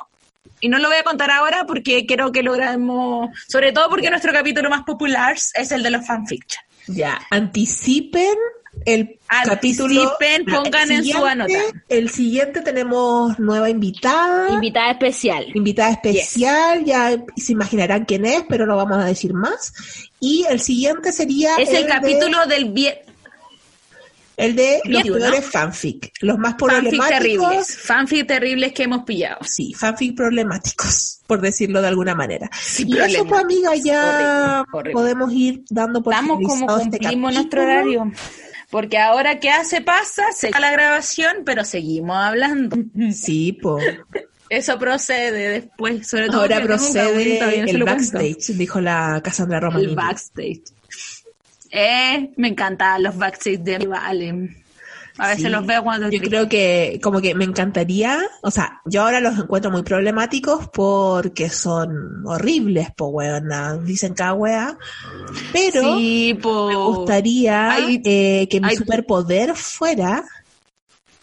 Y 0.59 0.67
no 0.67 0.79
lo 0.79 0.89
voy 0.89 0.97
a 0.97 1.03
contar 1.03 1.31
ahora 1.31 1.65
porque 1.65 2.05
quiero 2.05 2.31
que 2.33 2.43
lo 2.43 2.51
grabemos. 2.53 3.29
Sobre 3.47 3.71
todo 3.71 3.89
porque 3.89 4.09
nuestro 4.09 4.33
capítulo 4.33 4.69
más 4.69 4.83
popular 4.83 5.37
es 5.53 5.71
el 5.71 5.81
de 5.81 5.91
los 5.91 6.05
fanfiction. 6.05 6.61
Ya. 6.87 7.19
Anticipen 7.29 8.35
el 8.85 9.17
capítulo. 9.45 10.01
Anticipen, 10.03 10.41
el 10.41 10.45
pongan 10.45 10.91
en 10.91 11.03
su 11.05 11.25
anota. 11.25 11.59
El 11.89 12.09
siguiente 12.09 12.61
tenemos 12.61 13.37
nueva 13.39 13.69
invitada. 13.69 14.49
Invitada 14.51 14.91
especial. 14.91 15.47
invitada 15.53 15.91
especial, 15.91 16.85
ya 16.85 17.17
se 17.35 17.51
imaginarán 17.51 18.05
quién 18.05 18.25
es, 18.25 18.43
pero 18.47 18.65
no 18.65 18.75
vamos 18.77 18.97
a 18.99 19.05
decir 19.05 19.33
más. 19.33 19.73
Y 20.19 20.45
el 20.49 20.59
siguiente 20.59 21.11
sería 21.11 21.55
Es 21.57 21.69
el 21.69 21.83
de- 21.83 21.89
capítulo 21.89 22.45
del 22.45 22.73
vie- 22.73 22.99
el 24.37 24.55
de 24.55 24.79
los 24.85 25.03
21. 25.03 25.19
peores 25.19 25.45
fanfic, 25.45 26.11
los 26.21 26.37
más 26.37 26.51
fanfic 26.57 26.67
problemáticos. 26.69 27.09
terribles. 27.09 27.77
Fanfic 27.79 28.27
terribles 28.27 28.71
que 28.73 28.83
hemos 28.83 29.03
pillado. 29.03 29.39
Sí, 29.43 29.73
fanfic 29.73 30.15
problemáticos, 30.15 31.19
por 31.27 31.41
decirlo 31.41 31.81
de 31.81 31.87
alguna 31.87 32.15
manera. 32.15 32.49
y 32.77 32.97
eso, 32.97 33.25
pues, 33.25 33.41
amiga, 33.43 33.71
ya 33.75 34.61
Horrible, 34.61 34.71
horrible. 34.71 34.93
podemos 34.93 35.33
ir 35.33 35.63
dando 35.69 36.01
por 36.01 36.13
Estamos 36.13 36.39
como 36.47 36.77
este 36.77 36.97
cumplimos 36.99 37.33
nuestro 37.33 37.63
horario. 37.63 38.11
Porque 38.69 38.97
ahora 38.97 39.39
que 39.39 39.49
hace 39.49 39.81
pasa, 39.81 40.23
se 40.35 40.51
la 40.51 40.71
grabación, 40.71 41.37
pero 41.45 41.63
seguimos 41.65 42.17
hablando. 42.17 42.77
Sí, 43.13 43.53
pues. 43.53 43.83
Eso 44.49 44.77
procede 44.79 45.49
después, 45.49 46.07
sobre 46.07 46.27
todo 46.27 46.41
Ahora 46.41 46.61
procede 46.61 47.39
el 47.59 47.65
cuento. 47.65 47.85
backstage, 47.85 48.55
dijo 48.57 48.79
la 48.79 49.19
Cassandra 49.23 49.59
Romanini. 49.59 49.89
El 49.89 49.95
backstage. 49.95 50.61
Eh, 51.71 52.31
me 52.37 52.47
encantaban 52.49 53.03
los 53.03 53.17
backstage 53.17 53.59
de 53.59 53.79
Vale. 53.79 54.63
A 55.19 55.29
veces 55.29 55.45
Sí, 55.45 55.49
los 55.49 55.65
veo 55.65 55.83
cuando 55.83 56.09
Yo 56.11 56.19
creo 56.19 56.47
que 56.47 56.99
como 57.01 57.19
que 57.21 57.33
me 57.33 57.43
encantaría, 57.43 58.19
o 58.43 58.51
sea, 58.51 58.81
yo 58.85 59.01
ahora 59.01 59.19
los 59.19 59.37
encuentro 59.39 59.71
muy 59.71 59.81
problemáticos 59.81 60.69
porque 60.69 61.49
son 61.49 62.23
horribles, 62.25 62.89
po 62.95 63.07
weona, 63.07 63.77
dicen 63.77 64.13
cada 64.13 64.35
wea, 64.35 64.77
pero 65.51 65.81
sí, 65.81 66.37
po. 66.39 66.67
me 66.67 66.75
gustaría 66.75 67.77
eh, 68.05 68.47
que 68.47 68.61
mi 68.61 68.75
superpoder 68.75 69.55
fuera, 69.55 70.23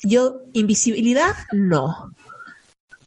yo, 0.03 0.40
invisibilidad, 0.55 1.32
no. 1.53 2.11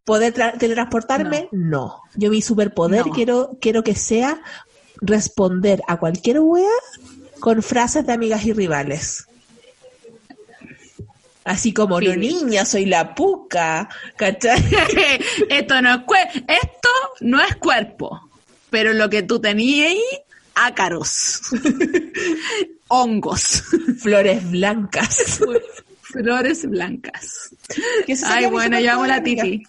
Poder 0.06 0.34
tra- 0.34 0.58
teletransportarme, 0.58 1.50
no. 1.52 2.02
Yo 2.16 2.30
mi 2.30 2.42
superpoder 2.42 3.08
No. 3.08 3.12
quiero, 3.12 3.58
quiero 3.60 3.84
que 3.84 3.94
sea 3.94 4.42
responder 5.02 5.82
a 5.88 5.98
cualquier 5.98 6.40
wea 6.40 6.66
con 7.40 7.62
frases 7.64 8.06
de 8.06 8.14
amigas 8.14 8.46
y 8.46 8.54
rivales. 8.54 9.28
Así 11.44 11.74
como, 11.74 12.02
no 12.02 12.14
niña, 12.14 12.66
soy 12.66 12.86
la 12.86 13.16
puca, 13.16 13.88
¿cachai? 14.18 14.62
esto 15.50 15.82
no 15.82 15.94
es 15.94 16.02
cuerpo, 16.04 16.32
esto 16.46 16.90
no 17.22 17.42
es 17.42 17.56
cuerpo, 17.56 18.30
pero 18.70 18.92
lo 18.92 19.10
que 19.10 19.24
tú 19.24 19.40
tenías 19.40 19.92
ahí, 19.92 20.04
ácaros, 20.56 21.40
hongos, 22.90 23.64
Flores 24.00 24.50
blancas. 24.52 25.40
flores 26.02 26.70
blancas. 26.70 27.52
Ay, 28.26 28.48
bueno, 28.48 28.78
yo 28.82 28.92
amo 28.92 29.08
la 29.08 29.24
Titi. 29.24 29.64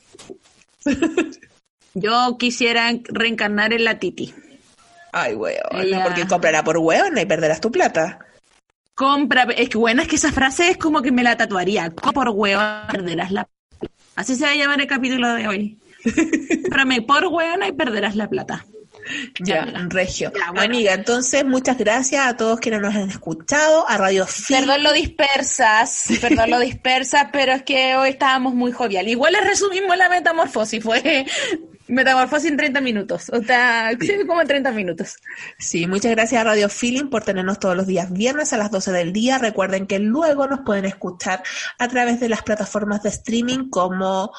Yo 1.95 2.37
quisiera 2.39 2.91
reencarnar 3.05 3.73
en 3.73 3.85
la 3.85 4.01
Titi. 4.01 4.35
Ay, 5.13 5.35
weón, 5.35 5.59
porque 6.03 6.27
comprará 6.27 6.63
por 6.63 6.79
weón 6.79 7.17
y 7.19 7.27
perderás 7.27 7.61
tu 7.61 7.71
plata. 7.71 8.19
Compra, 8.95 9.45
es 9.57 9.69
que 9.69 9.79
bueno, 9.79 10.03
es 10.03 10.09
que 10.09 10.17
esa 10.17 10.33
frase 10.33 10.71
es 10.71 10.77
como 10.77 11.03
que 11.03 11.13
me 11.13 11.23
la 11.23 11.37
tatuaría. 11.37 11.91
Por 11.91 12.29
hueón, 12.31 12.89
perderás 12.91 13.31
la 13.31 13.45
plata. 13.45 13.95
Así 14.17 14.35
se 14.35 14.45
va 14.45 14.51
a 14.51 14.57
llamar 14.57 14.81
el 14.81 14.89
capítulo 14.89 15.33
de 15.35 15.47
hoy. 15.47 15.79
Cómprame 16.63 17.03
por 17.03 17.27
hueón 17.27 17.61
y 17.63 17.73
perderás 17.73 18.17
la 18.17 18.29
plata. 18.29 18.67
Ya, 19.41 19.65
regio. 19.89 20.33
Ya, 20.35 20.51
bueno. 20.51 20.75
Amiga, 20.75 20.95
entonces 20.95 21.45
muchas 21.45 21.79
gracias 21.79 22.27
a 22.27 22.37
todos 22.37 22.61
quienes 22.61 22.81
nos 22.81 22.95
han 22.95 23.11
escuchado, 23.11 23.89
a 23.89 23.97
Radio 23.97 24.27
Fit. 24.27 24.59
Perdón 24.59 24.83
lo 24.83 24.93
dispersas, 24.93 26.07
perdón 26.21 26.51
lo 26.51 26.59
dispersas, 26.59 27.29
pero 27.33 27.53
es 27.53 27.63
que 27.63 27.97
hoy 27.97 28.11
estábamos 28.11 28.55
muy 28.55 28.73
jovial. 28.73 29.09
Igual 29.09 29.33
les 29.35 29.45
resumimos 29.45 29.97
la 29.97 30.09
metamorfosis, 30.09 30.83
fue 30.83 31.27
metamorfosis 31.89 32.51
en 32.51 32.57
30 32.57 32.81
minutos, 32.81 33.31
o 33.33 33.43
sea, 33.43 33.91
sí, 33.99 34.13
como 34.27 34.43
en 34.43 34.49
30 34.49 34.73
minutos. 34.73 35.17
Sí, 35.59 35.87
muchas 35.87 36.11
gracias 36.13 36.41
a 36.41 36.45
Radio 36.45 36.69
Feeling 36.69 37.09
por 37.09 37.25
tenernos 37.25 37.59
todos 37.59 37.77
los 37.77 37.87
días 37.87 38.13
viernes 38.13 38.53
a 38.53 38.59
las 38.59 38.71
12 38.71 38.93
del 38.93 39.13
día. 39.13 39.39
Recuerden 39.39 39.87
que 39.87 39.99
luego 39.99 40.47
nos 40.47 40.61
pueden 40.61 40.85
escuchar 40.85 41.43
a 41.79 41.89
través 41.89 42.21
de 42.21 42.29
las 42.29 42.43
plataformas 42.43 43.03
de 43.03 43.09
streaming 43.09 43.71
como, 43.71 44.33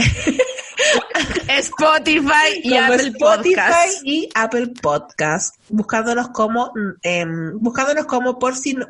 Spotify 1.48 2.60
y 2.62 2.70
como 2.70 2.82
Apple 2.84 2.96
Spotify 3.08 3.54
Podcast. 3.54 4.00
y 4.04 4.28
Apple 4.34 4.66
Podcast, 4.80 5.56
buscándonos 5.68 6.28
como, 6.30 6.72
mm, 6.74 6.90
em, 7.02 7.58
buscándonos 7.60 8.06
como 8.06 8.38
por 8.38 8.56
si 8.56 8.74
no, 8.74 8.86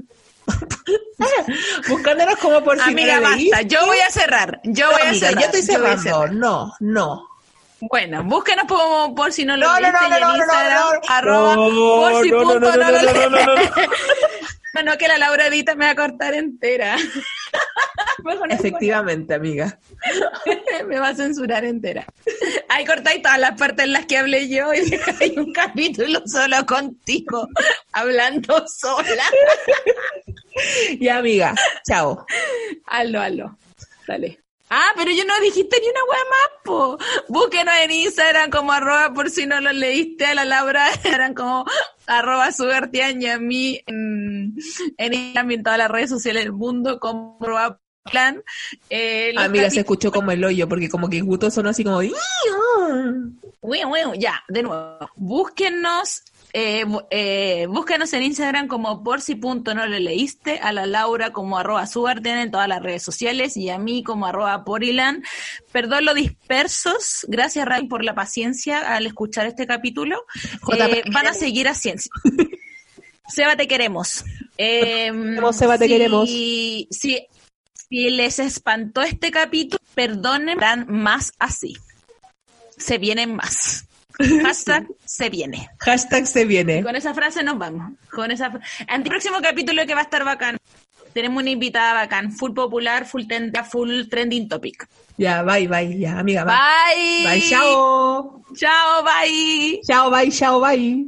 buscándonos 1.89 2.37
como 2.39 2.63
por 2.63 2.77
si 2.79 2.91
Amiga, 2.91 3.17
no 3.17 3.23
basta, 3.31 3.63
yo 3.63 3.87
voy 3.87 3.99
a 3.99 4.11
cerrar, 4.11 4.61
yo 4.65 4.87
No, 4.87 4.93
voy 4.93 5.03
a 5.03 5.09
amiga, 5.11 5.29
cerrar. 5.29 5.43
yo 5.43 5.47
estoy 5.59 5.61
yo 5.61 5.73
a 5.73 5.77
cerrando. 5.77 6.03
cerrar. 6.03 6.33
No, 6.35 6.73
no. 6.81 7.27
Bueno, 7.83 8.23
búsquenos 8.25 8.67
por, 8.67 9.15
por 9.15 9.33
si 9.33 9.45
no 9.47 9.57
lo 9.57 9.67
viste 9.71 9.91
no, 9.91 10.07
y 10.07 10.11
no, 10.11 10.17
en 10.31 10.37
Instagram, 10.37 10.79
no, 10.81 10.93
no. 10.93 11.01
arroba 11.09 11.57
No, 11.57 11.71
por 12.11 12.23
si 12.23 12.31
punto 12.31 12.61
no, 12.61 12.77
no 12.77 12.77
no, 12.77 12.77
lo 12.77 13.03
no, 13.03 13.13
no, 13.13 13.31
no, 13.31 13.47
no. 13.57 13.63
No, 14.75 14.83
no, 14.85 14.99
que 14.99 15.09
la 15.09 15.17
Laura 15.19 15.47
Edita 15.47 15.75
me 15.75 15.87
va 15.87 15.93
a 15.93 15.97
cortar 15.97 16.35
entera. 16.35 16.97
Efectivamente, 18.51 19.35
amiga. 19.35 19.79
me 20.87 20.99
va 20.99 21.09
a 21.09 21.15
censurar 21.15 21.65
entera. 21.65 22.07
Ahí 22.69 22.85
cortáis 22.85 23.23
todas 23.23 23.39
las 23.39 23.59
partes 23.59 23.85
en 23.85 23.93
las 23.93 24.07
que 24.07 24.19
hablé 24.19 24.49
yo 24.49 24.73
y 24.75 24.99
hay 25.21 25.35
un 25.37 25.53
capítulo 25.53 26.23
solo 26.27 26.65
contigo, 26.67 27.49
hablando 27.93 28.65
sola. 28.67 29.25
Ya, 30.99 31.19
amiga, 31.19 31.55
chao. 31.89 32.27
Hazlo, 32.87 33.21
hazlo. 33.21 33.59
Dale. 34.07 34.41
Ah, 34.73 34.93
pero 34.97 35.11
yo 35.11 35.25
no 35.25 35.39
dijiste 35.41 35.81
ni 35.81 35.89
una 35.89 36.05
wea 36.05 36.25
más, 36.31 36.51
po. 36.65 36.99
Búsquenos 37.29 37.75
en 37.83 37.91
Instagram 37.91 38.51
como 38.51 38.71
arroba 38.71 39.13
por 39.13 39.29
si 39.29 39.45
no 39.45 39.61
lo 39.61 39.73
leíste 39.73 40.27
a 40.27 40.35
la 40.35 40.45
Laura, 40.45 40.87
eran 41.05 41.35
como 41.35 41.65
arroba 42.07 42.53
sugartian 42.53 43.21
y 43.21 43.27
a 43.27 43.39
mí 43.39 43.81
en, 43.87 44.55
en 44.97 45.13
Instagram 45.13 45.51
y 45.51 45.55
en 45.55 45.63
todas 45.65 45.79
las 45.79 45.91
redes 45.91 46.11
sociales 46.11 46.45
del 46.45 46.53
mundo 46.53 47.01
como 47.01 47.37
arroba 47.41 47.81
plan. 48.05 48.43
Eh, 48.89 49.33
Amiga, 49.37 49.71
se 49.71 49.81
escuchó 49.81 50.11
como 50.13 50.31
el 50.31 50.45
hoyo, 50.45 50.69
porque 50.69 50.89
como 50.89 51.09
que 51.09 51.21
Guto 51.21 51.51
sonó 51.51 51.71
así 51.71 51.85
como... 51.85 52.01
Ya, 54.15 54.43
de 54.49 54.63
nuevo. 54.63 55.11
Búsquenos 55.17 56.23
eh, 56.53 56.85
eh, 57.11 57.67
búscanos 57.69 58.13
en 58.13 58.25
Instagram 58.25 58.67
como 58.67 59.05
por 59.05 59.21
si 59.21 59.37
punto 59.37 59.75
no 59.75 59.87
lo 59.87 59.99
leíste, 59.99 60.59
a 60.59 60.73
la 60.73 60.85
Laura 60.87 61.33
como 61.33 61.59
arroba 61.59 61.87
subarten 61.87 62.39
en 62.39 62.51
todas 62.51 62.67
las 62.67 62.83
redes 62.83 63.05
sociales 63.05 63.57
y 63.57 63.71
a 63.71 63.79
mí 63.79 64.03
como 64.03 64.27
arroba 64.27 64.65
porilan. 64.65 65.23
Perdón 65.73 66.05
lo 66.05 66.15
dispersos, 66.15 67.25
gracias 67.29 67.67
Ray 67.67 67.87
por 67.87 68.05
la 68.05 68.15
paciencia 68.15 68.95
al 68.95 69.07
escuchar 69.07 69.47
este 69.47 69.67
capítulo. 69.67 70.25
Eh, 70.77 71.03
van 71.13 71.29
a 71.29 71.35
seguir 71.35 71.69
haciendo. 71.69 72.03
Seba, 73.29 73.57
te 73.57 73.69
queremos. 73.69 74.25
Eh, 74.59 75.13
Seba, 75.53 75.79
te 75.79 75.87
queremos. 75.87 76.29
Si, 76.29 76.89
si 77.91 78.09
les 78.09 78.39
espantó 78.39 79.03
este 79.03 79.33
capítulo, 79.33 79.83
perdonen, 79.95 80.59
más 80.87 81.33
así. 81.41 81.77
Se 82.79 82.99
vienen 82.99 83.35
más. 83.35 83.85
Hashtag 84.45 84.87
se 85.05 85.29
viene. 85.29 85.69
Hashtag 85.79 86.27
se 86.27 86.45
viene. 86.45 86.83
con 86.85 86.95
esa 86.95 87.13
frase 87.15 87.43
nos 87.43 87.59
vamos. 87.59 87.93
Con 88.11 88.31
esa 88.31 88.53
el 88.89 89.03
próximo 89.03 89.39
capítulo 89.43 89.85
que 89.87 89.95
va 89.95 90.01
a 90.01 90.05
estar 90.05 90.25
bacán. 90.25 90.57
Tenemos 91.13 91.43
una 91.43 91.51
invitada 91.51 91.95
bacán, 91.95 92.31
full 92.31 92.53
popular, 92.53 93.05
full, 93.05 93.25
full 93.69 94.09
trending 94.09 94.49
topic. 94.49 94.89
Ya, 95.17 95.43
bye, 95.43 95.67
bye, 95.67 95.99
ya, 95.99 96.21
amiga. 96.21 96.45
Bye. 96.45 97.25
Bye, 97.25 97.43
chao. 97.51 98.45
Chao, 98.55 99.03
bye. 99.03 99.81
Chao, 99.85 100.11
bye, 100.11 100.31
chao, 100.31 100.61
bye. 100.61 101.07